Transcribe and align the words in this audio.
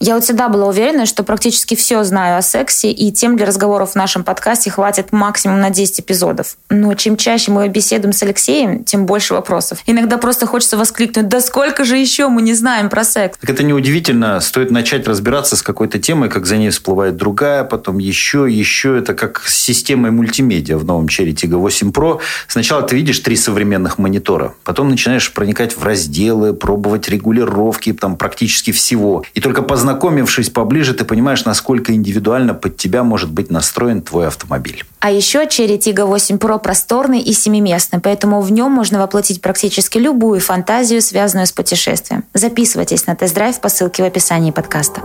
Я 0.00 0.14
вот 0.14 0.22
всегда 0.22 0.48
была 0.48 0.66
уверена, 0.66 1.06
что 1.06 1.24
практически 1.24 1.74
все 1.74 2.04
знаю 2.04 2.38
о 2.38 2.42
сексе, 2.42 2.90
и 2.90 3.10
тем 3.10 3.36
для 3.36 3.46
разговоров 3.46 3.92
в 3.92 3.94
нашем 3.96 4.22
подкасте 4.22 4.70
хватит 4.70 5.10
максимум 5.10 5.60
на 5.60 5.70
10 5.70 6.00
эпизодов. 6.00 6.56
Но 6.70 6.94
чем 6.94 7.16
чаще 7.16 7.50
мы 7.50 7.66
беседуем 7.68 8.12
с 8.12 8.22
Алексеем, 8.22 8.84
тем 8.84 9.06
больше 9.06 9.34
вопросов. 9.34 9.80
Иногда 9.86 10.16
просто 10.16 10.46
хочется 10.46 10.76
воскликнуть, 10.76 11.28
да 11.28 11.40
сколько 11.40 11.84
же 11.84 11.96
еще 11.96 12.28
мы 12.28 12.42
не 12.42 12.54
знаем 12.54 12.90
про 12.90 13.02
секс? 13.02 13.36
Так 13.38 13.50
это 13.50 13.64
неудивительно. 13.64 14.38
Стоит 14.40 14.70
начать 14.70 15.08
разбираться 15.08 15.56
с 15.56 15.62
какой-то 15.62 15.98
темой, 15.98 16.28
как 16.28 16.46
за 16.46 16.58
ней 16.58 16.70
всплывает 16.70 17.16
другая, 17.16 17.64
потом 17.64 17.98
еще, 17.98 18.46
еще. 18.48 18.98
Это 18.98 19.14
как 19.14 19.42
с 19.46 19.54
системой 19.56 20.12
мультимедиа 20.12 20.78
в 20.78 20.84
новом 20.84 21.06
Cherry 21.06 21.32
Tiggo 21.32 21.56
8 21.56 21.90
Pro. 21.90 22.20
Сначала 22.46 22.82
ты 22.82 22.94
видишь 22.94 23.18
три 23.18 23.34
современных 23.34 23.98
монитора, 23.98 24.54
потом 24.62 24.90
начинаешь 24.90 25.32
проникать 25.32 25.76
в 25.76 25.82
разделы, 25.82 26.54
пробовать 26.54 27.08
регулировки 27.08 27.92
там 27.92 28.16
практически 28.16 28.70
всего. 28.70 29.24
И 29.34 29.40
только 29.40 29.62
познакомившись 29.88 30.50
поближе, 30.50 30.92
ты 30.92 31.04
понимаешь, 31.06 31.46
насколько 31.46 31.94
индивидуально 31.94 32.52
под 32.52 32.76
тебя 32.76 33.04
может 33.04 33.30
быть 33.30 33.50
настроен 33.50 34.02
твой 34.02 34.26
автомобиль. 34.26 34.84
А 35.00 35.10
еще 35.10 35.44
Cherry 35.44 35.78
Tiggo 35.78 36.04
8 36.04 36.36
Pro 36.36 36.58
просторный 36.58 37.20
и 37.20 37.32
семиместный, 37.32 37.98
поэтому 37.98 38.42
в 38.42 38.52
нем 38.52 38.70
можно 38.70 38.98
воплотить 38.98 39.40
практически 39.40 39.96
любую 39.96 40.40
фантазию, 40.40 41.00
связанную 41.00 41.46
с 41.46 41.52
путешествием. 41.52 42.24
Записывайтесь 42.34 43.06
на 43.06 43.16
тест-драйв 43.16 43.58
по 43.60 43.70
ссылке 43.70 44.02
в 44.02 44.06
описании 44.06 44.50
подкаста. 44.50 45.00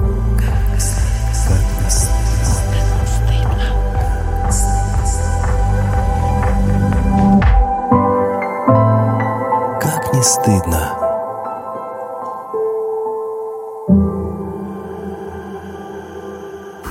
Как 9.80 10.13
не 10.13 10.24
стыдно. 10.24 11.02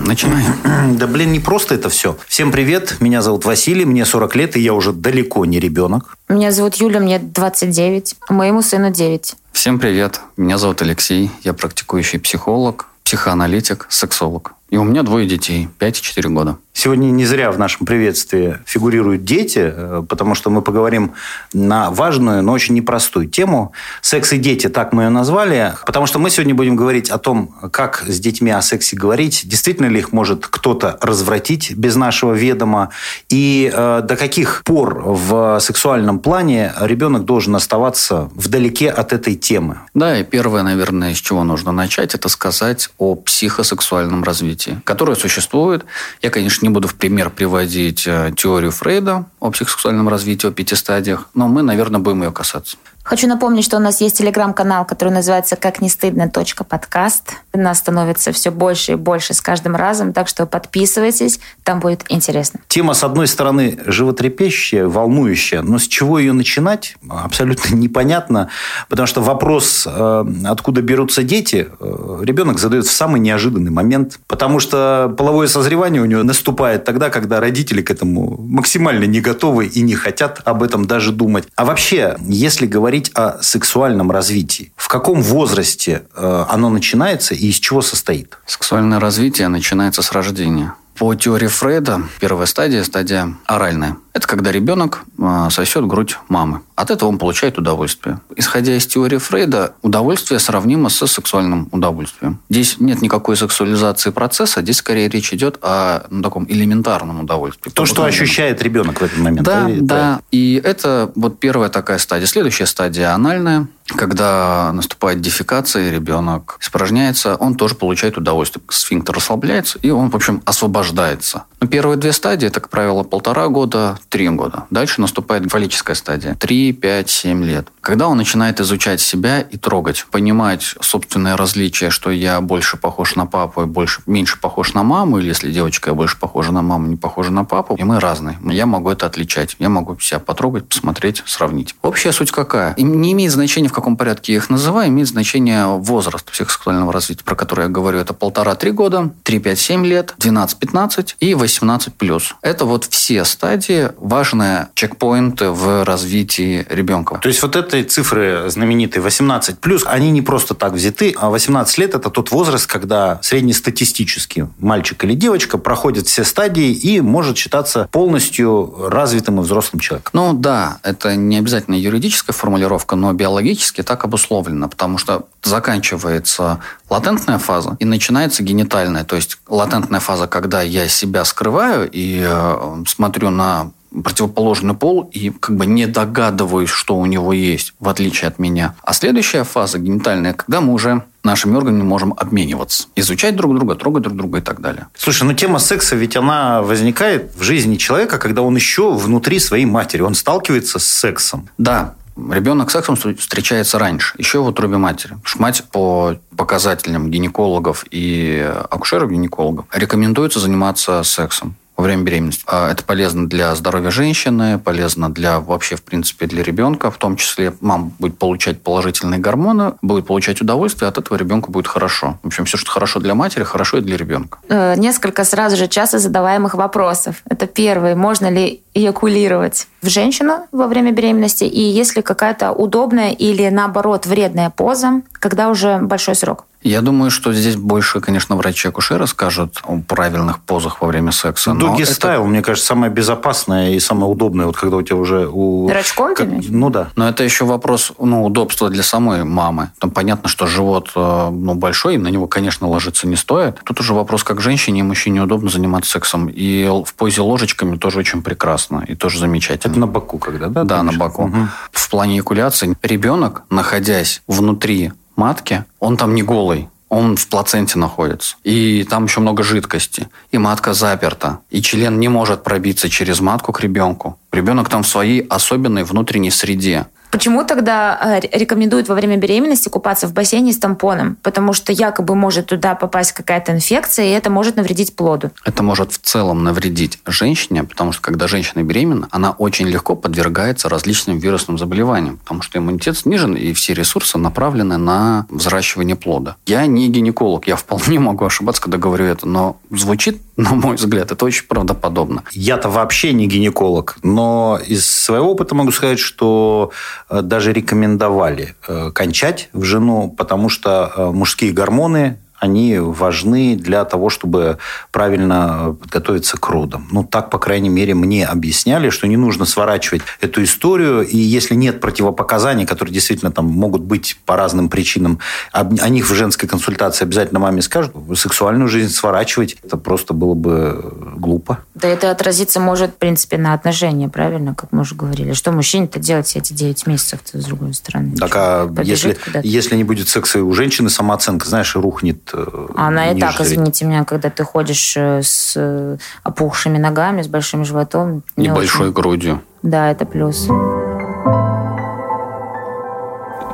Начинаем. 0.07 0.53
Да 0.99 1.07
блин, 1.07 1.33
не 1.33 1.41
просто 1.41 1.75
это 1.75 1.89
все. 1.89 2.17
Всем 2.27 2.53
привет, 2.53 2.97
меня 3.01 3.23
зовут 3.23 3.45
Василий, 3.45 3.85
мне 3.85 4.05
40 4.05 4.37
лет, 4.37 4.57
и 4.57 4.61
я 4.61 4.75
уже 4.75 4.93
далеко 4.93 5.45
не 5.45 5.59
ребенок. 5.59 6.17
Меня 6.29 6.51
зовут 6.53 6.75
Юля, 6.75 7.01
мне 7.01 7.19
29, 7.19 8.17
а 8.29 8.33
моему 8.33 8.63
сыну 8.63 8.91
9. 8.91 9.35
Всем 9.53 9.79
привет, 9.79 10.21
меня 10.37 10.59
зовут 10.59 10.83
Алексей, 10.83 11.31
я 11.45 11.55
практикующий 11.55 12.19
психолог, 12.19 12.89
психоаналитик, 13.05 13.87
сексолог. 13.89 14.55
И 14.73 14.79
у 14.79 14.85
меня 14.85 15.03
двое 15.03 15.27
детей, 15.27 15.69
5 15.79 15.99
и 15.99 16.03
4 16.03 16.31
года. 16.31 16.57
Сегодня 16.73 17.09
не 17.09 17.27
зря 17.27 17.53
в 17.53 17.59
нашем 17.59 17.85
приветствии 17.85 18.59
фигурируют 18.65 19.25
дети, 19.25 19.61
э, 19.63 20.03
потому 20.09 20.35
что 20.35 20.49
мы 20.49 20.63
поговорим 20.63 21.13
на 21.53 21.91
важную, 21.91 22.43
но 22.43 22.53
очень 22.53 22.75
непростую 22.75 23.29
тему. 23.29 23.73
Секс 24.01 24.33
и 24.33 24.39
дети, 24.39 24.69
так 24.69 24.95
мы 24.95 25.05
ее 25.05 25.09
назвали, 25.11 25.75
потому 25.85 26.07
что 26.07 26.19
мы 26.19 26.31
сегодня 26.31 26.55
будем 26.55 26.75
говорить 26.75 27.11
о 27.11 27.19
том, 27.19 27.55
как 27.71 28.05
с 28.09 28.19
детьми 28.19 28.51
о 28.51 28.63
сексе 28.63 28.97
говорить, 28.97 29.43
действительно 29.45 29.87
ли 29.87 29.99
их 29.99 30.13
может 30.13 30.47
кто-то 30.47 30.99
развратить 31.03 31.75
без 31.77 31.95
нашего 31.95 32.33
ведома, 32.33 32.89
и 33.29 33.71
э, 33.73 34.01
до 34.03 34.17
каких 34.17 34.63
пор 34.65 35.03
в 35.05 35.61
сексуальном 35.61 36.19
плане 36.19 36.73
ребенок 36.81 37.27
должен 37.27 37.55
оставаться 37.55 38.31
вдалеке 38.35 38.89
от 38.89 39.13
этой 39.13 39.35
темы. 39.35 39.81
Да, 39.93 40.19
и 40.19 40.25
первое, 40.25 40.63
наверное, 40.63 41.15
с 41.15 41.19
чего 41.19 41.45
нужно 41.45 41.71
начать, 41.71 42.15
это 42.15 42.31
сказать 42.31 42.89
о 42.97 43.15
психосексуальном 43.15 44.25
развитии, 44.25 44.62
которое 44.85 45.15
существует. 45.15 45.85
Я, 46.23 46.31
конечно, 46.31 46.65
не 46.65 46.71
буду 46.71 46.89
в 46.89 46.95
пример 46.95 47.31
приводить 47.31 48.07
э, 48.07 48.33
теорию 48.37 48.71
Фрейда 48.71 49.27
о 49.41 49.51
психосексуальном 49.51 50.09
развитии, 50.09 50.47
о 50.49 50.53
пяти 50.53 50.75
стадиях, 50.75 51.29
но 51.35 51.49
мы, 51.49 51.63
наверное, 51.63 52.01
будем 52.01 52.23
ее 52.23 52.33
касаться. 52.33 52.77
Хочу 53.05 53.27
напомнить, 53.27 53.65
что 53.65 53.79
у 53.79 53.81
нас 53.81 54.01
есть 54.01 54.19
телеграм-канал, 54.19 54.85
который 54.85 55.13
называется 55.13 55.57
«Как 55.57 55.81
не 55.81 55.89
стыдно. 55.89 56.31
подкаст». 56.69 57.33
Нас 57.53 57.79
становится 57.79 58.33
все 58.33 58.51
больше 58.51 58.93
и 58.93 58.95
больше 58.95 59.35
с 59.35 59.41
каждым 59.41 59.75
разом, 59.75 60.13
так 60.13 60.29
что 60.29 60.47
подписывайтесь, 60.47 61.41
там 61.65 61.81
будет 61.81 62.05
интересно. 62.09 62.61
Тема, 62.69 62.95
с 62.95 63.03
одной 63.03 63.27
стороны, 63.27 63.79
животрепещущая, 63.87 64.87
волнующая, 64.87 65.63
но 65.63 65.79
с 65.79 65.89
чего 65.89 66.19
ее 66.19 66.33
начинать, 66.33 66.97
абсолютно 67.09 67.75
непонятно, 67.75 68.49
потому 68.89 69.07
что 69.07 69.21
вопрос, 69.21 69.87
э, 69.87 70.25
откуда 70.45 70.81
берутся 70.81 71.25
дети, 71.25 71.69
э, 71.79 72.19
ребенок 72.23 72.59
задает 72.59 72.87
в 72.87 72.93
самый 72.93 73.21
неожиданный 73.21 73.71
момент, 73.73 74.21
потому 74.29 74.61
что 74.61 75.15
половое 75.19 75.49
созревание 75.49 76.01
у 76.01 76.07
него 76.07 76.23
наступает 76.23 76.85
тогда, 76.85 77.11
когда 77.11 77.41
родители 77.41 77.83
к 77.83 77.91
этому 77.91 78.41
максимально 78.41 79.05
не 79.05 79.21
готовы 79.21 79.67
и 79.67 79.83
не 79.83 79.95
хотят 79.95 80.41
об 80.45 80.63
этом 80.63 80.87
даже 80.87 81.13
думать. 81.13 81.45
А 81.57 81.65
вообще, 81.65 82.17
если 82.21 82.67
говорить 82.67 82.92
говорить 82.93 83.11
о 83.15 83.43
сексуальном 83.43 84.11
развитии. 84.11 84.71
В 84.77 84.89
каком 84.89 85.23
возрасте 85.23 86.03
э, 86.15 86.45
оно 86.51 86.69
начинается 86.69 87.35
и 87.35 87.47
из 87.47 87.55
чего 87.55 87.81
состоит? 87.81 88.37
Сексуальное 88.45 89.01
развитие 89.01 89.49
начинается 89.49 90.03
с 90.03 90.13
рождения. 90.13 90.75
По 90.99 91.15
теории 91.15 91.47
Фрейда 91.47 92.03
первая 92.21 92.47
стадия– 92.47 92.85
стадия 92.85 93.35
оральная. 93.47 93.97
Это 94.13 94.27
когда 94.27 94.53
ребенок 94.53 95.05
а, 95.19 95.49
сосет 95.51 95.87
грудь 95.87 96.19
мамы. 96.29 96.61
От 96.77 96.91
этого 96.91 97.09
он 97.09 97.19
получает 97.19 97.59
удовольствие. 97.59 98.21
Исходя 98.37 98.77
из 98.77 98.87
теории 98.87 99.17
Фрейда, 99.19 99.75
удовольствие 99.83 100.39
сравнимо 100.39 100.91
со 100.91 101.07
сексуальным 101.07 101.69
удовольствием. 101.73 102.41
Здесь 102.51 102.79
нет 102.79 103.01
никакой 103.01 103.37
сексуализации 103.37 104.11
процесса, 104.11 104.61
здесь 104.61 104.79
скорее 104.79 105.09
речь 105.09 105.33
идет 105.33 105.59
о 105.63 106.07
ну, 106.11 106.23
таком 106.23 106.45
элементарном 106.49 107.21
удовольствии. 107.21 107.71
То, 107.71 107.87
что 107.87 108.05
ощущает 108.05 108.63
ребенок 108.63 109.01
в 109.01 109.05
этот 109.05 109.19
момент. 109.19 109.47
Да, 109.47 109.67
да. 109.69 109.77
да. 109.81 110.21
И 110.31 110.61
это 110.63 111.11
вот 111.15 111.41
первая 111.41 111.71
такая 111.71 111.99
стадия. 111.99 112.27
Следующая 112.27 112.67
стадия 112.67 113.15
анальная 113.15 113.69
когда 113.97 114.73
наступает 114.73 115.21
дефекация, 115.21 115.91
ребенок 115.91 116.57
испражняется, 116.61 117.37
он 117.37 117.55
тоже 117.55 117.75
получает 117.75 118.17
удовольствие. 118.17 118.63
Сфинктер 118.69 119.15
расслабляется, 119.15 119.79
и 119.83 119.91
он, 119.91 120.11
в 120.11 120.17
общем, 120.17 120.43
освобождается. 120.45 121.45
Но 121.61 121.67
первые 121.67 121.97
две 121.99 122.13
стадии, 122.13 122.47
это, 122.47 122.61
как 122.61 122.71
правило, 122.71 123.03
полтора 123.03 123.49
года, 123.49 123.99
три 124.13 124.29
года. 124.29 124.67
Дальше 124.71 125.01
наступает 125.01 125.51
фаллическая 125.51 125.97
стадия. 125.97 126.35
Три, 126.35 126.73
пять, 126.73 127.09
семь 127.09 127.43
лет. 127.43 127.72
Когда 127.83 128.07
он 128.07 128.17
начинает 128.17 128.61
изучать 128.61 129.01
себя 129.01 129.41
и 129.41 129.57
трогать, 129.57 130.07
понимать 130.11 130.77
собственное 130.81 131.37
различие, 131.37 131.91
что 131.91 132.13
я 132.13 132.41
больше 132.41 132.77
похож 132.77 133.17
на 133.17 133.27
папу 133.27 133.63
и 133.63 133.67
больше, 133.67 134.03
меньше 134.07 134.39
похож 134.39 134.73
на 134.73 134.85
маму, 134.85 135.19
или 135.19 135.27
если 135.27 135.51
девочка, 135.51 135.91
я 135.91 135.95
больше 135.95 136.17
похожа 136.17 136.53
на 136.53 136.63
маму, 136.63 136.87
не 136.87 136.97
похожа 136.97 137.33
на 137.33 137.45
папу, 137.45 137.75
и 137.75 137.83
мы 137.83 137.99
разные. 137.99 138.39
Я 138.45 138.67
могу 138.67 138.91
это 138.91 139.07
отличать. 139.07 139.57
Я 139.59 139.69
могу 139.69 139.99
себя 139.99 140.21
потрогать, 140.21 140.69
посмотреть, 140.69 141.25
сравнить. 141.27 141.75
Общая 141.83 142.13
суть 142.13 142.31
какая? 142.31 142.75
И 142.75 142.85
не 142.85 143.13
имеет 143.13 143.33
значения, 143.33 143.69
в 143.69 143.73
каком 143.73 143.97
порядке 143.97 144.33
я 144.35 144.39
их 144.39 144.49
называю, 144.49 144.89
имеет 144.89 145.09
значение 145.09 145.67
возраст 145.67 146.31
психосексуального 146.31 146.93
развития, 146.93 147.25
про 147.25 147.35
который 147.35 147.65
я 147.65 147.69
говорю. 147.69 147.99
Это 147.99 148.15
полтора-три 148.15 148.71
года, 148.71 149.11
3-5-7 149.25 149.85
лет, 149.85 150.15
12-15 150.19 151.17
и 151.19 151.33
18+. 151.33 152.23
Это 152.43 152.65
вот 152.65 152.85
все 152.85 153.25
стадии, 153.25 153.91
важные 153.99 154.69
чекпоинты 154.75 155.51
в 155.51 155.85
развитии 155.85 156.65
ребенка. 156.71 157.17
То 157.17 157.29
есть 157.29 157.43
вот 157.43 157.57
эти 157.79 157.89
цифры 157.89 158.45
знаменитые 158.49 159.03
18+, 159.03 159.83
они 159.87 160.11
не 160.11 160.23
просто 160.23 160.55
так 160.55 160.73
взяты, 160.73 161.15
а 161.19 161.31
18 161.31 161.79
лет– 161.79 161.95
это 161.95 162.11
тот 162.11 162.31
возраст, 162.31 162.67
когда 162.67 163.19
среднестатистически 163.23 164.49
мальчик 164.59 165.05
или 165.05 165.15
девочка 165.15 165.59
проходит 165.59 166.07
все 166.07 166.25
стадии 166.25 166.73
и 166.73 167.01
может 167.01 167.37
считаться 167.37 167.89
полностью 167.91 168.89
развитым 168.89 169.41
и 169.41 169.43
взрослым 169.43 169.81
человеком. 169.81 170.11
Ну 170.13 170.33
да, 170.33 170.79
это 170.83 171.17
не 171.17 171.39
обязательно 171.39 171.75
юридическая 171.75 172.35
формулировка, 172.35 172.97
но 172.97 173.13
биологически 173.13 173.83
так 173.83 174.05
обусловлено, 174.05 174.69
потому 174.69 174.99
что 174.99 175.27
заканчивается 175.43 176.61
латентная 176.89 177.39
фаза 177.39 177.77
и 177.79 177.85
начинается 177.85 178.43
генитальная. 178.43 179.05
То 179.05 179.17
есть 179.17 179.39
латентная 179.49 180.01
фаза, 180.01 180.27
когда 180.27 180.63
я 180.63 180.89
себя 180.89 181.25
скрываю 181.25 181.89
и 181.91 182.23
э, 182.25 182.85
смотрю 182.87 183.31
на 183.31 183.73
противоположный 184.05 184.75
пол 184.75 185.09
и 185.13 185.31
как 185.31 185.57
бы 185.57 185.67
не 185.67 185.87
догадываюсь, 185.87 186.71
что 186.71 186.97
у 186.97 187.07
него 187.07 187.33
есть, 187.33 187.75
в 187.81 187.89
отличие 187.89 188.29
от 188.29 188.39
меня. 188.39 188.75
А 188.83 188.93
следующая 188.93 189.45
фаза 189.45 189.79
генитальная, 189.79 190.33
когда 190.33 190.61
мы 190.61 190.73
уже 190.73 191.03
нашими 191.25 191.57
органами 191.57 191.83
можем 191.83 192.15
обмениваться, 192.17 192.89
изучать 192.97 193.37
друг 193.37 193.55
друга, 193.55 193.75
трогать 193.75 194.03
друг 194.03 194.17
друга 194.17 194.39
и 194.39 194.43
так 194.43 194.61
далее. 194.61 194.87
Слушай, 194.97 195.25
ну 195.25 195.35
тема 195.35 195.59
секса 195.59 195.95
ведь 195.95 196.17
она 196.17 196.63
возникает 196.63 197.33
в 197.37 197.43
жизни 197.43 197.77
человека, 197.77 198.19
когда 198.19 198.43
он 198.43 198.57
еще 198.57 198.93
внутри 198.93 199.39
своей 199.39 199.67
матери, 199.67 200.03
он 200.03 200.15
сталкивается 200.15 200.79
с 200.79 200.85
сексом. 200.85 201.49
Да, 201.59 201.95
Ребенок 202.15 202.69
с 202.69 202.75
сексом 202.75 202.95
встречается 202.95 203.79
раньше, 203.79 204.15
еще 204.19 204.41
в 204.41 204.47
утробе 204.47 204.77
матери. 204.77 205.17
Мать 205.37 205.65
по 205.73 206.17
показателям 206.37 207.11
гинекологов 207.11 207.87
и 207.91 208.53
акушеров-гинекологов 208.71 209.65
рекомендуется 209.73 210.39
заниматься 210.39 211.03
сексом 211.05 211.57
во 211.83 211.87
время 211.87 212.05
беременности. 212.05 212.45
А 212.47 212.71
это 212.71 212.85
полезно 212.85 213.29
для 213.29 213.53
здоровья 213.57 213.91
женщины, 213.91 214.57
полезно 214.57 215.13
для 215.13 215.41
вообще, 215.41 215.75
в 215.75 215.83
принципе, 215.83 216.27
для 216.27 216.45
ребенка. 216.45 216.93
В 216.93 216.97
том 216.97 217.17
числе 217.17 217.53
мама 217.61 217.91
будет 217.99 218.19
получать 218.19 218.63
положительные 218.63 219.19
гормоны, 219.19 219.73
будет 219.83 220.07
получать 220.07 220.41
удовольствие, 220.41 220.89
от 220.89 220.99
этого 220.99 221.19
ребенку 221.19 221.51
будет 221.51 221.67
хорошо. 221.67 222.21
В 222.23 222.29
общем, 222.29 222.45
все, 222.45 222.57
что 222.57 222.71
хорошо 222.71 223.01
для 223.01 223.17
матери, 223.17 223.43
хорошо 223.43 223.79
и 223.79 223.81
для 223.81 223.97
ребенка. 223.97 224.39
Э, 224.49 224.77
несколько 224.77 225.25
сразу 225.25 225.57
же 225.57 225.67
часто 225.67 225.99
задаваемых 225.99 226.55
вопросов. 226.55 227.17
Это 227.29 227.49
первый. 227.49 227.97
Можно 227.97 228.31
ли 228.31 228.62
эякулировать 228.75 229.69
в 229.83 229.89
женщину 229.89 230.47
во 230.53 230.67
время 230.67 230.93
беременности, 230.93 231.45
и 231.45 231.61
есть 231.61 231.97
ли 231.97 232.03
какая-то 232.03 232.53
удобная 232.53 233.11
или, 233.11 233.49
наоборот, 233.49 234.07
вредная 234.07 234.51
поза, 234.51 235.03
когда 235.13 235.51
уже 235.51 235.79
большой 235.79 236.15
срок? 236.15 236.47
Я 236.63 236.81
думаю, 236.81 237.11
что 237.11 237.33
здесь 237.33 237.57
больше, 237.57 238.01
конечно, 238.01 238.37
врачи-акушеры 238.37 239.09
скажут 239.09 239.61
о 239.65 239.81
правильных 239.81 240.39
позах 240.39 240.81
во 240.81 240.87
время 240.87 241.11
секса. 241.11 241.57
Стайл, 241.85 242.21
это... 242.21 242.29
мне 242.29 242.41
кажется, 242.41 242.69
самое 242.69 242.93
безопасное 242.93 243.71
и 243.73 243.81
самое 243.81 244.13
удобное, 244.13 244.47
вот 244.47 244.57
когда 244.57 244.77
у 244.77 244.83
тебя 244.83 244.97
уже... 244.97 245.27
У... 245.27 245.69
Рачком 245.69 246.15
как... 246.15 246.29
Ну 246.31 246.71
да. 246.71 246.91
Но 246.95 247.09
это 247.09 247.25
еще 247.25 247.47
вопрос 247.47 247.93
ну, 247.99 248.25
удобства 248.25 248.71
для 248.71 248.85
самой 248.85 249.25
мамы. 249.25 249.73
Там 249.81 249.91
понятно, 249.91 250.29
что 250.29 250.47
живот 250.47 250.93
э, 250.95 251.31
ну, 251.33 251.55
большой, 251.55 251.97
и 251.97 251.99
на 251.99 252.07
него, 252.07 252.29
конечно, 252.29 252.69
ложиться 252.69 253.09
не 253.09 253.17
стоит. 253.17 253.61
Тут 253.65 253.81
уже 253.81 253.93
вопрос, 253.93 254.23
как 254.23 254.41
женщине 254.41 254.81
и 254.81 254.83
мужчине 254.85 255.21
удобно 255.21 255.51
заниматься 255.51 255.91
сексом. 255.91 256.29
И 256.29 256.65
в 256.87 256.95
позе 256.95 257.23
ложечками 257.23 257.77
тоже 257.77 257.99
очень 257.99 258.23
прекрасно 258.23 258.62
и 258.87 258.95
тоже 258.95 259.19
замечательно. 259.19 259.73
Это 259.73 259.81
на 259.81 259.87
боку 259.87 260.19
когда, 260.19 260.49
да? 260.49 260.65
Да, 260.65 260.83
на 260.83 260.93
боку. 260.93 261.25
Угу. 261.25 261.37
В 261.73 261.91
плане 261.91 262.17
эякуляции 262.17 262.77
ребенок, 262.83 263.43
находясь 263.51 264.23
внутри 264.27 264.93
матки, 265.17 265.65
он 265.79 265.97
там 265.97 266.15
не 266.15 266.23
голый, 266.23 266.69
он 266.93 267.17
в 267.17 267.27
плаценте 267.29 267.79
находится. 267.79 268.37
И 268.45 268.87
там 268.89 269.05
еще 269.05 269.21
много 269.21 269.43
жидкости. 269.43 270.09
И 270.31 270.37
матка 270.37 270.75
заперта. 270.75 271.39
И 271.49 271.63
член 271.63 271.99
не 271.99 272.09
может 272.09 272.43
пробиться 272.43 272.91
через 272.91 273.21
матку 273.21 273.51
к 273.53 273.61
ребенку. 273.61 274.19
Ребенок 274.31 274.69
там 274.69 274.83
в 274.83 274.87
своей 274.87 275.21
особенной 275.21 275.85
внутренней 275.85 276.31
среде. 276.31 276.87
Почему 277.13 277.45
тогда 277.45 278.01
э, 278.01 278.21
рекомендуют 278.33 278.89
во 278.89 278.95
время 278.95 279.19
беременности 279.19 279.69
купаться 279.69 280.09
в 280.09 280.15
бассейне 280.15 280.51
с 280.51 280.59
тампоном? 280.59 281.19
Потому 281.23 281.53
что 281.53 281.71
якобы 281.71 282.15
может 282.15 282.47
туда 282.47 282.75
попасть 282.75 283.13
какая-то 283.13 283.53
инфекция, 283.53 284.07
и 284.07 284.11
это 284.13 284.31
может 284.31 284.57
навредить 284.57 284.97
плоду. 284.97 285.31
Это 285.45 285.63
может 285.63 285.93
в 285.93 285.99
целом 285.99 286.43
навредить 286.43 287.01
женщине, 287.05 287.65
потому 287.65 287.93
что 287.93 288.01
когда 288.01 288.29
женщина 288.29 288.63
беременна, 288.63 289.09
она 289.11 289.33
очень 289.33 289.69
легко 289.69 289.95
подвергается 289.95 290.71
различным 290.71 291.19
вирусным 291.19 291.59
заболеваниям, 291.59 292.17
потому 292.17 292.41
что 292.41 292.59
иммунитет 292.59 292.97
снижен, 292.97 293.35
и 293.35 293.53
все 293.53 293.75
ресурсы 293.75 294.17
направлены 294.17 294.79
на 294.79 295.27
взращивание 295.29 295.97
плода. 295.97 296.37
Я 296.47 296.65
не 296.65 296.89
гинеколог, 296.89 297.47
я 297.47 297.57
вполне 297.57 297.99
могу 298.01 298.25
ошибаться, 298.25 298.63
когда 298.63 298.79
говорю 298.79 299.05
это, 299.05 299.29
но 299.29 299.59
звучит, 299.71 300.23
на 300.39 300.55
мой 300.55 300.77
взгляд, 300.77 301.13
это 301.13 301.23
очень 301.27 301.47
правдоподобно. 301.47 302.25
Я-то 302.33 302.71
вообще 302.71 303.13
не 303.13 303.27
гинеколог, 303.27 303.99
но 304.03 304.59
из 304.67 304.91
своего 304.91 305.33
опыта 305.33 305.55
могу 305.55 305.73
сказать, 305.73 305.99
что 305.99 306.71
даже 307.11 307.53
рекомендовали 307.53 308.55
э, 308.67 308.91
кончать 308.95 309.49
в 309.53 309.65
жену, 309.65 310.11
потому 310.11 310.49
что 310.49 310.93
э, 310.95 311.11
мужские 311.11 311.53
гормоны 311.53 312.19
они 312.43 312.77
важны 312.77 313.55
для 313.55 313.85
того, 313.85 314.11
чтобы 314.11 314.59
правильно 314.91 315.77
подготовиться 315.81 316.37
к 316.37 316.49
родам. 316.49 316.89
Ну, 316.91 317.05
так, 317.05 317.31
по 317.31 317.39
крайней 317.39 317.69
мере, 317.69 317.95
мне 317.95 318.27
объясняли, 318.27 318.91
что 318.91 319.07
не 319.07 319.17
нужно 319.17 319.45
сворачивать 319.45 320.03
эту 320.21 320.43
историю, 320.43 321.07
и 321.07 321.17
если 321.17 321.55
нет 321.55 321.81
противопоказаний, 321.81 322.67
которые 322.67 322.93
действительно 322.93 323.31
там 323.31 323.47
могут 323.47 323.83
быть 323.83 324.19
по 324.27 324.35
разным 324.35 324.69
причинам, 324.69 325.21
о 325.53 325.89
них 325.89 326.11
в 326.11 326.15
женской 326.15 326.49
консультации 326.49 327.05
обязательно 327.05 327.39
маме 327.39 327.63
скажут, 327.63 327.95
сексуальную 328.17 328.69
жизнь 328.69 328.93
сворачивать, 328.93 329.57
это 329.63 329.77
просто 329.77 330.13
было 330.13 330.35
бы 330.35 331.15
глупо. 331.17 331.61
Да 331.77 331.87
это 331.87 332.11
отразиться 332.11 332.59
может, 332.59 332.91
в 332.91 332.97
принципе, 332.97 333.39
на 333.39 333.55
отношения, 333.55 334.09
правильно, 334.09 334.57
как 334.57 334.73
мы 334.73 334.81
уже 334.81 334.97
говорили. 334.97 335.33
Что 335.35 335.53
мужчине-то 335.53 336.01
делать 336.01 336.27
все 336.27 336.41
эти 336.41 336.53
9 336.53 336.89
месяцев 336.89 337.21
с 337.33 337.45
другой 337.45 337.73
стороны? 337.75 338.17
Так, 338.17 338.33
а 338.35 338.69
если, 338.83 339.17
если 339.45 339.77
не 339.77 339.85
будет 339.85 340.09
секса 340.09 340.41
и 340.41 340.43
у 340.43 340.53
женщины, 340.55 340.91
самооценка, 340.91 341.49
знаешь, 341.49 341.77
рухнет 341.77 342.32
Она 342.75 343.13
и 343.13 343.21
так, 343.21 343.41
извините 343.41 343.85
меня, 343.85 344.05
когда 344.05 344.31
ты 344.31 344.45
ходишь 344.45 344.95
э, 344.97 345.21
с 345.23 345.55
э, 345.57 345.97
опухшими 346.23 346.79
ногами, 346.79 347.23
с 347.23 347.29
большим 347.29 347.65
животом. 347.65 348.23
И 348.37 348.49
большой 348.49 348.87
очень... 348.87 348.95
грудью. 348.95 349.43
Да, 349.63 349.91
это 349.91 350.05
плюс. 350.05 350.49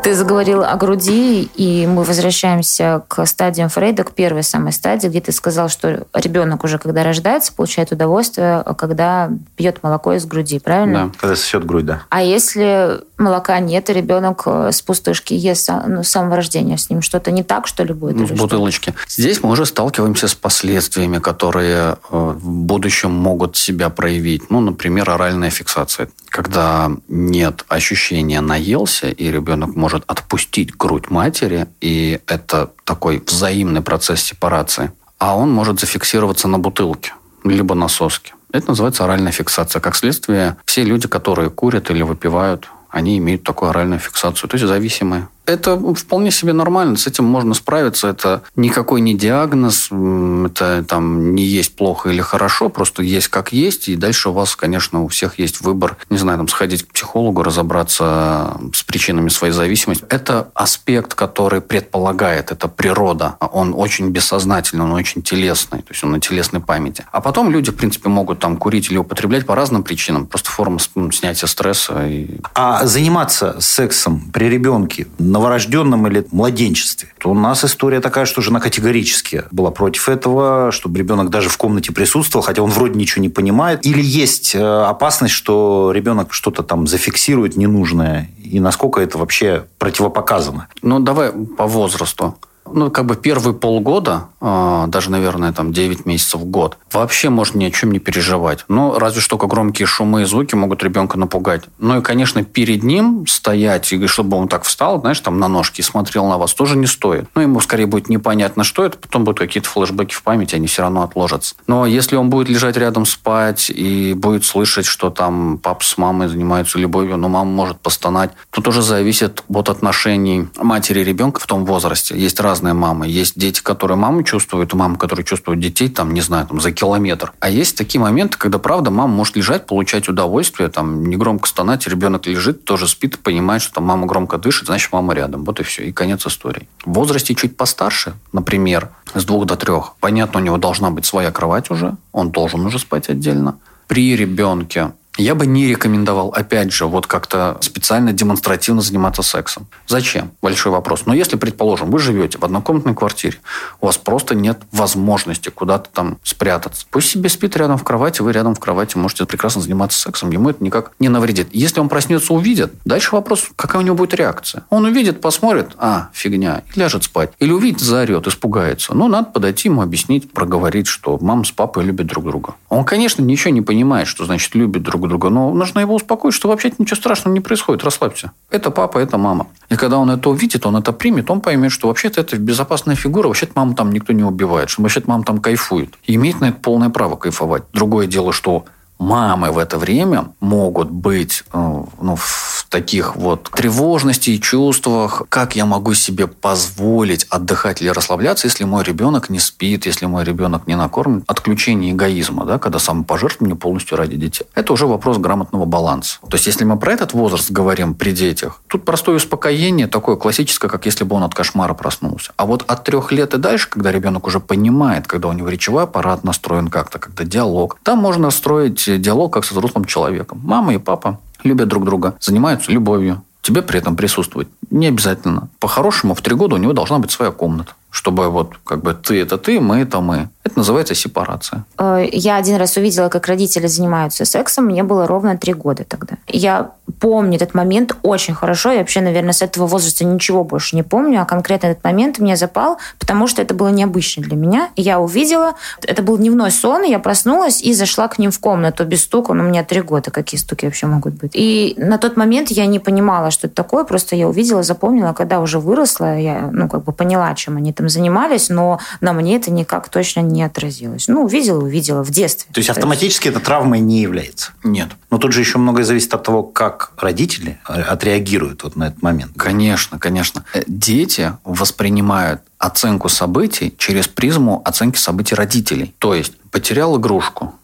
Ты 0.03 0.15
заговорил 0.15 0.63
о 0.63 0.75
груди, 0.77 1.51
и 1.55 1.87
мы 1.87 2.03
возвращаемся 2.05 3.03
к 3.09 3.27
стадиям 3.27 3.69
Фрейда, 3.69 4.05
к 4.05 4.13
первой 4.13 4.43
самой 4.43 4.73
стадии, 4.73 5.09
где 5.09 5.21
ты 5.21 5.33
сказал, 5.33 5.69
что 5.69 6.07
ребенок 6.15 6.65
уже, 6.65 6.79
когда 6.79 7.03
рождается, 7.03 7.53
получает 7.53 7.93
удовольствие, 7.93 8.65
когда 8.79 9.31
пьет 9.57 9.83
молоко 9.83 10.15
из 10.15 10.25
груди, 10.25 10.61
правильно? 10.61 11.07
Да, 11.07 11.13
когда 11.19 11.37
сосет 11.37 11.67
грудь, 11.67 11.85
да. 11.85 12.03
А 12.09 12.23
если 12.23 13.01
молока 13.19 13.59
нет, 13.61 13.91
и 13.91 13.93
ребенок 13.93 14.43
э, 14.47 14.71
с 14.73 14.81
пустышки 14.81 15.35
ест 15.35 15.69
ну, 15.87 16.03
с 16.03 16.09
самого 16.09 16.37
рождения, 16.37 16.79
с 16.79 16.89
ним 16.89 17.03
что-то 17.03 17.31
не 17.31 17.43
так, 17.43 17.67
что 17.67 17.83
ли, 17.85 17.93
будет? 17.93 18.17
В 18.17 18.35
бутылочке. 18.37 18.95
Что? 18.97 19.21
Здесь 19.21 19.43
мы 19.43 19.51
уже 19.51 19.67
сталкиваемся 19.67 20.29
с 20.29 20.35
последствиями, 20.35 21.19
которые 21.19 21.77
э, 21.79 21.97
в 22.11 22.49
будущем 22.49 23.11
могут 23.11 23.57
себя 23.57 23.91
проявить. 23.91 24.51
Ну, 24.51 24.61
например, 24.61 25.11
оральная 25.11 25.51
фиксация. 25.51 26.09
Когда 26.29 26.91
нет 27.09 27.65
ощущения 27.69 28.41
наелся, 28.41 29.09
и 29.09 29.31
ребенок 29.31 29.75
может 29.75 29.89
может 29.89 30.05
отпустить 30.07 30.77
грудь 30.77 31.11
матери, 31.11 31.67
и 31.81 32.21
это 32.27 32.71
такой 32.85 33.23
взаимный 33.27 33.81
процесс 33.81 34.23
сепарации. 34.23 34.93
А 35.19 35.37
он 35.37 35.51
может 35.51 35.81
зафиксироваться 35.81 36.49
на 36.49 36.59
бутылке, 36.59 37.13
либо 37.45 37.75
на 37.75 37.89
соске. 37.89 38.35
Это 38.53 38.69
называется 38.69 39.05
оральная 39.05 39.33
фиксация. 39.33 39.81
Как 39.81 39.97
следствие, 39.97 40.57
все 40.67 40.85
люди, 40.85 41.09
которые 41.09 41.51
курят 41.51 41.91
или 41.91 42.03
выпивают, 42.03 42.69
они 42.89 43.19
имеют 43.19 43.43
такую 43.43 43.71
оральную 43.71 44.01
фиксацию, 44.01 44.49
то 44.49 44.55
есть 44.55 44.67
зависимые. 44.67 45.29
Это 45.49 45.79
вполне 45.95 46.31
себе 46.31 46.53
нормально, 46.53 46.99
с 46.99 47.07
этим 47.07 47.25
можно 47.25 47.55
справиться. 47.55 48.09
Это 48.09 48.43
никакой 48.55 49.01
не 49.01 49.15
диагноз, 49.15 49.87
это 49.87 50.85
там 50.87 51.35
не 51.35 51.43
есть 51.43 51.75
плохо 51.75 52.11
или 52.11 52.21
хорошо, 52.21 52.69
просто 52.69 53.03
есть 53.03 53.29
как 53.29 53.53
есть, 53.53 53.89
и 53.89 53.97
дальше 53.97 54.29
у 54.29 54.33
вас, 54.33 54.55
конечно, 54.57 55.03
у 55.03 55.09
всех 55.09 55.39
есть 55.39 55.63
выбор, 55.63 55.97
не 56.11 56.19
знаю, 56.19 56.37
там 56.37 56.49
сходить 56.49 56.83
к 56.83 56.93
психологу, 56.93 57.43
разобраться 57.43 58.59
с 58.75 58.83
причинами 58.83 59.31
своей 59.31 59.55
зависимости. 59.55 60.05
Это 60.11 60.51
аспект, 60.53 61.15
который 61.15 61.63
предполагает, 61.63 62.53
это 62.53 62.69
природа. 62.69 63.37
Он 63.41 63.73
очень 63.75 64.11
бессознательный, 64.11 64.85
он 64.85 64.93
очень 64.93 65.23
телесный, 65.23 65.79
то 65.79 65.93
есть 65.93 66.05
он 66.05 66.11
на 66.11 66.21
телесной 66.21 66.61
памяти. 66.61 67.07
А 67.11 67.23
потом 67.23 67.51
люди, 67.51 67.71
в 67.71 67.77
принципе, 67.77 68.11
могут 68.11 68.39
там 68.39 68.59
курить 68.59 68.91
или 68.91 68.99
употреблять 68.99 69.47
по 69.47 69.55
разным 69.55 69.83
причинам, 69.83 70.27
просто 70.27 70.51
форма 70.51 70.79
снятия 70.79 71.49
стресса. 71.49 72.07
И... 72.07 72.39
А 72.55 72.85
заниматься 72.85 73.57
сексом 73.61 74.31
при 74.31 74.51
ребенке 74.51 75.07
на 75.19 75.38
новорожденном 75.39 76.07
или 76.09 76.27
младенчестве. 76.33 77.09
У 77.25 77.35
нас 77.35 77.65
история 77.65 78.01
такая, 78.01 78.27
что 78.27 78.41
жена 78.41 78.61
категорически 78.61 79.45
была 79.51 79.71
против 79.71 80.09
этого, 80.09 80.73
чтобы 80.73 80.99
ребенок 80.99 81.31
даже 81.31 81.49
в 81.49 81.57
комнате 81.57 81.93
присутствовал, 81.93 82.45
хотя 82.45 82.63
он 82.63 82.71
вроде 82.71 82.99
ничего 82.99 83.23
не 83.23 83.29
понимает. 83.29 83.87
Или 83.87 84.03
есть 84.03 84.55
э, 84.55 84.61
опасность, 84.61 85.35
что 85.35 85.93
ребенок 85.95 86.33
что-то 86.33 86.63
там 86.63 86.87
зафиксирует 86.87 87.57
ненужное, 87.57 88.31
и 88.43 88.61
насколько 88.61 89.01
это 89.01 89.19
вообще 89.19 89.67
противопоказано? 89.79 90.69
Ну, 90.83 90.99
давай 91.01 91.31
по 91.31 91.67
возрасту 91.67 92.37
ну, 92.73 92.91
как 92.91 93.07
бы 93.07 93.17
первые 93.17 93.55
полгода, 93.55 94.29
а, 94.41 94.87
даже, 94.89 95.11
наверное, 95.11 95.53
там 95.53 95.73
9 95.73 96.07
месяцев 96.07 96.41
в 96.41 96.45
год, 96.45 96.77
вообще 96.93 97.31
можно 97.31 97.59
ни 97.59 97.65
о 97.65 97.71
чем 97.71 97.93
не 97.93 97.99
переживать. 97.99 98.65
Ну, 98.69 98.99
разве 98.99 99.21
что 99.21 99.39
только 99.39 99.47
громкие 99.47 99.87
шумы 99.87 100.23
и 100.23 100.25
звуки 100.25 100.57
могут 100.57 100.83
ребенка 100.83 101.17
напугать. 101.17 101.63
Ну 101.79 101.99
и, 101.99 102.03
конечно, 102.03 102.43
перед 102.43 102.83
ним 102.83 103.25
стоять, 103.29 103.93
и 103.93 104.07
чтобы 104.09 104.37
он 104.37 104.49
так 104.49 104.65
встал, 104.65 105.01
знаешь, 105.01 105.21
там 105.21 105.39
на 105.39 105.47
ножки 105.47 105.81
и 105.81 105.85
смотрел 105.85 106.27
на 106.27 106.39
вас, 106.39 106.55
тоже 106.55 106.77
не 106.77 106.87
стоит. 106.87 107.29
Ну, 107.37 107.43
ему 107.43 107.61
скорее 107.61 107.87
будет 107.87 108.09
непонятно, 108.09 108.65
что 108.65 108.85
это, 108.85 108.99
потом 108.99 109.23
будут 109.23 109.39
какие-то 109.39 109.69
флешбеки 109.69 110.13
в 110.13 110.25
памяти, 110.25 110.57
они 110.57 110.67
все 110.67 110.83
равно 110.83 111.05
отложатся. 111.05 111.55
Но 111.69 111.87
если 111.87 112.17
он 112.17 112.31
будет 112.31 112.49
лежать 112.49 112.77
рядом 112.77 113.07
спать 113.07 113.71
и 113.71 114.13
будет 114.15 114.45
слышать, 114.45 114.87
что 114.87 115.11
там 115.11 115.59
папа 115.59 115.85
с 115.85 115.97
мамой 115.97 116.27
занимаются 116.27 116.79
любовью, 116.79 117.17
но 117.17 117.29
мама 117.29 117.51
может 117.51 117.79
постонать, 117.79 118.31
то 118.51 118.61
тоже 118.61 118.83
зависит 118.83 119.45
от 119.49 119.69
отношений 119.69 120.49
матери 120.57 121.01
и 121.01 121.05
ребенка 121.05 121.39
в 121.39 121.47
том 121.47 121.65
возрасте. 121.65 122.19
Есть 122.19 122.41
разные 122.41 122.58
разные 122.59 122.75
мамы. 122.75 123.07
Есть 123.07 123.39
дети, 123.39 123.63
которые 123.63 123.97
маму 123.97 124.25
чувствуют, 124.25 124.75
и 124.75 124.77
мамы, 124.77 124.99
которые 124.99 125.25
чувствуют 125.25 125.61
детей, 125.61 125.89
там, 125.89 126.13
не 126.13 126.21
знаю, 126.21 126.47
там, 126.47 126.61
за 126.61 126.73
километр. 126.73 127.33
А 127.39 127.49
есть 127.49 127.77
такие 127.79 128.01
моменты, 128.01 128.37
когда, 128.37 128.59
правда, 128.59 128.91
мама 128.91 129.15
может 129.15 129.37
лежать, 129.37 129.67
получать 129.67 130.09
удовольствие, 130.09 130.69
там, 130.69 131.05
негромко 131.05 131.47
стонать, 131.47 131.87
ребенок 131.87 132.27
лежит, 132.27 132.65
тоже 132.65 132.89
спит, 132.89 133.19
понимает, 133.21 133.63
что 133.63 133.75
там 133.75 133.85
мама 133.85 134.07
громко 134.07 134.39
дышит, 134.39 134.67
значит, 134.67 134.93
мама 134.93 135.15
рядом. 135.15 135.45
Вот 135.45 135.61
и 135.61 135.63
все. 135.63 135.85
И 135.85 135.93
конец 135.93 136.27
истории. 136.27 136.69
В 136.85 136.95
возрасте 136.95 137.35
чуть 137.35 137.57
постарше, 137.57 138.15
например, 138.33 138.89
с 139.15 139.25
двух 139.25 139.47
до 139.47 139.57
трех, 139.57 139.95
понятно, 140.01 140.41
у 140.41 140.43
него 140.43 140.57
должна 140.57 140.91
быть 140.91 141.07
своя 141.07 141.31
кровать 141.31 141.71
уже, 141.71 141.97
он 142.13 142.31
должен 142.31 142.67
уже 142.67 142.81
спать 142.81 143.09
отдельно. 143.09 143.59
При 143.87 144.17
ребенке 144.17 144.93
я 145.23 145.35
бы 145.35 145.47
не 145.47 145.67
рекомендовал, 145.67 146.29
опять 146.29 146.73
же, 146.73 146.87
вот 146.87 147.07
как-то 147.07 147.59
специально 147.61 148.13
демонстративно 148.13 148.81
заниматься 148.81 149.23
сексом. 149.23 149.67
Зачем? 149.87 150.31
Большой 150.41 150.73
вопрос. 150.73 151.03
Но 151.07 151.15
если, 151.15 151.37
предположим, 151.37 151.91
вы 151.91 151.99
живете 151.99 152.39
в 152.39 152.45
однокомнатной 152.45 152.95
квартире, 152.95 153.39
у 153.81 153.87
вас 153.87 153.99
просто 153.99 154.35
нет 154.35 154.61
возможности 154.71 155.49
куда-то 155.49 155.91
там 155.91 156.19
спрятаться. 156.23 156.87
Пусть 156.91 157.11
себе 157.11 157.29
спит 157.29 157.57
рядом 157.57 157.79
в 157.79 157.85
кровати, 157.85 158.23
вы 158.23 158.33
рядом 158.33 158.55
в 158.55 158.61
кровати 158.61 158.97
можете 158.97 159.27
прекрасно 159.27 159.61
заниматься 159.61 159.99
сексом. 159.99 160.31
Ему 160.31 160.51
это 160.51 160.63
никак 160.63 160.93
не 161.01 161.09
навредит. 161.09 161.49
Если 161.53 161.81
он 161.81 161.89
проснется, 161.89 162.33
увидит, 162.33 162.73
дальше 162.85 163.15
вопрос, 163.15 163.49
какая 163.57 163.79
у 163.79 163.85
него 163.85 163.97
будет 163.97 164.15
реакция. 164.15 164.63
Он 164.71 164.85
увидит, 164.85 165.21
посмотрит, 165.21 165.71
а, 165.79 166.11
фигня, 166.13 166.63
и 166.73 166.79
ляжет 166.79 167.05
спать. 167.05 167.33
Или 167.41 167.51
увидит, 167.51 167.81
заорет, 167.81 168.29
испугается. 168.29 168.95
Ну, 168.95 169.09
надо 169.09 169.31
подойти 169.31 169.69
ему 169.69 169.83
объяснить, 169.83 170.31
проговорить, 170.31 170.87
что 170.87 171.19
мама 171.21 171.45
с 171.45 171.51
папой 171.51 171.85
любят 171.85 172.07
друг 172.07 172.25
друга. 172.25 172.55
Он, 172.69 172.85
конечно, 172.85 173.23
ничего 173.23 173.53
не 173.53 173.63
понимает, 173.63 174.07
что 174.07 174.25
значит 174.25 174.55
любят 174.55 174.83
друг 174.83 175.08
друг 175.09 175.21
друга, 175.21 175.35
но 175.35 175.53
нужно 175.53 175.81
его 175.81 175.95
успокоить, 175.95 176.35
что 176.35 176.49
вообще 176.49 176.73
ничего 176.79 176.97
страшного 176.97 177.35
не 177.35 177.41
происходит, 177.41 177.85
расслабься. 177.85 178.33
Это 178.51 178.71
папа, 178.71 178.99
это 178.99 179.19
мама. 179.19 179.49
И 179.69 179.77
когда 179.77 179.99
он 179.99 180.11
это 180.11 180.31
увидит, 180.31 180.67
он 180.67 180.77
это 180.77 180.93
примет, 180.93 181.31
он 181.31 181.41
поймет, 181.41 181.73
что 181.73 181.89
вообще-то 181.89 182.21
это 182.21 182.37
безопасная 182.37 182.97
фигура, 182.97 183.27
вообще-то 183.29 183.53
маму 183.57 183.75
там 183.75 183.93
никто 183.93 184.13
не 184.13 184.25
убивает, 184.25 184.71
что 184.71 184.83
вообще-то 184.83 185.09
мама 185.09 185.25
там 185.25 185.39
кайфует. 185.39 185.95
И 186.05 186.15
имеет 186.15 186.41
на 186.41 186.47
это 186.47 186.59
полное 186.59 186.91
право 186.91 187.17
кайфовать. 187.17 187.65
Другое 187.73 188.07
дело, 188.07 188.33
что 188.33 188.65
мамы 188.99 189.53
в 189.53 189.59
это 189.59 189.79
время 189.79 190.33
могут 190.41 190.91
быть 190.91 191.45
э, 191.53 191.85
ну, 192.01 192.17
в 192.17 192.67
таких 192.69 193.17
вот 193.17 193.51
тревожности 193.55 194.31
и 194.31 194.41
чувствах, 194.41 195.23
как 195.29 195.57
я 195.57 195.65
могу 195.65 195.95
себе 195.95 196.27
позволить 196.27 197.25
отдыхать 197.31 197.81
или 197.81 197.89
расслабляться, 197.89 198.47
если 198.47 198.65
мой 198.65 198.85
ребенок 198.85 199.31
не 199.31 199.39
спит, 199.39 199.87
если 199.87 200.07
мой 200.07 200.25
ребенок 200.25 200.67
не 200.67 200.77
накормлен. 200.77 201.25
Отключение 201.27 201.93
эгоизма, 201.93 202.45
да, 202.45 202.59
когда 202.59 202.79
самопожертвование 202.79 203.57
полностью 203.57 203.97
ради 203.97 204.17
детей. 204.17 204.47
Это 204.55 204.73
уже 204.73 204.87
вопрос 204.87 205.19
грамотного 205.19 205.65
баланса. 205.65 206.19
То 206.29 206.37
есть, 206.37 206.47
если 206.47 206.65
мы 206.65 206.79
про 206.79 206.93
этот 206.93 207.13
возраст 207.13 207.51
говорим 207.51 207.95
при 207.95 208.13
детях, 208.13 208.61
тут 208.67 208.85
простое 208.85 209.17
успокоение, 209.17 209.87
такое 209.87 210.17
классическое, 210.17 210.71
как 210.71 210.87
если 210.87 211.05
бы 211.05 211.17
он 211.17 211.25
от 211.25 211.35
кошмара 211.35 211.75
проснулся. 211.75 212.33
А 212.37 212.47
вот 212.47 212.65
от 212.67 212.85
трех 212.85 213.13
лет 213.13 213.35
и 213.35 213.39
дальше, 213.39 213.69
когда 213.71 213.93
ребенок 213.93 214.27
уже 214.27 214.41
понимает, 214.41 215.07
когда 215.07 215.29
у 215.29 215.33
него 215.33 215.49
речевой 215.49 215.85
аппарат 215.85 216.25
настроен 216.25 216.69
как-то, 216.69 216.99
когда 216.99 217.25
диалог, 217.25 217.79
там 217.83 217.99
можно 217.99 218.31
строить 218.31 218.88
диалог 218.97 219.33
как 219.33 219.45
со 219.45 219.53
взрослым 219.53 219.85
человеком. 219.85 220.41
Мама 220.43 220.75
и 220.75 220.79
папа 220.79 221.21
любят 221.45 221.69
друг 221.69 221.85
друга, 221.85 222.15
занимаются 222.21 222.73
любовью. 222.73 223.23
Тебе 223.43 223.63
при 223.63 223.79
этом 223.79 223.97
присутствовать 223.97 224.49
не 224.71 224.87
обязательно. 224.87 225.49
По-хорошему, 225.61 226.15
в 226.15 226.23
три 226.23 226.35
года 226.35 226.55
у 226.55 226.59
него 226.59 226.73
должна 226.73 226.99
быть 226.99 227.11
своя 227.11 227.31
комната 227.31 227.75
чтобы 227.91 228.29
вот 228.29 228.53
как 228.65 228.83
бы 228.83 228.95
ты 228.95 229.21
это 229.21 229.39
ты, 229.39 229.61
мы 229.61 229.79
это 229.79 230.01
мы. 230.01 230.29
Это 230.45 230.59
называется 230.59 230.95
сепарация. 230.95 231.65
Э, 231.79 232.07
я 232.11 232.37
один 232.37 232.57
раз 232.57 232.77
увидела, 232.77 233.09
как 233.09 233.27
родители 233.27 233.67
занимаются 233.67 234.25
сексом. 234.25 234.67
Мне 234.67 234.83
было 234.83 235.07
ровно 235.07 235.37
три 235.37 235.53
года 235.53 235.85
тогда. 235.85 236.17
Я 236.27 236.71
помню 237.01 237.37
этот 237.37 237.55
момент 237.55 237.97
очень 238.03 238.35
хорошо. 238.35 238.73
Я 238.73 238.79
вообще, 238.79 239.01
наверное, 239.01 239.33
с 239.33 239.43
этого 239.43 239.67
возраста 239.67 240.05
ничего 240.05 240.45
больше 240.45 240.77
не 240.77 240.83
помню. 240.83 241.21
А 241.21 241.25
конкретно 241.25 241.69
этот 241.69 241.85
момент 241.85 242.19
мне 242.19 242.37
запал, 242.37 242.79
потому 242.99 243.27
что 243.27 243.43
это 243.43 243.55
было 243.55 243.69
необычно 243.69 244.23
для 244.23 244.37
меня. 244.37 244.71
Я 244.77 245.01
увидела, 245.01 245.55
это 245.83 246.03
был 246.03 246.17
дневной 246.19 246.51
сон, 246.51 246.83
я 246.85 246.99
проснулась 246.99 247.63
и 247.63 247.75
зашла 247.75 248.09
к 248.09 248.19
ним 248.19 248.31
в 248.31 248.39
комнату 248.39 248.85
без 248.85 249.03
стука. 249.03 249.35
Ну, 249.35 249.45
у 249.45 249.49
меня 249.49 249.65
три 249.65 249.83
года, 249.83 250.11
какие 250.11 250.41
стуки 250.41 250.65
вообще 250.65 250.87
могут 250.87 251.15
быть. 251.15 251.33
И 251.35 251.75
на 251.77 251.99
тот 251.99 252.17
момент 252.17 252.51
я 252.51 252.67
не 252.67 252.79
понимала, 252.79 253.31
что 253.31 253.47
это 253.47 253.57
такое. 253.57 253.85
Просто 253.85 254.17
я 254.17 254.29
увидела, 254.29 254.63
запомнила. 254.63 255.13
Когда 255.13 255.41
уже 255.41 255.59
выросла, 255.59 256.19
я, 256.19 256.49
ну, 256.53 256.69
как 256.69 256.85
бы 256.85 256.93
поняла, 256.93 257.35
чем 257.35 257.57
они 257.57 257.73
там 257.73 257.88
занимались, 257.89 258.49
но 258.49 258.81
на 259.01 259.13
мне 259.13 259.37
это 259.37 259.51
никак 259.51 259.89
точно 259.89 260.21
не 260.21 260.43
отразилось. 260.43 261.09
Ну, 261.09 261.25
увидела, 261.25 261.63
увидела 261.63 262.03
в 262.03 262.11
детстве. 262.11 262.51
То 262.53 262.59
есть 262.59 262.71
автоматически 262.71 263.29
это 263.29 263.41
травмой 263.41 263.81
не 263.81 264.01
является? 264.01 264.53
Нет. 264.65 264.89
Но 265.11 265.19
тут 265.19 265.33
же 265.33 265.41
еще 265.41 265.59
многое 265.59 265.85
зависит 265.85 266.13
от 266.15 266.23
того, 266.23 266.43
как 266.43 266.93
родители 266.97 267.61
отреагируют 267.65 268.65
вот 268.65 268.77
на 268.77 268.89
этот 268.89 269.03
момент. 269.03 269.33
Конечно, 269.37 269.99
конечно. 269.99 270.45
Э, 270.55 270.63
дети 270.67 271.33
воспринимают 271.45 272.43
оценку 272.59 273.09
событий 273.09 273.75
через 273.79 274.09
призму 274.09 274.63
оценки 274.65 274.99
событий 274.99 275.35
родителей. 275.35 275.95
То 275.99 276.15
есть 276.15 276.33
потерял 276.51 276.99
игрушку. 276.99 277.55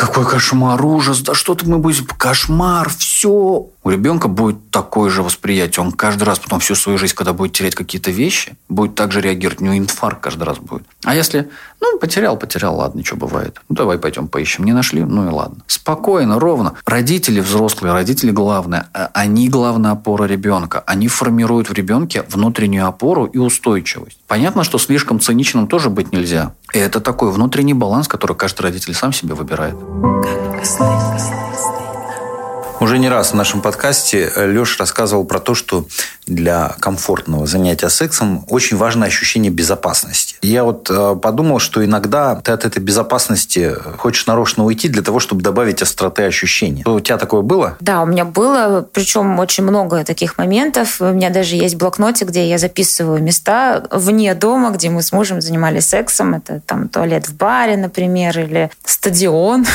Какой 0.00 0.24
кошмар, 0.24 0.82
ужас, 0.82 1.20
да 1.20 1.34
что-то 1.34 1.68
мы 1.68 1.76
будем... 1.76 2.06
Кошмар, 2.06 2.88
все. 2.88 3.66
У 3.82 3.90
ребенка 3.90 4.28
будет 4.28 4.70
такое 4.70 5.10
же 5.10 5.22
восприятие. 5.22 5.84
Он 5.84 5.92
каждый 5.92 6.24
раз 6.24 6.38
потом 6.38 6.60
всю 6.60 6.74
свою 6.74 6.96
жизнь, 6.96 7.14
когда 7.14 7.34
будет 7.34 7.52
терять 7.52 7.74
какие-то 7.74 8.10
вещи, 8.10 8.56
будет 8.70 8.94
так 8.94 9.12
же 9.12 9.20
реагировать. 9.20 9.60
У 9.60 9.64
него 9.64 9.76
инфаркт 9.76 10.22
каждый 10.22 10.44
раз 10.44 10.58
будет. 10.58 10.84
А 11.04 11.14
если, 11.14 11.50
ну, 11.80 11.98
потерял, 11.98 12.38
потерял, 12.38 12.76
ладно, 12.76 13.04
что 13.04 13.16
бывает. 13.16 13.60
Ну, 13.68 13.76
давай 13.76 13.98
пойдем 13.98 14.28
поищем. 14.28 14.64
Не 14.64 14.72
нашли, 14.72 15.02
ну 15.02 15.28
и 15.28 15.30
ладно. 15.30 15.64
Спокойно, 15.66 16.38
ровно. 16.38 16.74
Родители 16.86 17.40
взрослые, 17.40 17.92
родители 17.92 18.30
главные. 18.30 18.86
А 18.94 19.10
они 19.12 19.50
главная 19.50 19.92
опора 19.92 20.24
ребенка. 20.24 20.82
Они 20.86 21.08
формируют 21.08 21.68
в 21.68 21.74
ребенке 21.74 22.24
внутреннюю 22.28 22.86
опору 22.86 23.26
и 23.26 23.36
устойчивость. 23.36 24.18
Понятно, 24.26 24.64
что 24.64 24.78
слишком 24.78 25.20
циничным 25.20 25.66
тоже 25.66 25.90
быть 25.90 26.12
нельзя. 26.12 26.54
И 26.72 26.78
это 26.78 27.00
такой 27.00 27.32
внутренний 27.32 27.74
баланс, 27.74 28.08
который 28.08 28.36
каждый 28.36 28.62
родитель 28.62 28.94
сам 28.94 29.12
себе 29.12 29.34
выбирает 29.34 29.74
как 30.22 30.66
сны. 30.66 31.79
Уже 32.80 32.96
не 32.98 33.10
раз 33.10 33.32
в 33.32 33.34
нашем 33.34 33.60
подкасте 33.60 34.32
Леша 34.36 34.76
рассказывал 34.78 35.24
про 35.24 35.38
то, 35.38 35.54
что 35.54 35.84
для 36.26 36.74
комфортного 36.80 37.46
занятия 37.46 37.90
сексом 37.90 38.46
очень 38.48 38.78
важно 38.78 39.04
ощущение 39.04 39.52
безопасности. 39.52 40.36
Я 40.40 40.64
вот 40.64 40.88
э, 40.90 41.16
подумал, 41.20 41.58
что 41.58 41.84
иногда 41.84 42.36
ты 42.36 42.52
от 42.52 42.64
этой 42.64 42.78
безопасности 42.78 43.74
хочешь 43.98 44.26
нарочно 44.26 44.64
уйти 44.64 44.88
для 44.88 45.02
того, 45.02 45.20
чтобы 45.20 45.42
добавить 45.42 45.82
остроты 45.82 46.22
ощущений. 46.22 46.82
У 46.86 47.00
тебя 47.00 47.18
такое 47.18 47.42
было? 47.42 47.76
Да, 47.80 48.00
у 48.00 48.06
меня 48.06 48.24
было, 48.24 48.86
причем 48.90 49.38
очень 49.40 49.64
много 49.64 50.02
таких 50.02 50.38
моментов. 50.38 51.02
У 51.02 51.12
меня 51.12 51.28
даже 51.28 51.56
есть 51.56 51.74
блокнотик, 51.74 52.28
где 52.28 52.48
я 52.48 52.56
записываю 52.56 53.22
места 53.22 53.82
вне 53.90 54.34
дома, 54.34 54.70
где 54.70 54.88
мы 54.88 55.02
с 55.02 55.12
мужем 55.12 55.42
занимались 55.42 55.86
сексом. 55.86 56.32
Это 56.34 56.62
там 56.64 56.88
туалет 56.88 57.28
в 57.28 57.36
баре, 57.36 57.76
например, 57.76 58.38
или 58.38 58.70
стадион. 58.86 59.66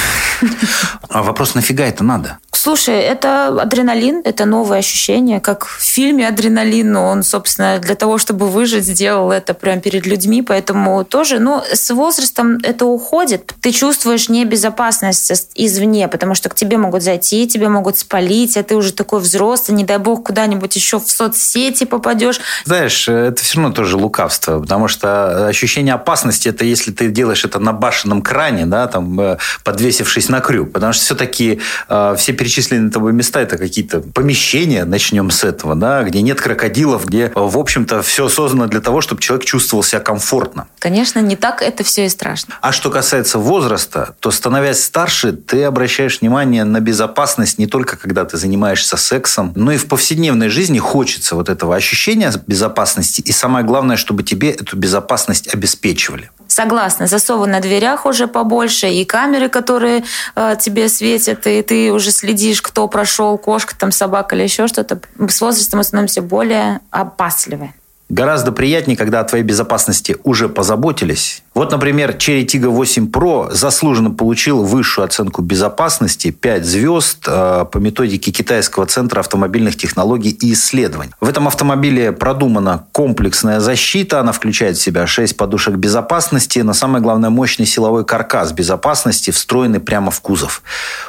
А 1.10 1.22
вопрос, 1.22 1.54
нафига 1.54 1.86
это 1.86 2.04
надо? 2.04 2.40
Слушай, 2.52 2.95
это 2.96 3.48
адреналин, 3.62 4.22
это 4.24 4.46
новое 4.46 4.80
ощущение, 4.80 5.40
как 5.40 5.66
в 5.66 5.82
фильме 5.82 6.28
«Адреналин», 6.28 6.96
он, 6.96 7.24
собственно, 7.24 7.80
для 7.80 7.96
того, 7.96 8.18
чтобы 8.18 8.48
выжить, 8.48 8.86
сделал 8.86 9.32
это 9.32 9.54
прямо 9.54 9.82
перед 9.82 10.06
людьми, 10.06 10.42
поэтому 10.42 11.04
тоже, 11.04 11.40
ну, 11.40 11.62
с 11.72 11.94
возрастом 11.94 12.58
это 12.64 12.86
уходит. 12.86 13.54
Ты 13.62 13.72
чувствуешь 13.72 14.30
небезопасность 14.30 15.52
извне, 15.56 16.08
потому 16.08 16.36
что 16.36 16.50
к 16.50 16.56
тебе 16.56 16.78
могут 16.78 17.04
зайти, 17.04 17.48
тебя 17.48 17.70
могут 17.70 17.98
спалить, 17.98 18.58
а 18.58 18.64
ты 18.64 18.76
уже 18.76 18.94
такой 18.94 19.20
взрослый, 19.20 19.78
не 19.78 19.84
дай 19.84 19.98
бог 19.98 20.26
куда-нибудь 20.26 20.76
еще 20.76 21.00
в 21.00 21.10
соцсети 21.10 21.86
попадешь. 21.86 22.40
Знаешь, 22.66 23.08
это 23.08 23.44
все 23.44 23.58
равно 23.58 23.74
тоже 23.74 23.98
лукавство, 23.98 24.60
потому 24.60 24.88
что 24.88 25.48
ощущение 25.48 25.94
опасности, 25.94 26.50
это 26.50 26.66
если 26.66 26.92
ты 26.92 27.10
делаешь 27.10 27.46
это 27.46 27.60
на 27.60 27.74
башенном 27.74 28.22
кране, 28.22 28.66
да, 28.66 28.88
там, 28.88 29.20
э, 29.20 29.38
подвесившись 29.64 30.30
на 30.30 30.40
крюк, 30.40 30.72
потому 30.72 30.94
что 30.94 31.04
все-таки 31.04 31.60
э, 31.90 32.16
все 32.18 32.34
перечисленные 32.34 32.85
тобой 32.92 33.14
места 33.14 33.42
это 33.42 33.58
какие-то 33.58 34.02
помещения, 34.02 34.86
начнем 34.86 35.32
с 35.32 35.44
этого, 35.44 35.76
да, 35.76 36.04
где 36.04 36.22
нет 36.22 36.40
крокодилов, 36.40 37.06
где, 37.06 37.32
в 37.34 37.58
общем-то, 37.58 38.02
все 38.02 38.30
создано 38.30 38.68
для 38.68 38.82
того, 38.82 39.02
чтобы 39.02 39.22
человек 39.22 39.46
чувствовал 39.46 39.84
себя 39.84 40.00
комфортно. 40.00 40.68
Конечно, 40.80 41.20
не 41.20 41.36
так 41.36 41.62
это 41.62 41.84
все 41.84 42.06
и 42.06 42.10
страшно. 42.10 42.56
А 42.62 42.72
что 42.72 42.90
касается 42.90 43.40
возраста, 43.40 44.16
то, 44.20 44.32
становясь 44.32 44.84
старше, 44.84 45.32
ты 45.32 45.64
обращаешь 45.64 46.22
внимание 46.22 46.64
на 46.64 46.80
безопасность 46.80 47.58
не 47.58 47.68
только 47.68 47.98
когда 47.98 48.26
ты 48.26 48.38
занимаешься 48.38 48.98
сексом, 48.98 49.54
но 49.56 49.72
и 49.72 49.78
в 49.78 49.88
повседневной 49.88 50.50
жизни 50.50 50.80
хочется 50.80 51.36
вот 51.36 51.50
этого 51.50 51.76
ощущения 51.76 52.32
безопасности. 52.48 53.22
И 53.22 53.32
самое 53.32 53.66
главное, 53.66 53.98
чтобы 53.98 54.24
тебе 54.24 54.52
эту 54.52 54.78
безопасность 54.78 55.54
обеспечивали. 55.54 56.30
Согласна. 56.56 57.06
Засовы 57.06 57.48
на 57.48 57.60
дверях 57.60 58.06
уже 58.06 58.28
побольше, 58.28 58.88
и 58.88 59.04
камеры, 59.04 59.50
которые 59.50 60.06
э, 60.38 60.56
тебе 60.58 60.88
светят, 60.88 61.46
и 61.48 61.62
ты 61.62 61.92
уже 61.92 62.12
следишь, 62.12 62.62
кто 62.62 62.88
прошел, 62.88 63.38
кошка, 63.38 63.78
там, 63.78 63.92
собака 63.92 64.38
или 64.38 64.44
еще 64.44 64.68
что-то. 64.68 65.02
С 65.28 65.42
возрастом 65.42 65.84
становимся 65.84 66.22
более 66.22 66.80
опасливы. 66.92 67.74
Гораздо 68.08 68.54
приятнее, 68.54 68.96
когда 68.96 69.20
о 69.20 69.26
твоей 69.26 69.44
безопасности 69.44 70.16
уже 70.24 70.48
позаботились. 70.48 71.44
Вот, 71.56 71.72
например, 71.72 72.12
Cherry 72.12 72.46
Tiggo 72.46 72.68
8 72.68 73.08
Pro 73.08 73.50
заслуженно 73.54 74.12
получил 74.12 74.64
высшую 74.64 75.06
оценку 75.06 75.42
безопасности 75.42 76.30
5 76.30 76.66
звезд 76.66 77.24
э, 77.28 77.66
по 77.72 77.78
методике 77.78 78.32
Китайского 78.32 78.86
центра 78.88 79.22
автомобильных 79.22 79.78
технологий 79.78 80.32
и 80.32 80.52
исследований. 80.52 81.14
В 81.22 81.30
этом 81.30 81.48
автомобиле 81.48 82.12
продумана 82.12 82.88
комплексная 82.92 83.62
защита. 83.62 84.20
Она 84.20 84.34
включает 84.34 84.76
в 84.76 84.82
себя 84.82 85.08
6 85.08 85.38
подушек 85.38 85.76
безопасности, 85.76 86.60
но 86.60 86.74
самое 86.74 87.02
главное 87.02 87.30
мощный 87.30 87.66
силовой 87.66 88.04
каркас 88.04 88.52
безопасности, 88.52 89.32
встроенный 89.32 89.80
прямо 89.80 90.12
в 90.12 90.20
кузов. 90.20 90.62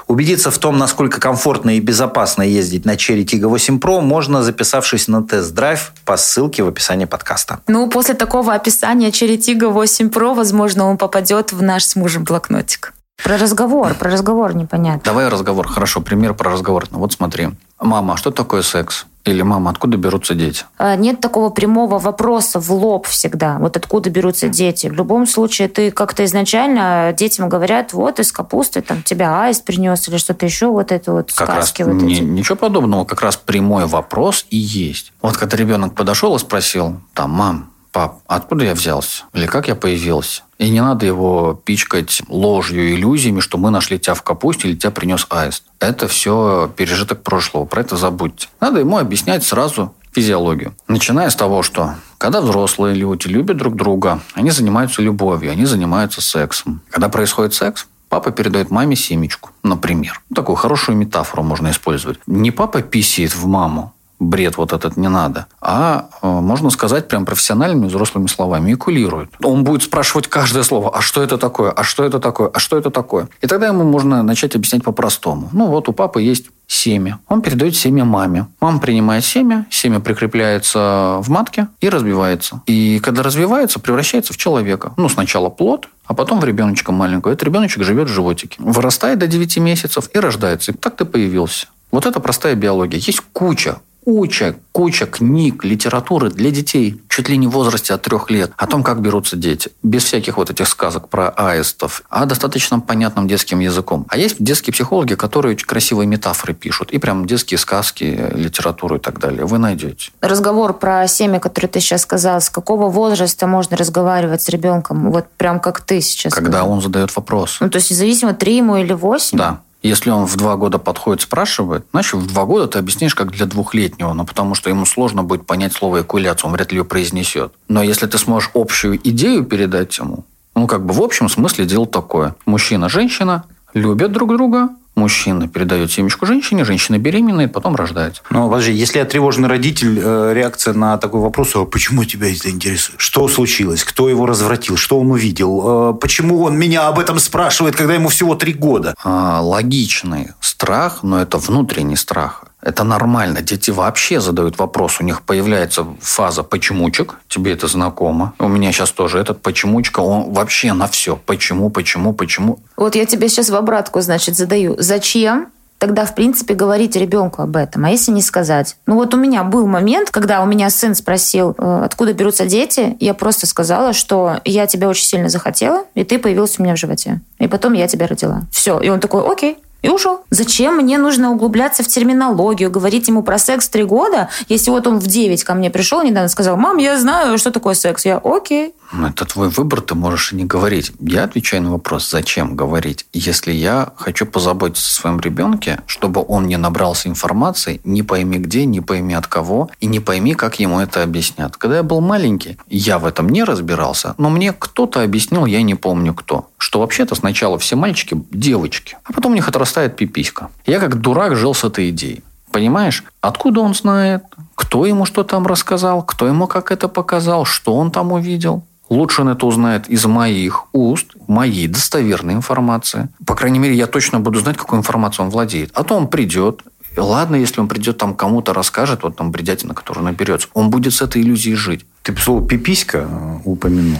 Убедиться 0.06 0.52
в 0.52 0.58
том, 0.58 0.78
насколько 0.78 1.20
комфортно 1.20 1.76
и 1.76 1.80
безопасно 1.80 2.42
ездить 2.42 2.84
на 2.84 2.94
Cherry 2.94 3.24
Tiggo 3.24 3.48
8 3.48 3.78
Pro, 3.80 4.00
можно, 4.00 4.44
записавшись 4.44 5.08
на 5.08 5.24
тест-драйв 5.24 5.92
по 6.04 6.16
ссылке 6.16 6.62
в 6.62 6.68
описании 6.68 7.06
подкаста. 7.06 7.58
Ну, 7.66 7.90
после 7.90 8.14
такого 8.14 8.54
описания 8.54 9.10
Черетига 9.10 9.70
8 9.70 10.06
Pro, 10.06 10.35
возможно, 10.36 10.86
он 10.86 10.96
попадет 10.96 11.52
в 11.52 11.62
наш 11.62 11.84
с 11.84 11.96
мужем 11.96 12.22
блокнотик. 12.22 12.92
Про 13.22 13.38
разговор, 13.38 13.94
про 13.94 14.10
разговор 14.10 14.54
непонятно. 14.54 15.00
Давай 15.04 15.28
разговор. 15.28 15.66
Хорошо, 15.66 16.00
пример 16.00 16.34
про 16.34 16.52
разговор. 16.52 16.86
Ну, 16.90 16.98
вот 16.98 17.12
смотри. 17.12 17.48
Мама, 17.80 18.14
а 18.14 18.16
что 18.16 18.30
такое 18.30 18.62
секс? 18.62 19.06
Или 19.24 19.42
мама, 19.42 19.70
откуда 19.70 19.96
берутся 19.96 20.34
дети? 20.34 20.64
А, 20.78 20.94
нет 20.94 21.20
такого 21.20 21.50
прямого 21.50 21.98
вопроса 21.98 22.60
в 22.60 22.70
лоб 22.70 23.06
всегда. 23.06 23.58
Вот 23.58 23.76
откуда 23.76 24.08
берутся 24.08 24.48
дети. 24.48 24.86
В 24.86 24.92
любом 24.92 25.26
случае, 25.26 25.68
ты 25.68 25.90
как-то 25.90 26.24
изначально 26.24 27.12
детям 27.16 27.48
говорят, 27.48 27.92
вот 27.92 28.20
из 28.20 28.30
капусты 28.30 28.82
там 28.82 29.02
тебя 29.02 29.42
аист 29.42 29.64
принес 29.64 30.06
или 30.08 30.18
что-то 30.18 30.46
еще, 30.46 30.68
вот 30.68 30.92
это 30.92 31.10
вот 31.12 31.32
как 31.32 31.48
сказки. 31.48 31.82
Раз 31.82 31.92
вот 31.92 32.02
не, 32.02 32.20
Ничего 32.20 32.54
подобного, 32.54 33.04
как 33.04 33.22
раз 33.22 33.36
прямой 33.36 33.86
вопрос 33.86 34.46
и 34.50 34.58
есть. 34.58 35.12
Вот 35.20 35.36
когда 35.36 35.56
ребенок 35.56 35.94
подошел 35.94 36.36
и 36.36 36.38
спросил, 36.38 37.00
там, 37.12 37.30
мам, 37.30 37.70
пап, 37.96 38.18
откуда 38.26 38.66
я 38.66 38.74
взялся? 38.74 39.24
Или 39.32 39.46
как 39.46 39.68
я 39.68 39.74
появился? 39.74 40.42
И 40.58 40.68
не 40.68 40.82
надо 40.82 41.06
его 41.06 41.58
пичкать 41.64 42.20
ложью, 42.28 42.94
иллюзиями, 42.94 43.40
что 43.40 43.56
мы 43.56 43.70
нашли 43.70 43.98
тебя 43.98 44.12
в 44.12 44.22
капусте 44.22 44.68
или 44.68 44.76
тебя 44.76 44.90
принес 44.90 45.26
аист. 45.30 45.62
Это 45.80 46.06
все 46.06 46.70
пережиток 46.76 47.22
прошлого, 47.22 47.64
про 47.64 47.80
это 47.80 47.96
забудьте. 47.96 48.48
Надо 48.60 48.80
ему 48.80 48.98
объяснять 48.98 49.44
сразу 49.44 49.94
физиологию. 50.12 50.74
Начиная 50.88 51.30
с 51.30 51.36
того, 51.36 51.62
что 51.62 51.94
когда 52.18 52.42
взрослые 52.42 52.94
люди 52.94 53.28
любят 53.28 53.56
друг 53.56 53.76
друга, 53.76 54.20
они 54.34 54.50
занимаются 54.50 55.00
любовью, 55.00 55.52
они 55.52 55.64
занимаются 55.64 56.20
сексом. 56.20 56.82
Когда 56.90 57.08
происходит 57.08 57.54
секс, 57.54 57.86
Папа 58.08 58.30
передает 58.30 58.70
маме 58.70 58.94
семечку, 58.94 59.50
например. 59.64 60.20
Такую 60.32 60.54
хорошую 60.54 60.96
метафору 60.96 61.42
можно 61.42 61.72
использовать. 61.72 62.20
Не 62.28 62.52
папа 62.52 62.80
писит 62.80 63.34
в 63.34 63.46
маму, 63.46 63.94
бред 64.18 64.56
вот 64.56 64.72
этот 64.72 64.96
не 64.96 65.08
надо, 65.08 65.46
а 65.60 66.08
э, 66.22 66.26
можно 66.26 66.70
сказать 66.70 67.08
прям 67.08 67.24
профессиональными 67.24 67.86
взрослыми 67.86 68.26
словами, 68.26 68.74
экулирует. 68.74 69.30
Он 69.42 69.64
будет 69.64 69.82
спрашивать 69.82 70.28
каждое 70.28 70.62
слово, 70.62 70.90
а 70.94 71.00
что 71.00 71.22
это 71.22 71.38
такое, 71.38 71.70
а 71.70 71.84
что 71.84 72.04
это 72.04 72.18
такое, 72.18 72.48
а 72.48 72.58
что 72.58 72.78
это 72.78 72.90
такое. 72.90 73.28
И 73.40 73.46
тогда 73.46 73.66
ему 73.66 73.84
можно 73.84 74.22
начать 74.22 74.56
объяснять 74.56 74.84
по-простому. 74.84 75.48
Ну 75.52 75.66
вот 75.66 75.88
у 75.88 75.92
папы 75.92 76.22
есть 76.22 76.46
семя. 76.66 77.20
Он 77.28 77.42
передает 77.42 77.76
семя 77.76 78.04
маме. 78.04 78.46
Мама 78.60 78.80
принимает 78.80 79.24
семя, 79.24 79.66
семя 79.70 80.00
прикрепляется 80.00 81.18
в 81.20 81.28
матке 81.28 81.68
и 81.80 81.88
разбивается. 81.88 82.62
И 82.66 83.00
когда 83.00 83.22
развивается, 83.22 83.78
превращается 83.78 84.32
в 84.32 84.36
человека. 84.36 84.92
Ну, 84.96 85.08
сначала 85.08 85.48
плод, 85.48 85.88
а 86.06 86.14
потом 86.14 86.40
в 86.40 86.44
ребеночка 86.44 86.92
маленького. 86.92 87.32
Этот 87.32 87.44
ребеночек 87.44 87.84
живет 87.84 88.08
в 88.08 88.12
животике. 88.12 88.56
Вырастает 88.58 89.18
до 89.18 89.26
9 89.26 89.58
месяцев 89.58 90.10
и 90.12 90.18
рождается. 90.18 90.72
И 90.72 90.74
так 90.74 90.96
ты 90.96 91.04
появился. 91.04 91.68
Вот 91.92 92.06
это 92.06 92.20
простая 92.20 92.54
биология. 92.54 92.98
Есть 92.98 93.20
куча, 93.32 93.78
куча, 94.06 94.54
куча 94.70 95.06
книг, 95.06 95.64
литературы 95.64 96.30
для 96.30 96.52
детей, 96.52 97.02
чуть 97.08 97.28
ли 97.28 97.36
не 97.36 97.48
в 97.48 97.50
возрасте 97.50 97.92
от 97.92 98.02
трех 98.02 98.30
лет, 98.30 98.52
о 98.56 98.68
том, 98.68 98.84
как 98.84 99.00
берутся 99.00 99.36
дети. 99.36 99.72
Без 99.82 100.04
всяких 100.04 100.36
вот 100.36 100.48
этих 100.48 100.68
сказок 100.68 101.08
про 101.08 101.30
аистов, 101.30 102.02
а 102.08 102.24
достаточно 102.24 102.78
понятным 102.78 103.26
детским 103.26 103.58
языком. 103.58 104.06
А 104.08 104.16
есть 104.16 104.36
детские 104.38 104.72
психологи, 104.72 105.14
которые 105.14 105.54
очень 105.54 105.66
красивые 105.66 106.06
метафоры 106.06 106.54
пишут. 106.54 106.92
И 106.92 106.98
прям 106.98 107.26
детские 107.26 107.58
сказки, 107.58 108.30
литературу 108.32 108.94
и 108.94 109.00
так 109.00 109.18
далее. 109.18 109.44
Вы 109.44 109.58
найдете. 109.58 110.12
Разговор 110.20 110.74
про 110.74 111.08
семя, 111.08 111.40
который 111.40 111.66
ты 111.66 111.80
сейчас 111.80 112.02
сказал, 112.02 112.40
с 112.40 112.48
какого 112.48 112.88
возраста 112.88 113.48
можно 113.48 113.76
разговаривать 113.76 114.42
с 114.42 114.48
ребенком? 114.48 115.10
Вот 115.10 115.26
прям 115.36 115.58
как 115.58 115.80
ты 115.80 116.00
сейчас. 116.00 116.32
Когда 116.32 116.58
сказал. 116.58 116.70
он 116.70 116.80
задает 116.80 117.16
вопрос. 117.16 117.58
Ну, 117.58 117.68
то 117.68 117.78
есть 117.78 117.90
независимо, 117.90 118.34
три 118.34 118.58
ему 118.58 118.76
или 118.76 118.92
восемь? 118.92 119.36
Да. 119.36 119.62
Если 119.86 120.10
он 120.10 120.26
в 120.26 120.36
два 120.36 120.56
года 120.56 120.78
подходит, 120.78 121.22
спрашивает, 121.22 121.86
значит, 121.92 122.14
в 122.14 122.26
два 122.26 122.44
года 122.44 122.66
ты 122.66 122.78
объяснишь, 122.80 123.14
как 123.14 123.30
для 123.30 123.46
двухлетнего, 123.46 124.12
но 124.14 124.24
потому 124.24 124.56
что 124.56 124.68
ему 124.68 124.84
сложно 124.84 125.22
будет 125.22 125.46
понять 125.46 125.74
слово 125.74 126.02
экуляция, 126.02 126.48
он 126.48 126.54
вряд 126.54 126.72
ли 126.72 126.78
ее 126.78 126.84
произнесет. 126.84 127.52
Но 127.68 127.84
если 127.84 128.06
ты 128.06 128.18
сможешь 128.18 128.50
общую 128.54 128.96
идею 129.08 129.44
передать 129.44 129.96
ему, 129.98 130.24
ну, 130.56 130.66
как 130.66 130.84
бы 130.84 130.92
в 130.92 131.00
общем 131.00 131.28
смысле 131.28 131.66
дело 131.66 131.86
такое. 131.86 132.34
Мужчина, 132.46 132.88
женщина 132.88 133.44
любят 133.74 134.10
друг 134.10 134.34
друга, 134.34 134.70
мужчина 134.96 135.46
передает 135.46 135.92
семечку 135.92 136.26
женщине, 136.26 136.64
женщина 136.64 136.98
беременная, 136.98 137.48
потом 137.48 137.76
рождается. 137.76 138.22
Ну, 138.30 138.48
подожди, 138.48 138.72
если 138.72 138.98
я 138.98 139.04
тревожный 139.04 139.48
родитель, 139.48 140.00
э, 140.02 140.32
реакция 140.34 140.74
на 140.74 140.96
такой 140.96 141.20
вопрос, 141.20 141.54
а 141.54 141.64
почему 141.64 142.04
тебя 142.04 142.32
это 142.32 142.50
интересует? 142.50 143.00
Что 143.00 143.28
случилось? 143.28 143.84
Кто 143.84 144.08
его 144.08 144.26
развратил? 144.26 144.76
Что 144.76 144.98
он 144.98 145.10
увидел? 145.10 145.92
Э, 145.92 145.94
почему 145.94 146.42
он 146.42 146.58
меня 146.58 146.88
об 146.88 146.98
этом 146.98 147.18
спрашивает, 147.18 147.76
когда 147.76 147.94
ему 147.94 148.08
всего 148.08 148.34
три 148.34 148.54
года? 148.54 148.94
А, 149.04 149.40
логичный 149.40 150.30
страх, 150.40 151.02
но 151.02 151.20
это 151.20 151.38
внутренний 151.38 151.96
страх. 151.96 152.44
Это 152.66 152.82
нормально. 152.82 153.42
Дети 153.42 153.70
вообще 153.70 154.20
задают 154.20 154.58
вопрос. 154.58 155.00
У 155.00 155.04
них 155.04 155.22
появляется 155.22 155.86
фаза 156.00 156.42
почемучек. 156.42 157.14
Тебе 157.28 157.52
это 157.52 157.68
знакомо. 157.68 158.34
У 158.40 158.48
меня 158.48 158.72
сейчас 158.72 158.90
тоже 158.90 159.20
этот 159.20 159.40
почемучка. 159.40 160.00
Он 160.00 160.32
вообще 160.32 160.72
на 160.72 160.88
все. 160.88 161.14
Почему, 161.14 161.70
почему, 161.70 162.12
почему. 162.12 162.58
Вот 162.76 162.96
я 162.96 163.06
тебе 163.06 163.28
сейчас 163.28 163.50
в 163.50 163.54
обратку, 163.54 164.00
значит, 164.00 164.36
задаю. 164.36 164.74
Зачем 164.78 165.46
тогда, 165.78 166.04
в 166.06 166.16
принципе, 166.16 166.54
говорить 166.54 166.96
ребенку 166.96 167.42
об 167.42 167.54
этом. 167.54 167.84
А 167.84 167.90
если 167.90 168.10
не 168.10 168.22
сказать? 168.22 168.76
Ну 168.86 168.96
вот 168.96 169.14
у 169.14 169.16
меня 169.16 169.44
был 169.44 169.68
момент, 169.68 170.10
когда 170.10 170.42
у 170.42 170.46
меня 170.46 170.68
сын 170.70 170.96
спросил, 170.96 171.54
э, 171.56 171.82
откуда 171.84 172.14
берутся 172.14 172.46
дети, 172.46 172.96
я 172.98 173.14
просто 173.14 173.46
сказала, 173.46 173.92
что 173.92 174.40
я 174.44 174.66
тебя 174.66 174.88
очень 174.88 175.04
сильно 175.04 175.28
захотела, 175.28 175.84
и 175.94 176.02
ты 176.02 176.18
появился 176.18 176.60
у 176.60 176.64
меня 176.64 176.74
в 176.74 176.78
животе. 176.78 177.20
И 177.38 177.46
потом 177.46 177.74
я 177.74 177.86
тебя 177.86 178.06
родила. 178.06 178.42
Все. 178.50 178.80
И 178.80 178.88
он 178.88 179.00
такой, 179.00 179.22
окей, 179.30 179.58
и 179.86 179.88
ушел. 179.88 180.20
Зачем 180.30 180.76
мне 180.76 180.98
нужно 180.98 181.30
углубляться 181.30 181.82
в 181.82 181.86
терминологию, 181.86 182.70
говорить 182.70 183.08
ему 183.08 183.22
про 183.22 183.38
секс 183.38 183.68
три 183.68 183.84
года, 183.84 184.28
если 184.48 184.70
вот 184.70 184.86
он 184.86 184.98
в 184.98 185.06
9 185.06 185.44
ко 185.44 185.54
мне 185.54 185.70
пришел 185.70 186.02
недавно 186.02 186.28
сказал, 186.28 186.56
мам, 186.56 186.76
я 186.78 186.98
знаю, 186.98 187.38
что 187.38 187.50
такое 187.50 187.74
секс. 187.74 188.04
Я, 188.04 188.18
окей. 188.18 188.74
Ну, 188.92 189.08
это 189.08 189.24
твой 189.24 189.48
выбор, 189.48 189.80
ты 189.80 189.94
можешь 189.94 190.32
и 190.32 190.36
не 190.36 190.44
говорить. 190.44 190.92
Я 191.00 191.24
отвечаю 191.24 191.62
на 191.62 191.72
вопрос, 191.72 192.08
зачем 192.10 192.54
говорить. 192.56 193.06
Если 193.12 193.52
я 193.52 193.92
хочу 193.96 194.26
позаботиться 194.26 194.86
о 194.86 195.00
своем 195.00 195.20
ребенке, 195.20 195.80
чтобы 195.86 196.24
он 196.26 196.46
не 196.46 196.56
набрался 196.56 197.08
информации, 197.08 197.80
не 197.84 198.02
пойми 198.02 198.38
где, 198.38 198.64
не 198.64 198.80
пойми 198.80 199.14
от 199.14 199.26
кого, 199.26 199.70
и 199.80 199.86
не 199.86 200.00
пойми, 200.00 200.34
как 200.34 200.60
ему 200.60 200.80
это 200.80 201.02
объяснят. 201.02 201.56
Когда 201.56 201.78
я 201.78 201.82
был 201.82 202.00
маленький, 202.00 202.58
я 202.68 202.98
в 202.98 203.06
этом 203.06 203.28
не 203.28 203.44
разбирался, 203.44 204.14
но 204.18 204.30
мне 204.30 204.52
кто-то 204.52 205.02
объяснил, 205.02 205.46
я 205.46 205.62
не 205.62 205.74
помню 205.74 206.14
кто, 206.14 206.48
что 206.58 206.80
вообще-то 206.80 207.14
сначала 207.14 207.58
все 207.58 207.76
мальчики– 207.76 208.16
девочки, 208.30 208.96
а 209.04 209.12
потом 209.12 209.32
у 209.32 209.34
них 209.34 209.48
отрастает 209.48 209.96
пиписька. 209.96 210.50
Я 210.66 210.78
как 210.78 211.00
дурак 211.00 211.36
жил 211.36 211.54
с 211.54 211.64
этой 211.64 211.90
идеей. 211.90 212.22
Понимаешь, 212.52 213.04
откуда 213.20 213.60
он 213.60 213.74
знает, 213.74 214.24
кто 214.54 214.86
ему 214.86 215.04
что 215.04 215.24
там 215.24 215.46
рассказал, 215.46 216.02
кто 216.02 216.26
ему 216.26 216.46
как 216.46 216.70
это 216.70 216.88
показал, 216.88 217.44
что 217.44 217.74
он 217.74 217.90
там 217.90 218.12
увидел. 218.12 218.64
Лучше 218.88 219.22
он 219.22 219.28
это 219.28 219.46
узнает 219.46 219.88
из 219.88 220.04
моих 220.06 220.66
уст, 220.72 221.16
моей 221.26 221.66
достоверной 221.66 222.34
информации. 222.34 223.08
По 223.26 223.34
крайней 223.34 223.58
мере, 223.58 223.74
я 223.74 223.86
точно 223.86 224.20
буду 224.20 224.38
знать, 224.40 224.56
какой 224.56 224.78
информацией 224.78 225.26
он 225.26 225.30
владеет. 225.30 225.70
А 225.74 225.82
то 225.82 225.96
он 225.96 226.08
придет, 226.08 226.62
Ладно, 226.96 227.36
если 227.36 227.60
он 227.60 227.68
придет 227.68 227.98
там 227.98 228.14
кому-то 228.14 228.54
расскажет, 228.54 229.02
вот 229.02 229.16
там 229.16 229.30
бредятина, 229.30 229.74
которую 229.74 230.04
наберется, 230.04 230.48
он 230.54 230.70
будет 230.70 230.94
с 230.94 231.02
этой 231.02 231.20
иллюзией 231.20 231.54
жить. 231.54 231.84
Ты 232.02 232.16
слово 232.16 232.46
«пиписька» 232.46 233.06
упомянул. 233.44 233.98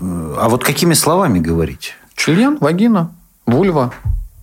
А 0.00 0.48
вот 0.48 0.64
какими 0.64 0.94
словами 0.94 1.40
говорить? 1.40 1.94
Член, 2.14 2.56
вагина, 2.58 3.12
вульва, 3.44 3.92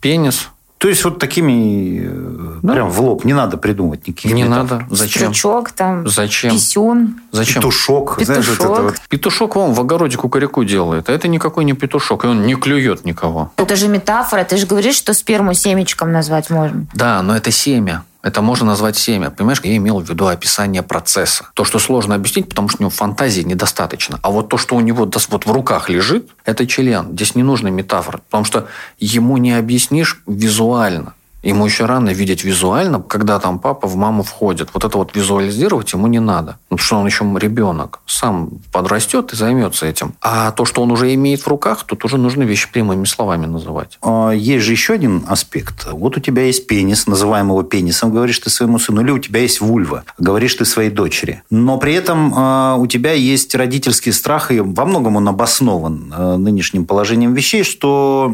пенис, 0.02 0.49
то 0.84 0.89
есть 0.89 1.06
вот 1.06 1.17
такими 1.17 2.02
э, 2.04 2.60
да. 2.62 2.74
прям 2.74 2.89
в 2.89 3.00
лоб 3.00 3.24
не 3.24 3.32
надо 3.32 3.56
придумывать 3.56 4.06
никаких 4.06 4.34
Не 4.34 4.43
метафор. 4.43 4.82
надо. 4.82 4.93
Зачем? 4.93 5.34
Стручок 5.34 5.72
там, 5.72 6.06
Зачем? 6.10 6.52
писюн. 6.52 7.22
Зачем? 7.32 7.62
Петушок. 7.62 8.17
Петушок. 8.17 8.43
Знаешь, 8.43 8.60
вот 8.60 8.82
вот. 8.82 8.96
Петушок 9.08 9.56
вам 9.56 9.74
в 9.74 9.80
огороде 9.80 10.17
кукареку 10.17 10.65
делает. 10.65 11.08
А 11.08 11.13
это 11.13 11.30
никакой 11.30 11.63
не 11.63 11.72
петушок. 11.72 12.26
И 12.26 12.28
он 12.28 12.46
не 12.46 12.56
клюет 12.56 13.06
никого. 13.06 13.54
Это 13.56 13.78
же 13.78 13.88
метафора. 13.88 14.43
Ты 14.43 14.58
же 14.58 14.65
говоришь, 14.67 14.96
что 14.96 15.13
сперму 15.13 15.54
семечком 15.54 16.12
назвать 16.12 16.50
можно. 16.50 16.86
Да, 16.93 17.22
но 17.22 17.34
это 17.38 17.50
семя. 17.50 18.04
Это 18.23 18.41
можно 18.41 18.65
назвать 18.67 18.95
семя. 18.95 19.29
Понимаешь, 19.29 19.59
я 19.63 19.75
имел 19.75 19.99
в 19.99 20.09
виду 20.09 20.27
описание 20.27 20.81
процесса. 20.81 21.49
То, 21.53 21.65
что 21.65 21.77
сложно 21.77 22.15
объяснить, 22.15 22.47
потому 22.47 22.69
что 22.69 22.77
у 22.79 22.83
него 22.83 22.89
фантазии 22.89 23.41
недостаточно. 23.41 24.17
А 24.23 24.31
вот 24.31 24.47
то, 24.47 24.57
что 24.57 24.75
у 24.75 24.79
него 24.79 25.05
вот 25.29 25.45
в 25.45 25.51
руках 25.51 25.89
лежит, 25.89 26.29
это 26.45 26.65
член. 26.65 27.12
Здесь 27.12 27.36
не 27.36 27.43
нужна 27.43 27.69
метафора. 27.69 28.21
Потому 28.29 28.45
что 28.45 28.67
ему 28.97 29.36
не 29.38 29.51
объяснишь 29.51 30.21
визуально. 30.25 31.13
Ему 31.43 31.65
еще 31.65 31.86
рано 31.86 32.10
видеть 32.10 32.43
визуально, 32.43 33.01
когда 33.01 33.38
там 33.39 33.60
папа 33.60 33.88
в 33.88 33.95
маму 33.95 34.23
входит. 34.23 34.69
Вот 34.73 34.86
это 34.86 34.97
вот 34.97 35.15
визуализировать 35.15 35.91
ему 35.91 36.08
не 36.08 36.19
надо. 36.19 36.58
Потому 36.69 36.86
что 36.86 36.95
он 36.97 37.06
еще 37.06 37.25
ребенок. 37.38 37.99
Сам 38.06 38.49
подрастет 38.71 39.34
и 39.34 39.36
займется 39.36 39.86
этим. 39.86 40.15
А 40.21 40.51
то, 40.51 40.63
что 40.63 40.82
он 40.82 40.91
уже 40.91 41.13
имеет 41.13 41.41
в 41.41 41.47
руках, 41.47 41.84
тут 41.84 42.06
уже 42.06 42.17
нужно 42.17 42.43
вещи 42.43 42.71
прямыми 42.71 43.03
словами 43.06 43.45
называть. 43.45 43.97
А, 44.01 44.32
есть 44.32 44.63
же 44.63 44.71
еще 44.71 44.93
один 44.93 45.25
аспект. 45.27 45.88
Вот 45.91 46.15
у 46.15 46.19
тебя 46.21 46.43
есть 46.43 46.65
пенис, 46.67 47.08
называем 47.08 47.47
его 47.47 47.63
пенисом, 47.63 48.12
говоришь 48.12 48.39
ты 48.39 48.49
своему 48.49 48.79
сыну, 48.79 49.01
или 49.01 49.12
у 49.12 49.19
тебя 49.19 49.41
есть 49.41 49.60
вульва, 49.60 50.03
говоришь 50.17 50.56
ты 50.56 50.63
своей 50.63 50.89
дочери. 50.89 51.43
Но 51.49 51.77
при 51.77 51.93
этом 51.93 52.34
э, 52.34 52.75
у 52.77 52.88
тебя 52.88 53.12
есть 53.12 53.53
родительский 53.56 54.13
страх, 54.13 54.51
и 54.51 54.60
во 54.60 54.86
многом 54.86 55.17
он 55.17 55.27
обоснован 55.27 56.13
э, 56.15 56.36
нынешним 56.38 56.86
положением 56.86 57.34
вещей, 57.34 57.63
что 57.63 58.34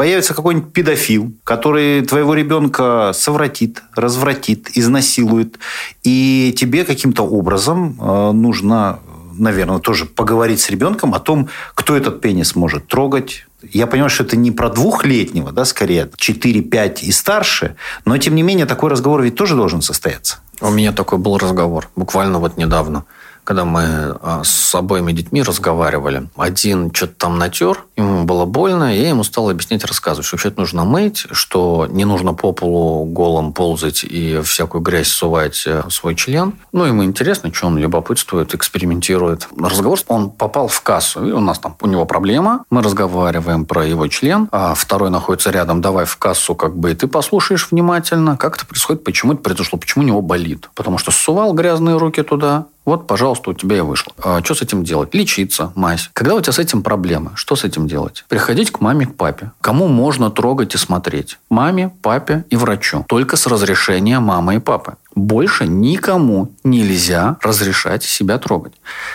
появится 0.00 0.32
какой-нибудь 0.32 0.72
педофил, 0.72 1.30
который 1.44 2.00
твоего 2.00 2.32
ребенка 2.32 3.12
совратит, 3.12 3.82
развратит, 3.94 4.70
изнасилует, 4.72 5.58
и 6.02 6.54
тебе 6.56 6.86
каким-то 6.86 7.22
образом 7.24 7.98
э, 8.00 8.32
нужно 8.32 9.00
наверное, 9.34 9.78
тоже 9.78 10.06
поговорить 10.06 10.60
с 10.60 10.70
ребенком 10.70 11.14
о 11.14 11.20
том, 11.20 11.48
кто 11.74 11.94
этот 11.94 12.22
пенис 12.22 12.56
может 12.56 12.86
трогать. 12.86 13.46
Я 13.72 13.86
понимаю, 13.86 14.08
что 14.08 14.24
это 14.24 14.36
не 14.36 14.50
про 14.50 14.70
двухлетнего, 14.70 15.52
да, 15.52 15.66
скорее 15.66 16.08
4-5 16.16 17.00
и 17.02 17.12
старше, 17.12 17.76
но 18.06 18.16
тем 18.16 18.34
не 18.34 18.42
менее 18.42 18.64
такой 18.64 18.88
разговор 18.88 19.20
ведь 19.20 19.34
тоже 19.34 19.54
должен 19.54 19.82
состояться. 19.82 20.38
У 20.62 20.70
меня 20.70 20.92
такой 20.92 21.18
был 21.18 21.36
разговор, 21.36 21.90
буквально 21.94 22.38
вот 22.38 22.56
недавно 22.56 23.04
когда 23.50 23.64
мы 23.64 24.16
а, 24.22 24.42
с 24.44 24.72
обоими 24.76 25.10
детьми 25.10 25.42
разговаривали. 25.42 26.28
Один 26.36 26.94
что-то 26.94 27.14
там 27.14 27.36
натер, 27.36 27.82
ему 27.96 28.22
было 28.22 28.44
больно, 28.44 28.94
и 28.94 29.00
я 29.02 29.08
ему 29.08 29.24
стал 29.24 29.50
объяснять, 29.50 29.84
рассказывать, 29.84 30.24
что 30.24 30.36
вообще 30.36 30.52
нужно 30.56 30.84
мыть, 30.84 31.26
что 31.32 31.88
не 31.90 32.04
нужно 32.04 32.32
по 32.32 32.52
полу 32.52 33.06
голым 33.06 33.52
ползать 33.52 34.04
и 34.04 34.40
всякую 34.42 34.82
грязь 34.82 35.08
сувать 35.08 35.64
э, 35.66 35.82
свой 35.90 36.14
член. 36.14 36.60
Ну, 36.70 36.84
ему 36.84 37.02
интересно, 37.02 37.52
что 37.52 37.66
он 37.66 37.76
любопытствует, 37.76 38.54
экспериментирует. 38.54 39.48
Разговор, 39.58 39.98
он 40.06 40.30
попал 40.30 40.68
в 40.68 40.80
кассу, 40.82 41.26
и 41.26 41.32
у 41.32 41.40
нас 41.40 41.58
там, 41.58 41.74
у 41.80 41.88
него 41.88 42.04
проблема, 42.04 42.62
мы 42.70 42.84
разговариваем 42.84 43.64
про 43.64 43.84
его 43.84 44.06
член, 44.06 44.48
а 44.52 44.74
второй 44.74 45.10
находится 45.10 45.50
рядом, 45.50 45.80
давай 45.80 46.04
в 46.04 46.16
кассу, 46.18 46.54
как 46.54 46.76
бы, 46.76 46.92
и 46.92 46.94
ты 46.94 47.08
послушаешь 47.08 47.72
внимательно, 47.72 48.36
как 48.36 48.58
это 48.58 48.64
происходит, 48.64 49.02
почему 49.02 49.32
это 49.32 49.42
произошло, 49.42 49.76
почему 49.76 50.04
у 50.04 50.06
него 50.06 50.22
болит. 50.22 50.70
Потому 50.76 50.98
что 50.98 51.10
сувал 51.10 51.52
грязные 51.52 51.96
руки 51.96 52.22
туда, 52.22 52.66
вот, 52.84 53.06
пожалуйста, 53.06 53.50
у 53.50 53.54
тебя 53.54 53.78
и 53.78 53.80
вышло. 53.80 54.12
А 54.22 54.42
что 54.42 54.54
с 54.54 54.62
этим 54.62 54.84
делать? 54.84 55.14
Лечиться, 55.14 55.72
мазь. 55.74 56.10
Когда 56.12 56.34
у 56.34 56.40
тебя 56.40 56.52
с 56.52 56.58
этим 56.58 56.82
проблемы, 56.82 57.32
что 57.34 57.54
с 57.56 57.64
этим 57.64 57.86
делать? 57.86 58.24
Приходить 58.28 58.70
к 58.70 58.80
маме, 58.80 59.06
к 59.06 59.16
папе. 59.16 59.52
Кому 59.60 59.86
можно 59.86 60.30
трогать 60.30 60.74
и 60.74 60.78
смотреть? 60.78 61.38
Маме, 61.50 61.92
папе 62.02 62.44
и 62.50 62.56
врачу. 62.56 63.04
Только 63.08 63.36
с 63.36 63.46
разрешения 63.46 64.18
мамы 64.18 64.56
и 64.56 64.58
папы. 64.58 64.96
Больше 65.14 65.66
никому 65.66 66.52
нельзя 66.62 67.36
разрешать 67.42 68.02
себя 68.02 68.38
трогать. 68.38 68.74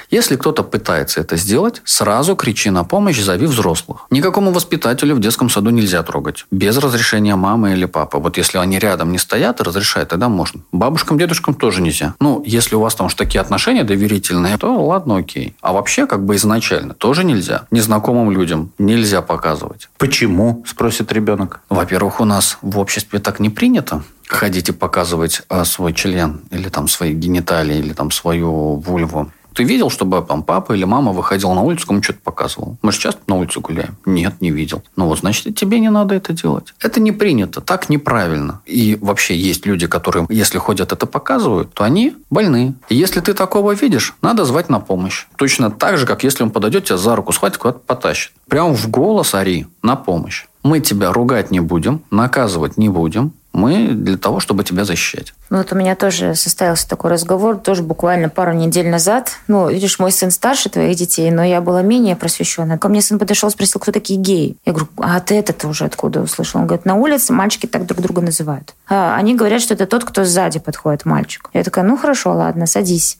Если 0.09 0.35
кто-то 0.35 0.63
пытается 0.63 1.21
это 1.21 1.37
сделать, 1.37 1.81
сразу 1.85 2.35
кричи 2.35 2.69
на 2.69 2.83
помощь, 2.83 3.19
зови 3.19 3.45
взрослых. 3.45 4.05
Никакому 4.09 4.51
воспитателю 4.51 5.15
в 5.15 5.19
детском 5.19 5.49
саду 5.49 5.69
нельзя 5.69 6.03
трогать. 6.03 6.45
Без 6.51 6.77
разрешения 6.77 7.35
мамы 7.35 7.73
или 7.73 7.85
папы. 7.85 8.17
Вот 8.17 8.37
если 8.37 8.57
они 8.57 8.79
рядом 8.79 9.11
не 9.11 9.17
стоят 9.17 9.61
и 9.61 9.63
разрешают, 9.63 10.09
тогда 10.09 10.29
можно. 10.29 10.61
Бабушкам, 10.71 11.17
дедушкам 11.17 11.53
тоже 11.53 11.81
нельзя. 11.81 12.15
Ну, 12.19 12.43
если 12.45 12.75
у 12.75 12.81
вас 12.81 12.95
там 12.95 13.07
уж 13.07 13.13
такие 13.13 13.39
отношения 13.39 13.83
доверительные, 13.83 14.57
то 14.57 14.73
ладно, 14.85 15.17
окей. 15.17 15.55
А 15.61 15.73
вообще, 15.73 16.07
как 16.07 16.25
бы 16.25 16.35
изначально, 16.35 16.93
тоже 16.93 17.23
нельзя. 17.23 17.67
Незнакомым 17.71 18.31
людям 18.31 18.71
нельзя 18.77 19.21
показывать. 19.21 19.89
Почему? 19.97 20.63
Спросит 20.67 21.11
ребенок. 21.11 21.61
Во-первых, 21.69 22.19
у 22.19 22.25
нас 22.25 22.57
в 22.61 22.77
обществе 22.79 23.19
так 23.19 23.39
не 23.39 23.49
принято 23.49 24.03
ходить 24.27 24.69
и 24.69 24.71
показывать 24.71 25.43
а, 25.49 25.65
свой 25.85 25.93
член 25.93 26.41
или 26.49 26.69
там 26.69 26.87
свои 26.87 27.13
гениталии 27.13 27.77
или 27.77 27.93
там 27.93 28.09
свою 28.09 28.77
вульву. 28.77 29.29
Ты 29.53 29.63
видел, 29.63 29.89
чтобы 29.89 30.21
там 30.27 30.43
папа 30.43 30.73
или 30.73 30.83
мама 30.83 31.13
выходил 31.13 31.53
на 31.53 31.61
улицу, 31.61 31.87
кому 31.87 32.03
что-то 32.03 32.19
показывал? 32.23 32.77
Мы 32.81 32.91
же 32.91 32.99
часто 32.99 33.21
на 33.27 33.35
улице 33.35 33.59
гуляем. 33.59 33.95
Нет, 34.05 34.41
не 34.41 34.51
видел. 34.51 34.83
Ну 34.97 35.05
вот, 35.07 35.19
значит, 35.19 35.55
тебе 35.55 35.79
не 35.79 35.89
надо 35.89 36.15
это 36.15 36.33
делать. 36.33 36.73
Это 36.81 36.99
не 36.99 37.11
принято, 37.11 37.61
так 37.61 37.87
неправильно. 37.87 38.61
И 38.65 38.97
вообще 38.99 39.37
есть 39.37 39.65
люди, 39.65 39.87
которые, 39.87 40.25
если 40.29 40.57
ходят 40.57 40.91
это 40.91 41.05
показывают, 41.05 41.73
то 41.73 41.83
они 41.83 42.15
больны. 42.29 42.73
И 42.89 42.95
если 42.95 43.21
ты 43.21 43.33
такого 43.33 43.73
видишь, 43.73 44.15
надо 44.21 44.43
звать 44.43 44.69
на 44.69 44.79
помощь. 44.79 45.27
Точно 45.37 45.69
так 45.71 45.97
же, 45.97 46.05
как 46.05 46.23
если 46.23 46.43
он 46.43 46.49
подойдет 46.49 46.85
тебя 46.85 46.97
за 46.97 47.15
руку, 47.15 47.31
схватит, 47.31 47.57
куда-то 47.57 47.79
потащит. 47.79 48.33
Прям 48.49 48.73
в 48.73 48.89
голос 48.89 49.35
ори 49.35 49.67
на 49.83 49.95
помощь. 49.95 50.45
Мы 50.63 50.79
тебя 50.79 51.13
ругать 51.13 51.51
не 51.51 51.59
будем, 51.59 52.01
наказывать 52.09 52.75
не 52.75 52.89
будем, 52.89 53.33
мы 53.55 53.87
для 53.87 54.17
того, 54.17 54.39
чтобы 54.39 54.63
тебя 54.63 54.85
защищать. 54.85 55.33
Ну, 55.49 55.57
вот 55.57 55.71
у 55.71 55.75
меня 55.75 55.95
тоже 55.95 56.35
состоялся 56.35 56.87
такой 56.87 57.11
разговор, 57.11 57.57
тоже 57.57 57.83
буквально 57.83 58.29
пару 58.29 58.53
недель 58.53 58.89
назад. 58.89 59.31
Ну, 59.47 59.69
видишь, 59.69 59.99
мой 59.99 60.11
сын 60.11 60.31
старше 60.31 60.69
твоих 60.69 60.97
детей, 60.97 61.31
но 61.31 61.43
я 61.43 61.61
была 61.61 61.81
менее 61.81 62.15
просвещенная. 62.15 62.77
Ко 62.77 62.89
мне 62.89 63.01
сын 63.01 63.19
подошел, 63.19 63.49
спросил, 63.49 63.79
кто 63.79 63.91
такие 63.91 64.19
геи. 64.19 64.57
Я 64.65 64.73
говорю, 64.73 64.89
а 64.97 65.19
ты 65.19 65.35
это 65.35 65.67
уже 65.67 65.85
откуда 65.85 66.21
услышал? 66.21 66.59
Он 66.61 66.67
говорит, 66.67 66.85
на 66.85 66.95
улице 66.95 67.31
мальчики 67.31 67.65
так 67.65 67.85
друг 67.85 68.01
друга 68.01 68.21
называют. 68.21 68.73
А 68.87 69.15
они 69.15 69.35
говорят, 69.35 69.61
что 69.61 69.73
это 69.73 69.85
тот, 69.85 70.03
кто 70.03 70.25
сзади 70.25 70.59
подходит 70.59 71.05
мальчик. 71.05 71.49
Я 71.53 71.63
такая, 71.63 71.85
ну 71.85 71.97
хорошо, 71.97 72.33
ладно, 72.33 72.65
садись. 72.65 73.17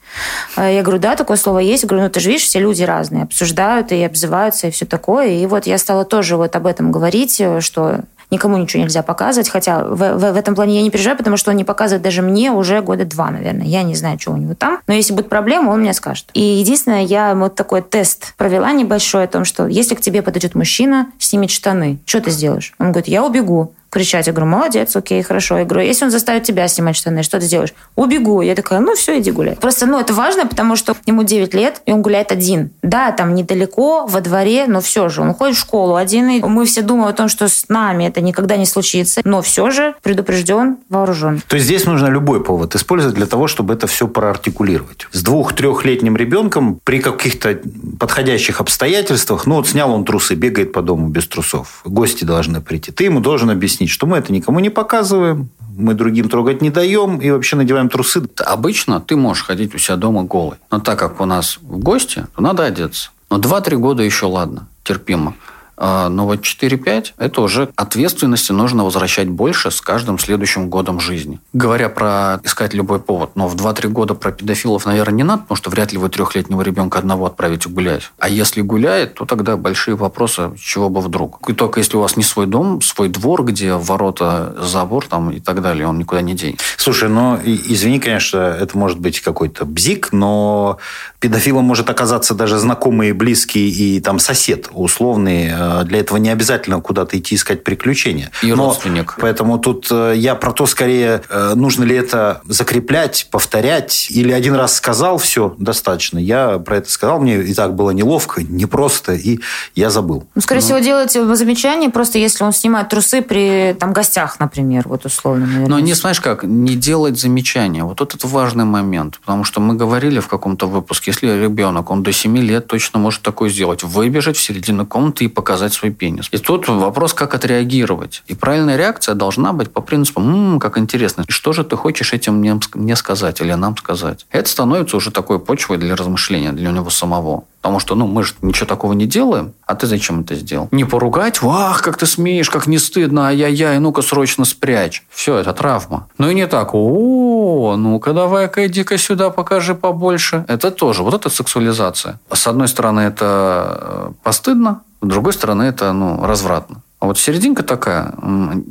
А 0.55 0.69
я 0.69 0.81
говорю, 0.81 0.99
да, 0.99 1.15
такое 1.15 1.37
слово 1.37 1.59
есть. 1.59 1.83
Я 1.83 1.89
говорю, 1.89 2.05
ну 2.05 2.09
ты 2.09 2.19
же 2.19 2.29
видишь, 2.29 2.45
все 2.45 2.59
люди 2.59 2.83
разные, 2.83 3.23
обсуждают 3.23 3.91
и 3.91 4.03
обзываются 4.03 4.67
и 4.67 4.71
все 4.71 4.85
такое. 4.85 5.27
И 5.29 5.45
вот 5.45 5.67
я 5.67 5.77
стала 5.77 6.05
тоже 6.05 6.37
вот 6.37 6.55
об 6.55 6.65
этом 6.67 6.91
говорить, 6.91 7.41
что 7.59 8.01
никому 8.31 8.57
ничего 8.57 8.83
нельзя 8.83 9.03
показывать, 9.03 9.49
хотя 9.49 9.83
в, 9.83 9.95
в, 9.95 10.33
в 10.33 10.35
этом 10.35 10.55
плане 10.55 10.77
я 10.77 10.81
не 10.81 10.89
переживаю, 10.89 11.17
потому 11.17 11.37
что 11.37 11.51
он 11.51 11.57
не 11.57 11.63
показывает 11.63 12.01
даже 12.01 12.21
мне 12.21 12.51
уже 12.51 12.81
года 12.81 13.05
два, 13.05 13.29
наверное. 13.29 13.65
Я 13.65 13.83
не 13.83 13.95
знаю, 13.95 14.19
что 14.19 14.31
у 14.31 14.37
него 14.37 14.53
там, 14.53 14.79
но 14.87 14.93
если 14.93 15.13
будет 15.13 15.29
проблема, 15.29 15.71
он 15.71 15.81
мне 15.81 15.93
скажет. 15.93 16.27
И 16.33 16.41
единственное, 16.41 17.03
я 17.03 17.33
вот 17.35 17.55
такой 17.55 17.81
тест 17.81 18.33
провела 18.37 18.71
небольшой 18.71 19.23
о 19.23 19.27
том, 19.27 19.45
что 19.45 19.67
если 19.67 19.95
к 19.95 20.01
тебе 20.01 20.21
подойдет 20.21 20.55
мужчина, 20.55 21.07
снимет 21.19 21.51
штаны, 21.51 21.99
что 22.05 22.21
ты 22.21 22.31
сделаешь? 22.31 22.73
Он 22.79 22.91
говорит, 22.91 23.07
я 23.07 23.23
убегу 23.23 23.73
кричать. 23.89 24.27
Я 24.27 24.33
говорю, 24.33 24.51
молодец, 24.51 24.95
окей, 24.95 25.21
хорошо. 25.21 25.57
Я 25.57 25.65
говорю, 25.65 25.85
если 25.85 26.05
он 26.05 26.11
заставит 26.11 26.43
тебя 26.43 26.67
снимать 26.67 26.95
штаны, 26.95 27.23
что 27.23 27.39
ты 27.39 27.45
сделаешь? 27.45 27.73
Убегу. 27.95 28.41
Я 28.41 28.55
такая, 28.55 28.79
ну 28.79 28.95
все, 28.95 29.19
иди 29.19 29.31
гуляй. 29.31 29.55
Просто, 29.55 29.85
ну, 29.85 29.99
это 29.99 30.13
важно, 30.13 30.45
потому 30.45 30.75
что 30.75 30.95
ему 31.05 31.23
9 31.23 31.53
лет, 31.53 31.81
и 31.85 31.91
он 31.91 32.01
гуляет 32.01 32.31
один. 32.31 32.71
Да, 32.81 33.11
там 33.11 33.35
недалеко, 33.35 34.05
во 34.05 34.21
дворе, 34.21 34.65
но 34.67 34.81
все 34.81 35.09
же. 35.09 35.21
Он 35.21 35.33
ходит 35.33 35.55
в 35.55 35.59
школу 35.59 35.95
один, 35.95 36.29
и 36.29 36.41
мы 36.41 36.65
все 36.65 36.81
думаем 36.81 37.09
о 37.09 37.13
том, 37.13 37.27
что 37.27 37.47
с 37.47 37.69
нами 37.69 38.05
это 38.05 38.21
никогда 38.21 38.57
не 38.57 38.65
случится, 38.65 39.21
но 39.23 39.41
все 39.41 39.69
же 39.71 39.95
предупрежден, 40.01 40.77
вооружен. 40.89 41.41
То 41.47 41.55
есть 41.55 41.65
здесь 41.65 41.85
нужно 41.85 42.07
любой 42.07 42.43
повод 42.43 42.75
использовать 42.75 43.15
для 43.15 43.25
того, 43.25 43.47
чтобы 43.47 43.73
это 43.73 43.87
все 43.87 44.07
проартикулировать. 44.07 45.07
С 45.11 45.21
двух-трехлетним 45.23 46.15
ребенком 46.15 46.79
при 46.83 46.99
каких-то 46.99 47.59
подходящих 47.99 48.61
обстоятельствах, 48.61 49.45
ну 49.45 49.55
вот 49.55 49.67
снял 49.67 49.91
он 49.91 50.05
трусы, 50.05 50.35
бегает 50.35 50.71
по 50.73 50.81
дому 50.81 51.09
без 51.09 51.27
трусов. 51.27 51.81
Гости 51.85 52.23
должны 52.23 52.61
прийти. 52.61 52.91
Ты 52.91 53.05
ему 53.05 53.19
должен 53.19 53.49
объяснить, 53.49 53.84
объяснить, 53.85 53.89
что 53.89 54.07
мы 54.07 54.17
это 54.17 54.33
никому 54.33 54.59
не 54.59 54.69
показываем, 54.69 55.49
мы 55.77 55.93
другим 55.93 56.29
трогать 56.29 56.61
не 56.61 56.69
даем 56.69 57.17
и 57.17 57.31
вообще 57.31 57.55
надеваем 57.55 57.89
трусы. 57.89 58.21
Обычно 58.45 58.99
ты 58.99 59.15
можешь 59.15 59.43
ходить 59.43 59.75
у 59.75 59.77
себя 59.77 59.97
дома 59.97 60.23
голый. 60.23 60.57
Но 60.71 60.79
так 60.79 60.99
как 60.99 61.21
у 61.21 61.25
нас 61.25 61.57
в 61.61 61.79
гости, 61.79 62.25
то 62.35 62.41
надо 62.41 62.65
одеться. 62.65 63.09
Но 63.29 63.37
2-3 63.37 63.77
года 63.77 64.03
еще 64.03 64.25
ладно, 64.27 64.67
терпимо. 64.83 65.33
А, 65.77 66.09
но 66.09 66.25
вот 66.25 66.41
4-5– 66.41 67.13
это 67.17 67.41
уже 67.41 67.69
ответственности 67.75 68.51
нужно 68.51 68.83
возвращать 68.83 69.29
больше 69.29 69.71
с 69.71 69.81
каждым 69.81 70.19
следующим 70.19 70.69
годом 70.69 70.99
жизни. 70.99 71.39
Говоря 71.53 71.89
про 71.89 72.39
искать 72.43 72.73
любой 72.73 72.99
повод, 72.99 73.31
но 73.35 73.47
в 73.47 73.55
2-3 73.55 73.89
года 73.89 74.13
про 74.13 74.31
педофилов, 74.31 74.85
наверное, 74.85 75.15
не 75.15 75.23
надо, 75.23 75.43
потому 75.43 75.57
что 75.57 75.69
вряд 75.69 75.91
ли 75.91 75.97
вы 75.97 76.09
трехлетнего 76.09 76.61
ребенка 76.61 76.99
одного 76.99 77.25
отправите 77.25 77.69
гулять. 77.69 78.11
А 78.19 78.29
если 78.29 78.61
гуляет, 78.61 79.15
то 79.15 79.25
тогда 79.25 79.57
большие 79.57 79.95
вопросы, 79.95 80.51
чего 80.59 80.89
бы 80.89 81.01
вдруг. 81.01 81.49
И 81.49 81.53
только 81.53 81.79
если 81.79 81.97
у 81.97 82.01
вас 82.01 82.17
не 82.17 82.23
свой 82.23 82.45
дом, 82.45 82.81
свой 82.81 83.09
двор, 83.09 83.43
где 83.43 83.73
ворота, 83.73 84.55
забор 84.61 85.05
там 85.07 85.31
и 85.31 85.39
так 85.39 85.61
далее, 85.61 85.87
он 85.87 85.97
никуда 85.97 86.21
не 86.21 86.33
денется. 86.33 86.65
Слушай, 86.77 87.09
ну, 87.09 87.39
извини, 87.43 87.99
конечно, 87.99 88.37
это 88.37 88.77
может 88.77 88.99
быть 88.99 89.19
какой-то 89.21 89.65
бзик, 89.65 90.11
но 90.11 90.77
педофилом 91.19 91.65
может 91.65 91.89
оказаться 91.89 92.33
даже 92.35 92.57
знакомый, 92.57 93.11
близкий 93.11 93.69
и 93.69 93.99
там 93.99 94.19
сосед 94.19 94.69
условный, 94.71 95.47
э, 95.47 95.64
для 95.83 95.99
этого 95.99 96.17
не 96.17 96.29
обязательно 96.29 96.81
куда-то 96.81 97.17
идти 97.17 97.35
искать 97.35 97.63
приключения. 97.63 98.31
И 98.41 98.51
Но, 98.51 98.67
родственник. 98.67 99.15
Поэтому 99.19 99.57
тут 99.57 99.87
э, 99.91 100.13
я 100.15 100.35
про 100.35 100.51
то 100.51 100.65
скорее, 100.65 101.21
э, 101.29 101.53
нужно 101.55 101.83
ли 101.83 101.95
это 101.95 102.41
закреплять, 102.47 103.27
повторять, 103.31 104.07
или 104.09 104.31
один 104.31 104.55
раз 104.55 104.75
сказал, 104.75 105.17
все, 105.17 105.55
достаточно. 105.57 106.17
Я 106.17 106.59
про 106.59 106.77
это 106.77 106.89
сказал, 106.89 107.19
мне 107.19 107.41
и 107.41 107.53
так 107.53 107.75
было 107.75 107.91
неловко, 107.91 108.41
непросто, 108.43 109.13
и 109.13 109.39
я 109.75 109.89
забыл. 109.89 110.27
Ну, 110.35 110.41
скорее 110.41 110.61
ну. 110.61 110.65
всего, 110.65 110.79
делать 110.79 111.11
замечание, 111.11 111.89
просто 111.89 112.19
если 112.19 112.43
он 112.43 112.53
снимает 112.53 112.89
трусы 112.89 113.21
при 113.21 113.75
там, 113.79 113.93
гостях, 113.93 114.39
например, 114.39 114.83
вот 114.87 115.05
условно. 115.05 115.45
Наверное. 115.45 115.67
Но 115.67 115.79
не 115.79 115.93
знаешь 115.93 116.21
как, 116.21 116.43
не 116.43 116.75
делать 116.75 117.19
замечания. 117.19 117.83
Вот 117.83 118.01
этот 118.01 118.23
важный 118.23 118.65
момент, 118.65 119.19
потому 119.19 119.43
что 119.43 119.59
мы 119.59 119.75
говорили 119.75 120.19
в 120.19 120.27
каком-то 120.27 120.67
выпуске, 120.67 121.11
если 121.11 121.27
ребенок, 121.41 121.89
он 121.89 122.03
до 122.03 122.11
7 122.11 122.37
лет 122.37 122.67
точно 122.67 122.99
может 122.99 123.21
такое 123.21 123.49
сделать, 123.49 123.83
выбежать 123.83 124.37
в 124.37 124.41
середину 124.41 124.85
комнаты 124.85 125.25
и 125.25 125.27
показать 125.27 125.54
показать 125.55 125.73
свой 125.73 125.91
пенис. 125.91 126.27
И 126.31 126.37
тут 126.37 126.67
вопрос, 126.67 127.13
как 127.13 127.33
отреагировать. 127.33 128.23
И 128.27 128.35
правильная 128.35 128.75
реакция 128.75 129.15
должна 129.15 129.53
быть 129.53 129.71
по 129.71 129.81
принципу, 129.81 130.19
м-м, 130.19 130.59
как 130.59 130.77
интересно, 130.77 131.23
что 131.29 131.53
же 131.53 131.63
ты 131.63 131.77
хочешь 131.77 132.11
этим 132.13 132.35
мне, 132.35 132.59
мне 132.73 132.95
сказать 132.97 133.39
или 133.39 133.53
нам 133.53 133.77
сказать. 133.77 134.25
Это 134.31 134.49
становится 134.49 134.97
уже 134.97 135.11
такой 135.11 135.39
почвой 135.39 135.77
для 135.77 135.95
размышления, 135.95 136.51
для 136.51 136.71
него 136.71 136.89
самого. 136.89 137.43
Потому 137.61 137.79
что, 137.79 137.95
ну, 137.95 138.05
мы 138.05 138.23
же 138.23 138.33
ничего 138.41 138.67
такого 138.67 138.93
не 138.93 139.07
делаем, 139.07 139.53
а 139.65 139.73
ты 139.75 139.87
зачем 139.87 140.21
это 140.21 140.35
сделал? 140.35 140.67
Не 140.71 140.83
поругать, 140.83 141.41
вах, 141.41 141.81
как 141.81 141.97
ты 141.97 142.05
смеешь, 142.05 142.49
как 142.49 142.67
не 142.67 142.77
стыдно, 142.77 143.29
ай-яй-яй, 143.29 143.79
ну-ка 143.79 144.01
срочно 144.01 144.45
спрячь. 144.45 145.03
Все, 145.09 145.37
это 145.37 145.51
травма. 145.53 146.07
Ну 146.19 146.29
и 146.29 146.35
не 146.35 146.47
так, 146.47 146.75
о, 146.75 147.75
ну-ка 147.75 148.13
давай-ка 148.13 148.67
иди-ка 148.67 148.97
сюда, 148.97 149.29
покажи 149.31 149.73
побольше. 149.73 150.45
Это 150.47 150.69
тоже, 150.69 151.01
вот 151.01 151.13
это 151.15 151.29
сексуализация. 151.29 152.19
С 152.31 152.45
одной 152.45 152.67
стороны, 152.67 152.99
это 152.99 153.79
э, 153.81 154.11
постыдно, 154.21 154.81
с 155.05 155.09
другой 155.09 155.33
стороны, 155.33 155.63
это 155.63 155.93
ну, 155.93 156.25
развратно. 156.25 156.81
А 156.99 157.07
вот 157.07 157.19
серединка 157.19 157.63
такая, 157.63 158.13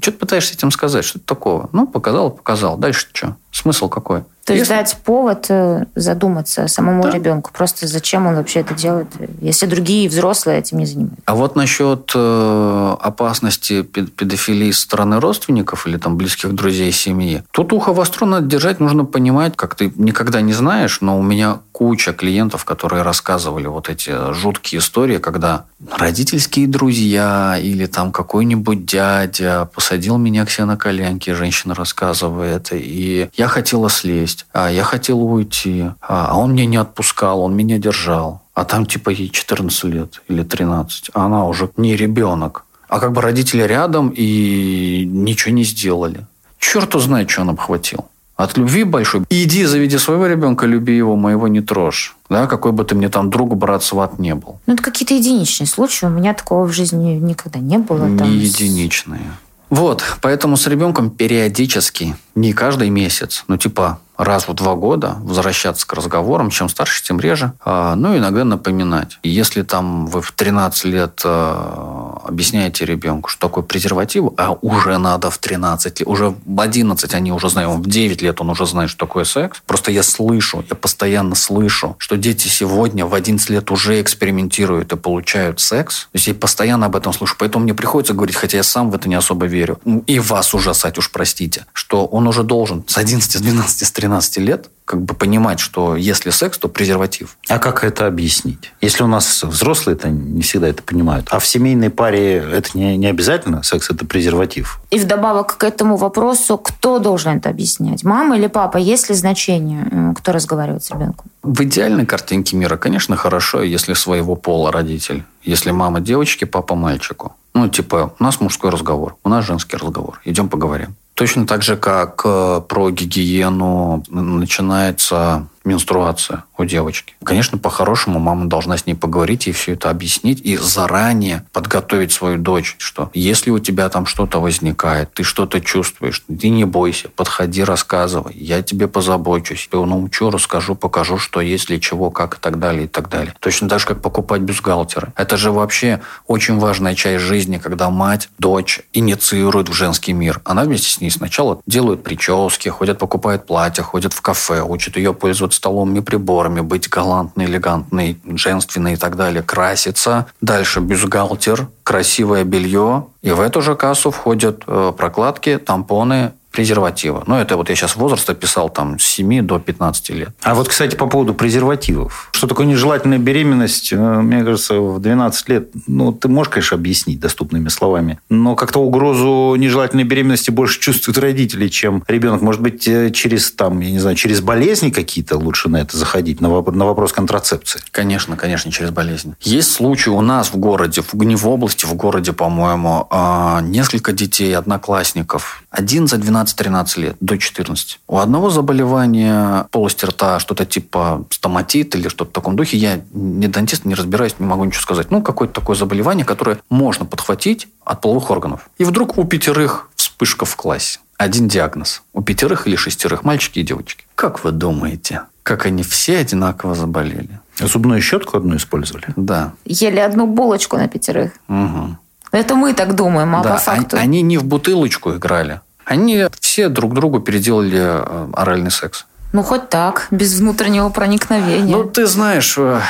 что 0.00 0.10
ты 0.10 0.12
пытаешься 0.12 0.54
этим 0.54 0.70
сказать? 0.70 1.04
Что 1.04 1.18
это 1.18 1.26
такого? 1.26 1.68
Ну, 1.72 1.86
показал, 1.86 2.30
показал. 2.30 2.76
Дальше 2.76 3.08
что? 3.12 3.36
Смысл 3.54 3.88
какой? 3.88 4.24
То 4.44 4.52
есть 4.52 4.68
если... 4.68 4.74
дать 4.74 4.96
повод 5.04 5.46
э, 5.48 5.86
задуматься 5.94 6.68
самому 6.68 7.04
да. 7.04 7.12
ребенку. 7.12 7.50
Просто 7.52 7.86
зачем 7.86 8.26
он 8.26 8.34
вообще 8.34 8.60
это 8.60 8.74
делает, 8.74 9.06
если 9.40 9.66
другие 9.66 10.08
взрослые 10.08 10.58
этим 10.58 10.78
не 10.78 10.86
занимаются. 10.86 11.22
А 11.24 11.34
вот 11.34 11.56
насчет 11.56 12.12
э, 12.14 12.96
опасности 13.00 13.82
педофилии 13.82 14.70
со 14.70 14.82
стороны 14.82 15.18
родственников 15.18 15.86
или 15.86 15.96
там 15.96 16.18
близких 16.18 16.52
друзей 16.52 16.92
семьи. 16.92 17.42
Тут 17.52 17.72
ухо 17.72 17.94
востро 17.94 18.26
надо 18.26 18.46
держать, 18.46 18.80
нужно 18.80 19.06
понимать, 19.06 19.56
как 19.56 19.76
ты 19.76 19.90
никогда 19.96 20.42
не 20.42 20.52
знаешь, 20.52 21.00
но 21.00 21.18
у 21.18 21.22
меня 21.22 21.60
куча 21.72 22.12
клиентов, 22.12 22.64
которые 22.64 23.02
рассказывали 23.02 23.66
вот 23.66 23.88
эти 23.88 24.32
жуткие 24.32 24.80
истории, 24.80 25.18
когда 25.18 25.64
родительские 25.90 26.68
друзья 26.68 27.58
или 27.60 27.86
там 27.86 28.12
какой-нибудь 28.12 28.84
дядя 28.84 29.68
посадил 29.74 30.18
меня 30.18 30.44
к 30.44 30.50
себе 30.50 30.66
на 30.66 30.76
коленке, 30.76 31.34
женщина 31.34 31.74
рассказывает, 31.74 32.68
и 32.72 33.28
я 33.34 33.43
хотела 33.48 33.90
слезть, 33.90 34.46
а 34.52 34.70
я 34.70 34.84
хотела 34.84 35.18
уйти, 35.18 35.90
а, 36.00 36.28
а 36.30 36.38
он 36.38 36.52
меня 36.52 36.66
не 36.66 36.76
отпускал, 36.76 37.40
он 37.40 37.56
меня 37.56 37.78
держал. 37.78 38.42
А 38.54 38.64
там 38.64 38.86
типа 38.86 39.10
ей 39.10 39.30
14 39.30 39.84
лет 39.84 40.22
или 40.28 40.42
13, 40.42 41.10
а 41.14 41.26
она 41.26 41.46
уже 41.46 41.70
не 41.76 41.96
ребенок. 41.96 42.64
А 42.88 43.00
как 43.00 43.12
бы 43.12 43.20
родители 43.20 43.62
рядом 43.62 44.12
и 44.14 45.04
ничего 45.06 45.52
не 45.52 45.64
сделали. 45.64 46.26
Черт 46.58 46.92
знает, 46.94 47.30
что 47.30 47.42
он 47.42 47.50
обхватил. 47.50 48.06
От 48.36 48.56
любви 48.56 48.82
большой. 48.82 49.22
Иди, 49.30 49.64
заведи 49.64 49.96
своего 49.96 50.26
ребенка, 50.26 50.66
люби 50.66 50.96
его, 50.96 51.14
моего 51.14 51.46
не 51.46 51.60
трожь. 51.60 52.16
Да, 52.28 52.46
какой 52.46 52.72
бы 52.72 52.84
ты 52.84 52.96
мне 52.96 53.08
там 53.08 53.30
друг, 53.30 53.54
брат, 53.56 53.84
сват 53.84 54.18
не 54.18 54.34
был. 54.34 54.58
Ну, 54.66 54.74
это 54.74 54.82
какие-то 54.82 55.14
единичные 55.14 55.68
случаи. 55.68 56.06
У 56.06 56.08
меня 56.08 56.34
такого 56.34 56.64
в 56.64 56.72
жизни 56.72 57.14
никогда 57.14 57.60
не 57.60 57.78
было. 57.78 58.06
Не 58.06 58.18
там... 58.18 58.30
единичные. 58.30 59.22
Вот, 59.70 60.04
поэтому 60.20 60.56
с 60.56 60.66
ребенком 60.66 61.10
периодически, 61.10 62.16
не 62.34 62.52
каждый 62.52 62.90
месяц, 62.90 63.44
ну 63.48 63.56
типа 63.56 64.00
раз 64.16 64.48
в 64.48 64.54
два 64.54 64.74
года 64.74 65.16
возвращаться 65.20 65.86
к 65.86 65.92
разговорам. 65.92 66.50
Чем 66.50 66.68
старше, 66.68 67.02
тем 67.02 67.20
реже. 67.20 67.52
А, 67.64 67.94
ну, 67.96 68.16
иногда 68.16 68.44
напоминать. 68.44 69.18
Если 69.22 69.62
там 69.62 70.06
вы 70.06 70.22
в 70.22 70.32
13 70.32 70.84
лет 70.84 71.22
а, 71.24 72.20
объясняете 72.24 72.84
ребенку, 72.84 73.28
что 73.28 73.48
такое 73.48 73.64
презерватив, 73.64 74.30
а 74.36 74.52
уже 74.60 74.98
надо 74.98 75.30
в 75.30 75.38
13 75.38 76.00
лет, 76.00 76.08
уже 76.08 76.34
в 76.44 76.60
11 76.60 77.14
они 77.14 77.32
уже 77.32 77.48
знают, 77.48 77.80
в 77.80 77.88
9 77.88 78.22
лет 78.22 78.40
он 78.40 78.50
уже 78.50 78.66
знает, 78.66 78.90
что 78.90 79.06
такое 79.06 79.24
секс. 79.24 79.62
Просто 79.66 79.90
я 79.90 80.02
слышу, 80.02 80.64
я 80.68 80.76
постоянно 80.76 81.34
слышу, 81.34 81.96
что 81.98 82.16
дети 82.16 82.48
сегодня 82.48 83.06
в 83.06 83.14
11 83.14 83.50
лет 83.50 83.70
уже 83.70 84.00
экспериментируют 84.00 84.92
и 84.92 84.96
получают 84.96 85.60
секс. 85.60 86.04
То 86.12 86.16
есть 86.16 86.26
я 86.26 86.34
постоянно 86.34 86.86
об 86.86 86.96
этом 86.96 87.12
слышу. 87.12 87.34
Поэтому 87.38 87.64
мне 87.64 87.74
приходится 87.74 88.14
говорить, 88.14 88.36
хотя 88.36 88.58
я 88.58 88.62
сам 88.62 88.90
в 88.90 88.94
это 88.94 89.08
не 89.08 89.14
особо 89.14 89.46
верю. 89.46 89.78
И 90.06 90.18
вас 90.18 90.54
ужасать, 90.54 90.98
уж 90.98 91.10
простите, 91.10 91.66
что 91.72 92.06
он 92.06 92.26
уже 92.26 92.42
должен 92.42 92.84
с 92.86 92.96
11, 92.96 93.32
с 93.32 93.40
12, 93.40 93.86
с 93.86 93.90
13 93.90 94.03
13 94.04 94.36
лет 94.38 94.68
как 94.84 95.00
бы 95.00 95.14
понимать, 95.14 95.60
что 95.60 95.96
если 95.96 96.28
секс, 96.28 96.58
то 96.58 96.68
презерватив. 96.68 97.38
А 97.48 97.58
как 97.58 97.84
это 97.84 98.06
объяснить? 98.06 98.70
Если 98.82 99.02
у 99.02 99.06
нас 99.06 99.42
взрослые 99.42 99.96
это 99.96 100.10
не 100.10 100.42
всегда 100.42 100.68
это 100.68 100.82
понимают. 100.82 101.28
А 101.30 101.38
в 101.38 101.46
семейной 101.46 101.88
паре 101.88 102.34
это 102.34 102.68
не, 102.74 102.98
не 102.98 103.06
обязательно, 103.06 103.62
секс 103.62 103.90
это 103.90 104.04
презерватив. 104.04 104.80
И 104.90 104.98
вдобавок 104.98 105.56
к 105.56 105.64
этому 105.64 105.96
вопросу, 105.96 106.58
кто 106.58 106.98
должен 106.98 107.38
это 107.38 107.48
объяснять? 107.48 108.04
Мама 108.04 108.36
или 108.36 108.46
папа? 108.46 108.76
Есть 108.76 109.08
ли 109.08 109.14
значение, 109.14 109.88
э, 109.90 110.12
кто 110.18 110.32
разговаривает 110.32 110.84
с 110.84 110.90
ребенком? 110.90 111.30
В 111.42 111.62
идеальной 111.62 112.04
картинке 112.04 112.54
мира, 112.56 112.76
конечно, 112.76 113.16
хорошо, 113.16 113.62
если 113.62 113.94
своего 113.94 114.36
пола 114.36 114.70
родитель. 114.70 115.24
Если 115.42 115.70
мама 115.70 116.02
девочки, 116.02 116.44
папа 116.44 116.74
мальчику. 116.74 117.34
Ну, 117.54 117.68
типа, 117.68 118.12
у 118.18 118.22
нас 118.22 118.38
мужской 118.40 118.70
разговор, 118.70 119.16
у 119.24 119.30
нас 119.30 119.46
женский 119.46 119.78
разговор. 119.78 120.20
Идем 120.26 120.50
поговорим. 120.50 120.94
Точно 121.14 121.46
так 121.46 121.62
же, 121.62 121.76
как 121.76 122.22
э, 122.24 122.60
про 122.68 122.90
гигиену 122.90 124.02
начинается 124.08 125.46
менструация 125.64 126.44
у 126.56 126.64
девочки. 126.64 127.14
Конечно, 127.24 127.58
по-хорошему 127.58 128.18
мама 128.18 128.46
должна 128.46 128.76
с 128.76 128.86
ней 128.86 128.94
поговорить 128.94 129.48
и 129.48 129.52
все 129.52 129.72
это 129.72 129.90
объяснить 129.90 130.40
и 130.44 130.56
заранее 130.56 131.44
подготовить 131.52 132.12
свою 132.12 132.38
дочь, 132.38 132.76
что 132.78 133.10
если 133.14 133.50
у 133.50 133.58
тебя 133.58 133.88
там 133.88 134.06
что-то 134.06 134.40
возникает, 134.40 135.12
ты 135.14 135.22
что-то 135.22 135.60
чувствуешь, 135.60 136.22
ты 136.26 136.48
не 136.48 136.64
бойся, 136.64 137.08
подходи, 137.08 137.64
рассказывай, 137.64 138.34
я 138.34 138.62
тебе 138.62 138.88
позабочусь, 138.88 139.68
я 139.72 139.84
научу, 139.84 140.30
расскажу, 140.30 140.74
покажу, 140.74 141.18
что 141.18 141.40
есть, 141.40 141.68
для 141.68 141.80
чего, 141.80 142.10
как 142.10 142.36
и 142.36 142.40
так 142.40 142.58
далее, 142.58 142.84
и 142.84 142.88
так 142.88 143.08
далее. 143.08 143.34
Точно 143.40 143.68
так 143.68 143.80
же, 143.80 143.86
как 143.86 144.02
покупать 144.02 144.42
бюстгальтеры. 144.42 145.12
Это 145.16 145.36
же 145.36 145.50
вообще 145.50 146.00
очень 146.26 146.58
важная 146.58 146.94
часть 146.94 147.24
жизни, 147.24 147.58
когда 147.58 147.90
мать, 147.90 148.28
дочь 148.38 148.80
инициирует 148.92 149.68
в 149.68 149.72
женский 149.72 150.12
мир. 150.12 150.40
Она 150.44 150.64
вместе 150.64 150.90
с 150.90 151.00
ней 151.00 151.10
сначала 151.10 151.60
делают 151.66 152.02
прически, 152.02 152.68
ходят, 152.68 152.98
покупают 152.98 153.46
платья, 153.46 153.82
ходят 153.82 154.12
в 154.12 154.20
кафе, 154.20 154.62
учат 154.62 154.96
ее 154.96 155.14
пользоваться 155.14 155.53
столом 155.54 155.94
и 155.96 156.00
приборами, 156.00 156.60
быть 156.60 156.88
галантной, 156.88 157.46
элегантной, 157.46 158.18
женственной 158.34 158.94
и 158.94 158.96
так 158.96 159.16
далее, 159.16 159.42
краситься. 159.42 160.26
Дальше 160.40 160.80
бюстгальтер, 160.80 161.68
красивое 161.82 162.44
белье. 162.44 163.06
И 163.22 163.30
в 163.30 163.40
эту 163.40 163.62
же 163.62 163.74
кассу 163.76 164.10
входят 164.10 164.62
э, 164.66 164.92
прокладки, 164.96 165.58
тампоны, 165.58 166.32
презерватива. 166.54 167.24
Ну, 167.26 167.34
это 167.34 167.56
вот 167.56 167.68
я 167.68 167.74
сейчас 167.74 167.96
возраст 167.96 168.30
описал, 168.30 168.70
там, 168.70 168.98
с 168.98 169.04
7 169.04 169.42
до 169.42 169.58
15 169.58 170.10
лет. 170.10 170.30
А 170.42 170.54
вот, 170.54 170.68
кстати, 170.68 170.94
по 170.94 171.06
поводу 171.06 171.34
презервативов. 171.34 172.28
Что 172.32 172.46
такое 172.46 172.66
нежелательная 172.66 173.18
беременность, 173.18 173.92
э, 173.92 173.96
мне 173.96 174.44
кажется, 174.44 174.78
в 174.78 175.00
12 175.00 175.48
лет, 175.48 175.68
ну, 175.88 176.12
ты 176.12 176.28
можешь, 176.28 176.52
конечно, 176.52 176.76
объяснить 176.76 177.18
доступными 177.18 177.68
словами, 177.68 178.20
но 178.28 178.54
как-то 178.54 178.78
угрозу 178.78 179.56
нежелательной 179.56 180.04
беременности 180.04 180.50
больше 180.50 180.78
чувствуют 180.80 181.18
родители, 181.18 181.66
чем 181.66 182.04
ребенок. 182.06 182.40
Может 182.40 182.62
быть, 182.62 182.86
э, 182.86 183.10
через, 183.10 183.50
там, 183.50 183.80
я 183.80 183.90
не 183.90 183.98
знаю, 183.98 184.14
через 184.14 184.40
болезни 184.40 184.90
какие-то 184.90 185.36
лучше 185.36 185.68
на 185.68 185.78
это 185.78 185.96
заходить, 185.96 186.40
на, 186.40 186.50
вопрос, 186.50 186.76
на 186.76 186.84
вопрос 186.84 187.12
контрацепции? 187.12 187.80
Конечно, 187.90 188.36
конечно, 188.36 188.70
через 188.70 188.90
болезни. 188.90 189.34
Есть 189.40 189.72
случаи 189.72 190.10
у 190.10 190.20
нас 190.20 190.52
в 190.52 190.56
городе, 190.56 191.02
не 191.14 191.34
в 191.34 191.48
области, 191.48 191.84
в 191.84 191.94
городе, 191.94 192.32
по-моему, 192.32 193.08
а, 193.10 193.60
несколько 193.60 194.12
детей, 194.12 194.56
одноклассников, 194.56 195.64
один 195.70 196.06
за 196.06 196.18
12 196.18 196.43
12-13 196.44 197.00
лет, 197.00 197.16
до 197.20 197.38
14. 197.38 198.00
У 198.06 198.18
одного 198.18 198.50
заболевания 198.50 199.66
полости 199.70 200.04
рта 200.04 200.38
что-то 200.38 200.64
типа 200.64 201.24
стоматит 201.30 201.94
или 201.94 202.08
что-то 202.08 202.30
в 202.30 202.34
таком 202.34 202.56
духе. 202.56 202.76
Я 202.76 203.00
не 203.12 203.48
дантист, 203.48 203.84
не 203.84 203.94
разбираюсь, 203.94 204.36
не 204.38 204.46
могу 204.46 204.64
ничего 204.64 204.82
сказать. 204.82 205.10
Ну, 205.10 205.22
какое-то 205.22 205.54
такое 205.54 205.76
заболевание, 205.76 206.24
которое 206.24 206.58
можно 206.70 207.04
подхватить 207.06 207.68
от 207.84 208.00
половых 208.00 208.30
органов. 208.30 208.68
И 208.78 208.84
вдруг 208.84 209.18
у 209.18 209.24
пятерых 209.24 209.88
вспышка 209.96 210.44
в 210.44 210.56
классе. 210.56 211.00
Один 211.16 211.48
диагноз. 211.48 212.02
У 212.12 212.22
пятерых 212.22 212.66
или 212.66 212.76
шестерых, 212.76 213.24
мальчики 213.24 213.60
и 213.60 213.62
девочки. 213.62 214.04
Как 214.14 214.42
вы 214.44 214.50
думаете, 214.50 215.22
как 215.42 215.66
они 215.66 215.82
все 215.82 216.18
одинаково 216.18 216.74
заболели? 216.74 217.40
Зубную 217.58 218.00
щетку 218.00 218.36
одну 218.36 218.56
использовали? 218.56 219.06
Да. 219.16 219.52
Ели 219.64 220.00
одну 220.00 220.26
булочку 220.26 220.76
на 220.76 220.88
пятерых. 220.88 221.32
Угу. 221.48 221.98
Это 222.32 222.56
мы 222.56 222.74
так 222.74 222.96
думаем, 222.96 223.36
а 223.36 223.42
да, 223.42 223.52
по 223.52 223.58
факту... 223.58 223.96
Они 223.96 224.22
не 224.22 224.38
в 224.38 224.44
бутылочку 224.44 225.14
играли. 225.14 225.60
Они 225.84 226.26
все 226.40 226.68
друг 226.68 226.94
другу 226.94 227.20
переделали 227.20 227.80
э, 227.80 228.28
оральный 228.32 228.70
секс. 228.70 229.06
Ну, 229.32 229.42
хоть 229.42 229.68
так, 229.68 230.06
без 230.10 230.38
внутреннего 230.38 230.88
проникновения. 230.90 231.76
Ну, 231.76 231.84
ты 231.84 232.06
знаешь, 232.06 232.54
э, 232.56 232.80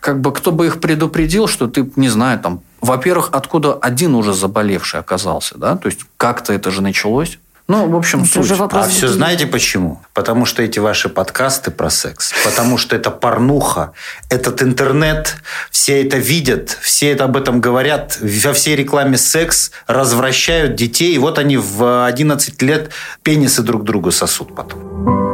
как 0.00 0.20
бы 0.20 0.32
кто 0.32 0.52
бы 0.52 0.66
их 0.66 0.80
предупредил, 0.80 1.46
что 1.46 1.68
ты, 1.68 1.90
не 1.96 2.08
знаю, 2.08 2.38
там, 2.40 2.60
во-первых, 2.80 3.30
откуда 3.32 3.74
один 3.74 4.14
уже 4.14 4.34
заболевший 4.34 5.00
оказался, 5.00 5.56
да? 5.58 5.76
То 5.76 5.86
есть, 5.86 6.00
как-то 6.16 6.52
это 6.52 6.70
же 6.70 6.82
началось. 6.82 7.38
Ну, 7.68 7.88
в 7.88 7.96
общем, 7.96 8.22
это 8.22 8.40
Уже 8.40 8.54
вопрос 8.54 8.86
а 8.86 8.88
все 8.88 9.08
знаете 9.08 9.46
почему? 9.46 10.00
Потому 10.14 10.46
что 10.46 10.62
эти 10.62 10.78
ваши 10.78 11.08
подкасты 11.08 11.72
про 11.72 11.90
секс, 11.90 12.32
потому 12.44 12.78
что 12.78 12.94
это 12.94 13.10
порнуха, 13.10 13.92
этот 14.30 14.62
интернет, 14.62 15.34
все 15.72 16.04
это 16.04 16.16
видят, 16.16 16.78
все 16.80 17.10
это 17.10 17.24
об 17.24 17.36
этом 17.36 17.60
говорят, 17.60 18.18
во 18.20 18.52
всей 18.52 18.76
рекламе 18.76 19.18
секс 19.18 19.72
развращают 19.88 20.76
детей, 20.76 21.14
и 21.14 21.18
вот 21.18 21.38
они 21.38 21.56
в 21.56 22.06
11 22.06 22.62
лет 22.62 22.90
пенисы 23.24 23.62
друг 23.62 23.82
другу 23.82 24.12
сосут 24.12 24.54
потом. 24.54 25.25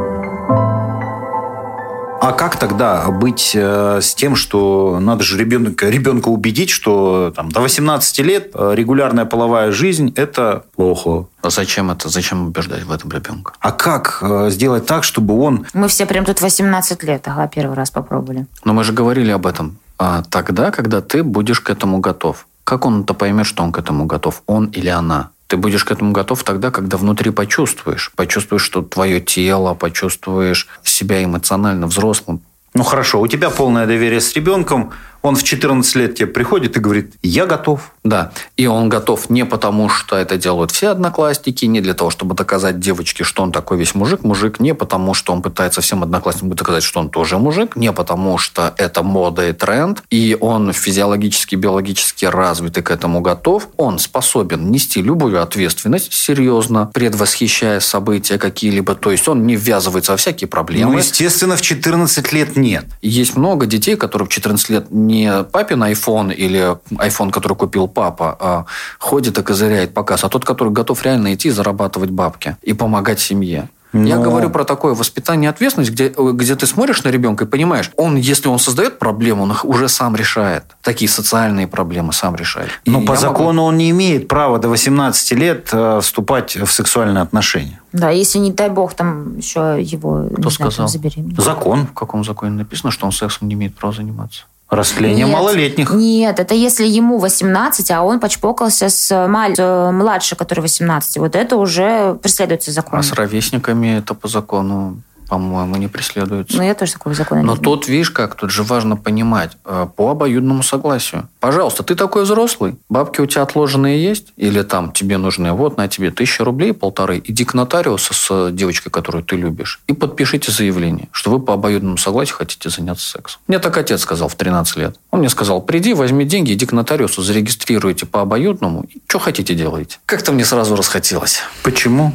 А 2.22 2.30
как 2.32 2.56
тогда 2.56 3.10
быть 3.10 3.50
э, 3.52 3.98
с 4.00 4.14
тем, 4.14 4.36
что 4.36 5.00
надо 5.00 5.24
же 5.24 5.36
ребенка, 5.36 5.88
ребенка 5.88 6.28
убедить, 6.28 6.70
что 6.70 7.32
там, 7.34 7.50
до 7.50 7.60
18 7.60 8.18
лет 8.20 8.52
э, 8.54 8.74
регулярная 8.76 9.24
половая 9.24 9.72
жизнь– 9.72 10.12
это 10.16 10.62
плохо? 10.76 11.26
А 11.42 11.50
зачем 11.50 11.90
это? 11.90 12.08
Зачем 12.08 12.46
убеждать 12.46 12.84
в 12.84 12.92
этом 12.92 13.10
ребенка? 13.10 13.54
А 13.58 13.72
как 13.72 14.18
э, 14.22 14.50
сделать 14.50 14.86
так, 14.86 15.02
чтобы 15.02 15.36
он... 15.36 15.66
Мы 15.74 15.88
все 15.88 16.06
прям 16.06 16.24
тут 16.24 16.40
18 16.40 17.02
лет, 17.02 17.26
ага, 17.26 17.48
первый 17.48 17.74
раз 17.74 17.90
попробовали. 17.90 18.46
Но 18.64 18.72
мы 18.72 18.84
же 18.84 18.92
говорили 18.92 19.32
об 19.32 19.44
этом. 19.44 19.78
А 19.98 20.22
тогда, 20.22 20.70
когда 20.70 21.00
ты 21.00 21.24
будешь 21.24 21.60
к 21.60 21.70
этому 21.70 21.98
готов. 21.98 22.46
Как 22.62 22.86
он 22.86 23.02
это 23.02 23.14
поймет, 23.14 23.46
что 23.46 23.64
он 23.64 23.72
к 23.72 23.78
этому 23.80 24.06
готов? 24.06 24.44
Он 24.46 24.66
или 24.66 24.88
она? 24.88 25.30
Ты 25.52 25.58
будешь 25.58 25.84
к 25.84 25.90
этому 25.90 26.12
готов 26.12 26.44
тогда, 26.44 26.70
когда 26.70 26.96
внутри 26.96 27.30
почувствуешь. 27.30 28.10
Почувствуешь, 28.16 28.62
что 28.62 28.80
твое 28.80 29.20
тело, 29.20 29.74
почувствуешь 29.74 30.66
себя 30.82 31.22
эмоционально 31.22 31.86
взрослым. 31.88 32.40
Ну 32.72 32.84
хорошо, 32.84 33.20
у 33.20 33.26
тебя 33.26 33.50
полное 33.50 33.86
доверие 33.86 34.22
с 34.22 34.32
ребенком, 34.32 34.92
он 35.20 35.36
в 35.36 35.42
14 35.42 35.94
лет 35.96 36.14
тебе 36.14 36.26
приходит 36.26 36.78
и 36.78 36.80
говорит, 36.80 37.16
я 37.22 37.44
готов. 37.44 37.92
Да, 38.04 38.32
и 38.56 38.66
он 38.66 38.88
готов 38.88 39.30
не 39.30 39.44
потому, 39.44 39.88
что 39.88 40.16
это 40.16 40.36
делают 40.36 40.72
все 40.72 40.88
одноклассники, 40.88 41.66
не 41.66 41.80
для 41.80 41.94
того, 41.94 42.10
чтобы 42.10 42.34
доказать 42.34 42.80
девочке, 42.80 43.22
что 43.22 43.44
он 43.44 43.52
такой 43.52 43.78
весь 43.78 43.94
мужик. 43.94 44.24
Мужик 44.24 44.58
не 44.58 44.74
потому, 44.74 45.14
что 45.14 45.32
он 45.32 45.40
пытается 45.40 45.80
всем 45.82 46.02
одноклассникам 46.02 46.50
доказать, 46.50 46.82
что 46.82 46.98
он 46.98 47.10
тоже 47.10 47.38
мужик, 47.38 47.76
не 47.76 47.92
потому, 47.92 48.38
что 48.38 48.74
это 48.76 49.04
мода 49.04 49.48
и 49.48 49.52
тренд, 49.52 50.02
и 50.10 50.36
он 50.40 50.72
физиологически, 50.72 51.54
биологически 51.54 52.24
развит 52.24 52.76
и 52.78 52.82
к 52.82 52.90
этому 52.90 53.20
готов. 53.20 53.68
Он 53.76 54.00
способен 54.00 54.72
нести 54.72 55.00
любую 55.00 55.40
ответственность 55.40 56.12
серьезно, 56.12 56.90
предвосхищая 56.92 57.78
события 57.78 58.36
какие-либо. 58.36 58.96
То 58.96 59.12
есть 59.12 59.28
он 59.28 59.46
не 59.46 59.54
ввязывается 59.54 60.12
во 60.12 60.18
всякие 60.18 60.48
проблемы. 60.48 60.92
Ну, 60.92 60.98
естественно, 60.98 61.56
в 61.56 61.62
14 61.62 62.32
лет 62.32 62.56
нет. 62.56 62.86
Есть 63.00 63.36
много 63.36 63.66
детей, 63.66 63.94
которые 63.94 64.26
в 64.26 64.30
14 64.32 64.70
лет 64.70 64.90
не 64.90 65.44
папин 65.44 65.84
iPhone 65.84 66.34
или 66.34 66.76
iPhone, 66.94 67.30
который 67.30 67.56
купил 67.56 67.91
папа, 67.92 68.36
а 68.40 68.64
ходит 68.98 69.38
и 69.38 69.42
козыряет 69.42 69.94
показ, 69.94 70.24
а 70.24 70.28
тот, 70.28 70.44
который 70.44 70.72
готов 70.72 71.02
реально 71.04 71.34
идти 71.34 71.50
зарабатывать 71.50 72.10
бабки 72.10 72.56
и 72.62 72.72
помогать 72.72 73.20
семье. 73.20 73.68
Но... 73.92 74.08
Я 74.08 74.18
говорю 74.18 74.48
про 74.48 74.64
такое 74.64 74.94
воспитание 74.94 75.50
ответственность, 75.50 75.90
где, 75.90 76.08
где 76.08 76.56
ты 76.56 76.66
смотришь 76.66 77.04
на 77.04 77.08
ребенка 77.08 77.44
и 77.44 77.46
понимаешь, 77.46 77.90
он, 77.96 78.16
если 78.16 78.48
он 78.48 78.58
создает 78.58 78.98
проблему, 78.98 79.42
он 79.42 79.52
их 79.52 79.66
уже 79.66 79.88
сам 79.88 80.16
решает. 80.16 80.64
Такие 80.80 81.10
социальные 81.10 81.66
проблемы 81.66 82.14
сам 82.14 82.34
решает. 82.34 82.70
Но 82.86 83.02
и 83.02 83.04
по 83.04 83.16
закону 83.16 83.62
могу... 83.62 83.62
он 83.64 83.76
не 83.76 83.90
имеет 83.90 84.28
права 84.28 84.58
до 84.58 84.70
18 84.70 85.32
лет 85.32 85.68
э, 85.72 86.00
вступать 86.00 86.56
в 86.56 86.70
сексуальные 86.70 87.20
отношения. 87.20 87.80
Да, 87.92 88.08
если 88.08 88.38
не 88.38 88.50
дай 88.50 88.70
бог 88.70 88.94
там 88.94 89.36
еще 89.36 89.76
его 89.78 90.26
Кто 90.38 90.48
сказал? 90.48 90.72
Знаю, 90.72 90.88
забеременеть. 90.88 91.38
Закон. 91.38 91.86
В 91.86 91.92
каком 91.92 92.24
законе 92.24 92.52
написано, 92.52 92.90
что 92.90 93.04
он 93.04 93.12
сексом 93.12 93.48
не 93.48 93.54
имеет 93.54 93.74
права 93.74 93.94
заниматься? 93.94 94.44
Растление 94.72 95.26
нет, 95.26 95.34
малолетних. 95.34 95.92
Нет, 95.92 96.40
это 96.40 96.54
если 96.54 96.86
ему 96.86 97.18
18, 97.18 97.90
а 97.90 98.02
он 98.02 98.20
почпокался 98.20 98.88
с, 98.88 99.28
маль... 99.28 99.54
с 99.54 99.90
младшей, 99.92 100.38
который 100.38 100.60
18. 100.60 101.18
Вот 101.18 101.36
это 101.36 101.56
уже 101.56 102.14
преследуется 102.22 102.72
законом. 102.72 103.00
А 103.00 103.02
с 103.02 103.12
ровесниками 103.12 103.98
это 103.98 104.14
по 104.14 104.28
закону 104.28 104.96
по-моему, 105.32 105.76
не 105.76 105.88
преследуется. 105.88 106.58
Ну, 106.58 106.62
я 106.62 106.74
тоже 106.74 106.92
такого 106.92 107.14
закона 107.14 107.40
Но 107.42 107.56
не 107.56 107.58
тут, 107.58 107.88
видишь 107.88 108.10
как, 108.10 108.34
тут 108.34 108.50
же 108.50 108.64
важно 108.64 108.98
понимать, 108.98 109.52
э, 109.64 109.86
по 109.96 110.10
обоюдному 110.10 110.62
согласию. 110.62 111.26
Пожалуйста, 111.40 111.82
ты 111.82 111.94
такой 111.94 112.24
взрослый, 112.24 112.76
бабки 112.90 113.22
у 113.22 113.24
тебя 113.24 113.40
отложенные 113.40 114.04
есть, 114.04 114.34
или 114.36 114.60
там 114.60 114.92
тебе 114.92 115.16
нужны, 115.16 115.54
вот 115.54 115.78
на 115.78 115.88
тебе 115.88 116.10
тысяча 116.10 116.44
рублей, 116.44 116.74
полторы, 116.74 117.22
иди 117.24 117.46
к 117.46 117.54
нотариусу 117.54 118.12
с 118.12 118.52
девочкой, 118.52 118.92
которую 118.92 119.24
ты 119.24 119.36
любишь, 119.36 119.80
и 119.86 119.94
подпишите 119.94 120.52
заявление, 120.52 121.08
что 121.12 121.30
вы 121.30 121.40
по 121.40 121.54
обоюдному 121.54 121.96
согласию 121.96 122.36
хотите 122.36 122.68
заняться 122.68 123.08
сексом. 123.08 123.40
Мне 123.46 123.58
так 123.58 123.74
отец 123.78 124.02
сказал 124.02 124.28
в 124.28 124.34
13 124.34 124.76
лет. 124.76 124.96
Он 125.12 125.20
мне 125.20 125.30
сказал, 125.30 125.62
приди, 125.62 125.94
возьми 125.94 126.26
деньги, 126.26 126.52
иди 126.52 126.66
к 126.66 126.72
нотариусу, 126.72 127.22
зарегистрируйте 127.22 128.04
по 128.04 128.20
обоюдному, 128.20 128.84
что 129.08 129.18
хотите 129.18 129.54
делайте. 129.54 129.96
Как-то 130.04 130.30
мне 130.32 130.44
сразу 130.44 130.76
расхотелось. 130.76 131.40
Почему? 131.62 132.12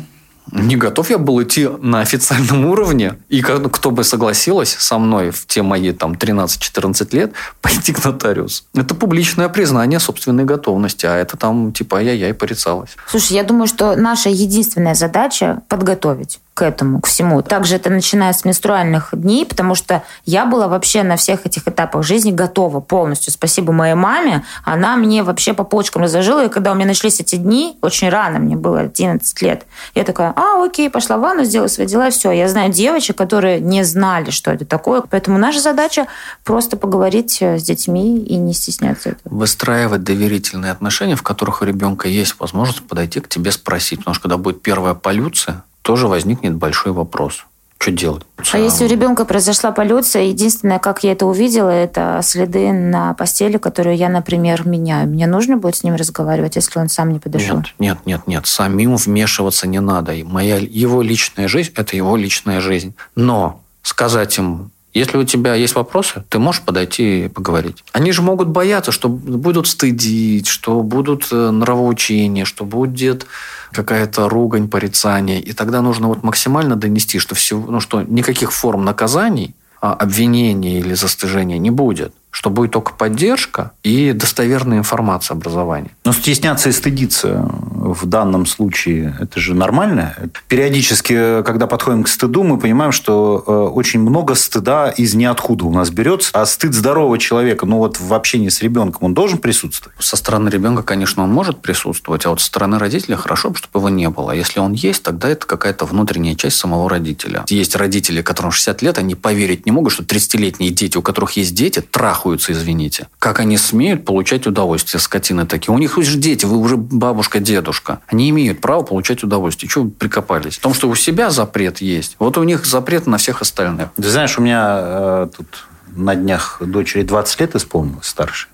Не 0.52 0.76
готов 0.76 1.10
я 1.10 1.18
был 1.18 1.42
идти 1.42 1.68
на 1.68 2.02
официальном 2.02 2.66
уровне. 2.66 3.18
И 3.30 3.42
кто 3.42 3.92
бы 3.92 4.04
согласилась 4.04 4.70
со 4.70 4.98
мной 4.98 5.32
в 5.32 5.46
те 5.46 5.62
мои 5.62 5.92
там 5.92 6.14
13-14 6.14 7.16
лет 7.16 7.34
пойти 7.62 7.94
к 7.94 8.04
нотариусу. 8.04 8.64
Это 8.74 8.96
публичное 8.96 9.50
признание 9.50 10.00
собственной 10.00 10.46
готовности. 10.46 11.06
А 11.06 11.16
это 11.16 11.38
там 11.38 11.72
типа 11.74 12.02
я-я 12.02 12.30
и 12.30 12.34
порицалось. 12.34 12.96
Слушай, 13.08 13.34
я 13.34 13.44
думаю, 13.44 13.68
что 13.68 13.96
наша 13.96 14.30
единственная 14.30 14.96
задача 14.96 15.62
подготовить 15.68 16.40
к 16.58 16.64
этому, 16.64 17.02
к 17.02 17.06
всему. 17.06 17.44
Также 17.44 17.76
это 17.76 17.92
начиная 17.92 18.34
с 18.34 18.44
менструальных 18.44 19.10
дней, 19.12 19.46
потому 19.46 19.76
что 19.76 20.02
я 20.26 20.44
была 20.44 20.68
вообще 20.68 21.04
на 21.04 21.16
всех 21.16 21.46
этих 21.46 21.68
этапах 21.68 22.04
жизни 22.04 22.32
готова 22.32 22.80
полностью. 22.80 23.32
Спасибо 23.32 23.72
моей 23.72 23.94
маме. 23.94 24.44
Она 24.64 24.96
мне 24.96 25.22
вообще 25.22 25.54
по 25.54 25.64
почкам 25.64 26.02
разложила. 26.02 26.46
И 26.46 26.50
когда 26.50 26.72
у 26.72 26.76
меня 26.76 26.88
начались 26.88 27.20
эти 27.20 27.36
дни, 27.36 27.78
очень 27.84 28.10
рано, 28.10 28.40
мне 28.40 28.56
было 28.56 28.80
11 28.80 29.40
лет, 29.44 29.68
я 29.94 30.04
такая, 30.04 30.34
а, 30.36 30.66
окей, 30.66 30.90
пошла 30.90 31.18
в 31.18 31.22
ванну, 31.22 31.44
сделала 31.44 31.68
свои 31.68 31.86
дела, 31.86 32.10
все. 32.10 32.32
Я 32.32 32.50
знаю 32.50 32.72
девочек, 32.72 33.16
которые 33.16 33.60
не 33.60 33.84
знали, 33.84 34.32
что 34.32 34.50
это 34.50 34.66
такое. 34.66 35.04
Поэтому 35.08 35.38
наша 35.38 35.60
задача 35.60 36.08
просто 36.44 36.76
поговорить 36.76 37.38
э, 37.40 37.60
с 37.60 37.62
детьми 37.62 38.18
и 38.18 38.36
не 38.36 38.56
стесняться 38.56 39.10
этого. 39.10 39.36
Выстраивать 39.36 40.02
доверительные 40.02 40.72
отношения, 40.72 41.16
в 41.16 41.22
которых 41.22 41.62
у 41.62 41.66
ребенка 41.66 42.08
есть 42.08 42.40
возможность 42.40 42.82
подойти 42.88 43.20
к 43.20 43.30
тебе 43.30 43.52
спросить. 43.52 44.00
Потому 44.00 44.16
что 44.16 44.24
когда 44.24 44.38
будет 44.38 44.64
первая 44.64 44.96
полюция, 44.96 45.64
тоже 45.88 46.10
возникнет 46.10 46.54
большой 46.54 46.92
вопрос. 46.92 47.46
Что 47.78 47.92
делать? 47.92 48.24
А 48.52 48.58
если 48.58 48.84
у 48.84 48.90
ребенка 48.90 49.24
произошла 49.24 49.72
полюция, 49.72 50.24
единственное, 50.24 50.80
как 50.80 51.06
я 51.06 51.14
это 51.14 51.26
увидела, 51.26 51.70
это 51.70 52.20
следы 52.24 52.74
на 52.74 53.14
постели, 53.14 53.58
которые 53.58 53.96
я, 53.96 54.10
например, 54.10 54.68
меняю. 54.68 55.08
Мне 55.08 55.28
нужно 55.28 55.56
будет 55.56 55.78
с 55.78 55.84
ним 55.84 55.96
разговаривать, 55.96 56.58
если 56.58 56.78
он 56.78 56.90
сам 56.90 57.14
не 57.14 57.20
подошел? 57.20 57.56
Нет, 57.56 57.68
нет, 57.80 57.98
нет, 58.06 58.28
нет. 58.28 58.48
Самим 58.48 58.98
вмешиваться 58.98 59.66
не 59.66 59.80
надо. 59.80 60.14
Моя, 60.26 60.58
его 60.58 61.02
личная 61.02 61.48
жизнь– 61.48 61.72
это 61.76 61.96
его 61.96 62.18
личная 62.18 62.60
жизнь. 62.60 62.94
Но 63.16 63.62
сказать 63.82 64.38
им, 64.38 64.72
если 64.98 65.18
у 65.18 65.24
тебя 65.24 65.54
есть 65.54 65.76
вопросы, 65.76 66.24
ты 66.30 66.40
можешь 66.40 66.62
подойти 66.62 67.26
и 67.26 67.28
поговорить. 67.28 67.84
Они 67.92 68.12
же 68.12 68.22
могут 68.22 68.48
бояться, 68.48 68.92
что 68.92 69.10
будут 69.10 69.68
стыдить, 69.68 70.48
что 70.48 70.82
будут 70.82 71.28
э, 71.32 71.52
нравоучения, 71.52 72.46
что 72.46 72.66
будет 72.66 73.26
какая-то 73.72 74.30
ругань, 74.30 74.68
порицание. 74.68 75.42
И 75.42 75.54
тогда 75.54 75.82
нужно 75.82 76.08
вот 76.08 76.24
максимально 76.24 76.76
донести, 76.76 77.20
что, 77.20 77.36
все, 77.36 77.58
ну, 77.58 77.80
что 77.80 78.02
никаких 78.02 78.52
форм 78.52 78.86
наказаний, 78.86 79.56
а 79.82 79.94
обвинения 79.94 80.80
или 80.80 80.96
застыжения 80.96 81.60
не 81.60 81.70
будет 81.70 82.14
что 82.32 82.50
будет 82.50 82.72
только 82.72 82.94
поддержка 82.94 83.72
и 83.84 84.12
достоверная 84.12 84.78
информация 84.80 85.36
образования. 85.36 85.92
Но 86.06 86.14
стесняться 86.14 86.70
и 86.70 86.72
стыдиться 86.72 87.50
в 87.50 88.06
данном 88.06 88.46
случае, 88.46 89.18
это 89.20 89.40
же 89.40 89.56
нормально. 89.56 90.16
Периодически, 90.48 91.42
когда 91.44 91.68
подходим 91.68 92.04
к 92.04 92.08
стыду, 92.08 92.44
мы 92.44 92.60
понимаем, 92.60 92.92
что 92.92 93.44
э, 93.46 93.52
очень 93.52 94.02
много 94.02 94.36
стыда 94.36 94.90
из 94.90 95.16
ниоткуда 95.16 95.66
у 95.66 95.74
нас 95.74 95.90
берется. 95.90 96.30
А 96.34 96.46
стыд 96.46 96.74
здорового 96.74 97.18
человека, 97.18 97.66
ну 97.66 97.78
вот 97.78 98.00
в 98.00 98.14
общении 98.14 98.50
с 98.50 98.62
ребенком, 98.62 99.06
он 99.06 99.14
должен 99.14 99.40
присутствовать? 99.40 99.98
Со 100.00 100.16
стороны 100.16 100.50
ребенка, 100.50 100.84
конечно, 100.84 101.24
он 101.24 101.32
может 101.32 101.62
присутствовать, 101.62 102.26
а 102.26 102.30
вот 102.30 102.42
со 102.42 102.48
стороны 102.48 102.78
родителя 102.78 103.16
хорошо, 103.16 103.54
чтобы 103.56 103.80
его 103.80 103.90
не 103.90 104.10
было. 104.10 104.34
А 104.34 104.36
если 104.36 104.60
он 104.60 104.74
есть, 104.74 105.02
тогда 105.02 105.30
это 105.30 105.48
какая-то 105.48 105.86
внутренняя 105.86 106.36
часть 106.36 106.58
самого 106.58 106.90
родителя. 106.90 107.46
Есть 107.48 107.76
родители, 107.76 108.22
которым 108.22 108.52
60 108.52 108.82
лет, 108.82 108.98
они 108.98 109.16
поверить 109.16 109.66
не 109.66 109.72
могут, 109.72 109.94
что 109.94 110.04
30-летние 110.04 110.72
дети, 110.72 110.98
у 110.98 111.02
которых 111.02 111.32
есть 111.32 111.56
дети, 111.56 111.80
трахают 111.80 112.17
трахаются, 112.18 112.52
извините. 112.52 113.08
Как 113.20 113.40
они 113.40 113.58
смеют 113.58 114.06
получать 114.06 114.48
удовольствие, 114.48 115.00
скотины 115.00 115.46
такие? 115.46 115.74
У 115.74 115.78
них 115.78 115.98
уже 115.98 116.18
дети, 116.18 116.46
вы 116.46 116.58
уже 116.58 116.78
бабушка, 116.78 117.40
дедушка. 117.40 118.00
Они 118.08 118.30
имеют 118.30 118.60
право 118.62 118.84
получать 118.84 119.24
удовольствие. 119.24 119.70
Чего 119.70 119.86
вы 119.86 119.92
прикопались? 119.92 120.58
В 120.58 120.62
том, 120.62 120.74
что 120.74 120.90
у 120.90 120.96
себя 120.96 121.30
запрет 121.30 121.80
есть. 121.80 122.16
Вот 122.20 122.38
у 122.38 122.44
них 122.44 122.66
запрет 122.66 123.08
на 123.08 123.18
всех 123.18 123.42
остальных. 123.42 123.90
Ты 123.96 124.10
знаешь, 124.10 124.38
у 124.38 124.42
меня 124.42 124.80
э, 124.80 125.28
тут 125.36 125.68
на 125.96 126.16
днях 126.16 126.62
дочери 126.62 127.04
20 127.04 127.40
лет 127.40 127.56
исполнилось 127.56 128.08
старше. 128.08 128.48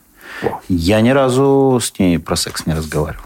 Я 0.68 1.02
ни 1.02 1.10
разу 1.10 1.80
с 1.82 1.98
ней 2.00 2.20
про 2.20 2.36
секс 2.36 2.66
не 2.66 2.74
разговаривал 2.74 3.26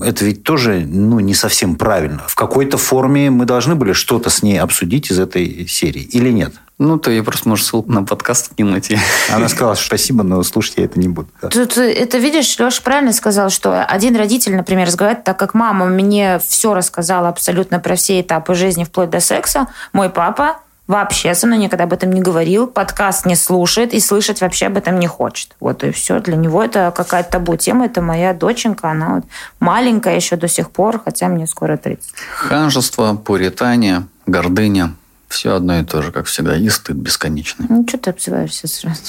это 0.00 0.24
ведь 0.24 0.44
тоже 0.44 0.86
ну, 0.86 1.18
не 1.18 1.34
совсем 1.34 1.74
правильно. 1.74 2.22
В 2.28 2.36
какой-то 2.36 2.78
форме 2.78 3.30
мы 3.30 3.46
должны 3.46 3.74
были 3.74 3.94
что-то 3.94 4.30
с 4.30 4.42
ней 4.42 4.60
обсудить 4.60 5.10
из 5.10 5.18
этой 5.18 5.66
серии 5.66 6.02
или 6.02 6.30
нет? 6.30 6.54
Ну, 6.78 6.98
то 6.98 7.10
я 7.10 7.22
просто 7.22 7.48
можешь 7.48 7.64
ссылку 7.64 7.90
на 7.90 8.02
подкаст 8.02 8.54
кинуть. 8.54 8.92
Она 9.32 9.48
сказала, 9.48 9.76
что 9.76 9.86
спасибо, 9.86 10.22
но 10.22 10.42
слушать 10.42 10.74
я 10.76 10.84
это 10.84 11.00
не 11.00 11.08
буду. 11.08 11.28
Да. 11.40 11.48
Тут 11.48 11.78
э, 11.78 11.90
это, 11.90 12.18
видишь, 12.18 12.58
Леша 12.58 12.82
правильно 12.82 13.14
сказал, 13.14 13.48
что 13.48 13.82
один 13.82 14.14
родитель, 14.14 14.54
например, 14.54 14.86
разговаривает, 14.86 15.24
так 15.24 15.38
как 15.38 15.54
мама 15.54 15.86
мне 15.86 16.38
все 16.38 16.74
рассказала 16.74 17.28
абсолютно 17.28 17.80
про 17.80 17.96
все 17.96 18.20
этапы 18.20 18.54
жизни 18.54 18.84
вплоть 18.84 19.08
до 19.08 19.20
секса, 19.20 19.68
мой 19.94 20.10
папа 20.10 20.58
вообще 20.86 21.34
со 21.34 21.46
мной 21.46 21.58
никогда 21.58 21.84
об 21.84 21.94
этом 21.94 22.12
не 22.12 22.20
говорил, 22.20 22.66
подкаст 22.66 23.24
не 23.24 23.36
слушает 23.36 23.94
и 23.94 24.00
слышать 24.00 24.42
вообще 24.42 24.66
об 24.66 24.76
этом 24.76 24.98
не 25.00 25.06
хочет. 25.06 25.56
Вот 25.60 25.82
и 25.82 25.92
все. 25.92 26.20
Для 26.20 26.36
него 26.36 26.62
это 26.62 26.92
какая-то 26.94 27.32
табу 27.32 27.56
тема. 27.56 27.86
Это 27.86 28.02
моя 28.02 28.34
доченька, 28.34 28.90
она 28.90 29.16
вот 29.16 29.24
маленькая 29.60 30.14
еще 30.14 30.36
до 30.36 30.46
сих 30.46 30.70
пор, 30.70 31.00
хотя 31.02 31.28
мне 31.28 31.46
скоро 31.46 31.78
30. 31.78 32.12
Ханжество, 32.36 33.14
пуритание, 33.14 34.06
гордыня– 34.26 34.94
все 35.28 35.54
одно 35.54 35.78
и 35.78 35.84
то 35.84 36.02
же, 36.02 36.12
как 36.12 36.26
всегда. 36.26 36.56
И 36.56 36.68
стыд 36.68 36.96
бесконечный. 36.96 37.66
Ну, 37.68 37.84
что 37.88 37.98
ты 37.98 38.10
обзываешься 38.10 38.68
сразу? 38.68 39.00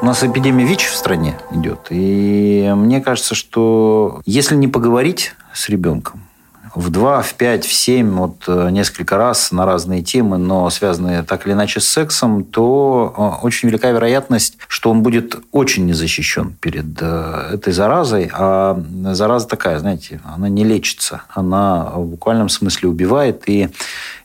У 0.00 0.04
нас 0.04 0.22
эпидемия 0.24 0.64
ВИЧ 0.64 0.86
в 0.86 0.96
стране 0.96 1.38
идет. 1.52 1.86
И 1.90 2.72
мне 2.74 3.00
кажется, 3.00 3.34
что 3.34 4.20
если 4.26 4.56
не 4.56 4.66
поговорить 4.66 5.34
с 5.54 5.68
ребенком, 5.68 6.24
в 6.74 6.90
2, 6.90 7.22
в 7.22 7.34
5, 7.34 7.64
в 7.64 7.72
7, 7.72 8.10
вот 8.10 8.44
э, 8.46 8.70
несколько 8.70 9.16
раз 9.16 9.52
на 9.52 9.66
разные 9.66 10.02
темы, 10.02 10.38
но 10.38 10.70
связанные 10.70 11.22
так 11.22 11.46
или 11.46 11.52
иначе 11.52 11.80
с 11.80 11.88
сексом, 11.88 12.44
то 12.44 13.14
э, 13.16 13.44
очень 13.44 13.68
велика 13.68 13.90
вероятность, 13.90 14.56
что 14.68 14.90
он 14.90 15.02
будет 15.02 15.36
очень 15.52 15.86
незащищен 15.86 16.54
перед 16.60 16.86
э, 17.00 17.50
этой 17.54 17.72
заразой. 17.72 18.30
А 18.32 18.82
зараза 19.12 19.46
такая, 19.48 19.78
знаете, 19.78 20.20
она 20.24 20.48
не 20.48 20.64
лечится. 20.64 21.22
Она 21.34 21.92
в 21.94 22.06
буквальном 22.06 22.48
смысле 22.48 22.88
убивает. 22.88 23.42
И 23.48 23.68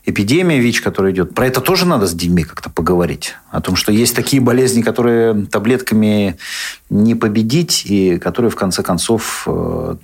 эпидемия 0.08 0.58
ВИЧ, 0.58 0.80
которая 0.80 1.12
идет. 1.12 1.34
Про 1.34 1.46
это 1.46 1.60
тоже 1.60 1.86
надо 1.86 2.06
с 2.06 2.14
детьми 2.14 2.42
как-то 2.42 2.70
поговорить. 2.70 3.34
О 3.50 3.60
том, 3.60 3.76
что 3.76 3.92
есть 3.92 4.16
такие 4.16 4.40
болезни, 4.40 4.82
которые 4.82 5.46
таблетками 5.46 6.38
не 6.88 7.14
победить, 7.14 7.84
и 7.84 8.18
которые, 8.18 8.50
в 8.50 8.56
конце 8.56 8.82
концов, 8.82 9.44
э, 9.46 9.96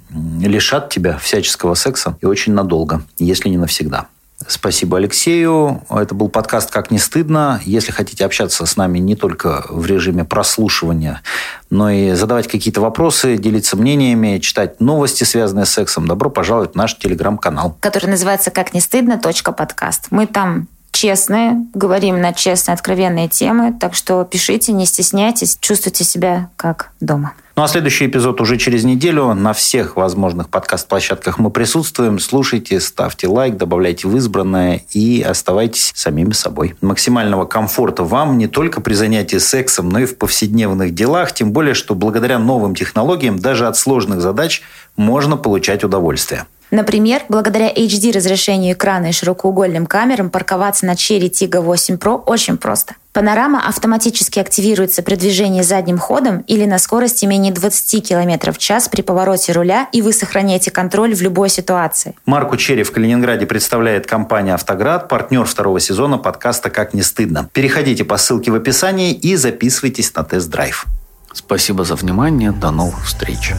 лишат 0.42 0.90
тебя 0.90 1.16
всяческого 1.18 1.74
секса 1.74 2.18
и 2.20 2.26
очень 2.26 2.52
надолго, 2.52 3.02
если 3.18 3.48
не 3.48 3.56
навсегда. 3.56 4.08
Спасибо 4.48 4.98
Алексею. 4.98 5.82
Это 5.90 6.14
был 6.14 6.28
подкаст 6.28 6.70
«Как 6.70 6.90
не 6.90 6.98
стыдно». 6.98 7.60
Если 7.64 7.92
хотите 7.92 8.24
общаться 8.24 8.66
с 8.66 8.76
нами 8.76 8.98
не 8.98 9.16
только 9.16 9.64
в 9.68 9.86
режиме 9.86 10.24
прослушивания, 10.24 11.22
но 11.70 11.90
и 11.90 12.12
задавать 12.12 12.48
какие-то 12.48 12.80
вопросы, 12.80 13.36
делиться 13.36 13.76
мнениями, 13.76 14.38
читать 14.38 14.80
новости, 14.80 15.24
связанные 15.24 15.66
с 15.66 15.70
сексом, 15.70 16.06
добро 16.06 16.30
пожаловать 16.30 16.72
в 16.72 16.74
наш 16.76 16.96
телеграм-канал. 16.96 17.76
Который 17.80 18.10
называется 18.10 18.50
«Как 18.50 18.74
не 18.74 18.80
стыдно. 18.80 19.18
подкаст». 19.18 20.06
Мы 20.10 20.26
там 20.26 20.68
честные, 20.92 21.66
говорим 21.74 22.20
на 22.20 22.32
честные, 22.32 22.74
откровенные 22.74 23.28
темы, 23.28 23.74
так 23.78 23.94
что 23.94 24.24
пишите, 24.24 24.72
не 24.72 24.86
стесняйтесь, 24.86 25.58
чувствуйте 25.60 26.04
себя 26.04 26.50
как 26.56 26.92
дома. 27.00 27.32
Ну 27.56 27.62
а 27.62 27.68
следующий 27.68 28.06
эпизод 28.06 28.40
уже 28.40 28.56
через 28.56 28.82
неделю. 28.82 29.32
На 29.32 29.52
всех 29.52 29.94
возможных 29.94 30.48
подкаст-площадках 30.48 31.38
мы 31.38 31.50
присутствуем. 31.50 32.18
Слушайте, 32.18 32.80
ставьте 32.80 33.28
лайк, 33.28 33.56
добавляйте 33.56 34.08
в 34.08 34.16
избранное 34.16 34.82
и 34.90 35.22
оставайтесь 35.22 35.92
самими 35.94 36.32
собой. 36.32 36.74
Максимального 36.80 37.44
комфорта 37.44 38.02
вам 38.02 38.38
не 38.38 38.48
только 38.48 38.80
при 38.80 38.94
занятии 38.94 39.36
сексом, 39.36 39.88
но 39.88 40.00
и 40.00 40.06
в 40.06 40.18
повседневных 40.18 40.94
делах. 40.94 41.32
Тем 41.32 41.52
более, 41.52 41.74
что 41.74 41.94
благодаря 41.94 42.40
новым 42.40 42.74
технологиям 42.74 43.38
даже 43.38 43.68
от 43.68 43.76
сложных 43.76 44.20
задач 44.20 44.62
можно 44.96 45.36
получать 45.36 45.84
удовольствие. 45.84 46.46
Например, 46.72 47.22
благодаря 47.28 47.72
HD 47.72 48.12
разрешению 48.12 48.72
экрана 48.72 49.10
и 49.10 49.12
широкоугольным 49.12 49.86
камерам 49.86 50.28
парковаться 50.28 50.86
на 50.86 50.94
Cherry 50.94 51.30
Tiggo 51.30 51.60
8 51.60 51.98
Pro 51.98 52.20
очень 52.26 52.56
просто. 52.56 52.96
Панорама 53.14 53.64
автоматически 53.68 54.40
активируется 54.40 55.00
при 55.00 55.14
движении 55.14 55.62
задним 55.62 55.98
ходом 55.98 56.40
или 56.48 56.64
на 56.64 56.78
скорости 56.78 57.26
менее 57.26 57.52
20 57.52 58.08
км 58.08 58.50
в 58.50 58.58
час 58.58 58.88
при 58.88 59.02
повороте 59.02 59.52
руля, 59.52 59.88
и 59.92 60.02
вы 60.02 60.12
сохраняете 60.12 60.72
контроль 60.72 61.14
в 61.14 61.22
любой 61.22 61.48
ситуации. 61.48 62.16
Марку 62.26 62.56
Черри 62.56 62.82
в 62.82 62.90
Калининграде 62.90 63.46
представляет 63.46 64.08
компания 64.08 64.52
«Автоград», 64.52 65.08
партнер 65.08 65.44
второго 65.44 65.78
сезона 65.78 66.18
подкаста 66.18 66.70
«Как 66.70 66.92
не 66.92 67.02
стыдно». 67.02 67.48
Переходите 67.52 68.02
по 68.04 68.16
ссылке 68.16 68.50
в 68.50 68.56
описании 68.56 69.12
и 69.12 69.36
записывайтесь 69.36 70.12
на 70.12 70.24
тест-драйв. 70.24 70.84
Спасибо 71.32 71.84
за 71.84 71.94
внимание. 71.94 72.50
До 72.50 72.72
новых 72.72 73.06
встреч. 73.06 73.52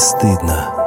стыдно. 0.00 0.79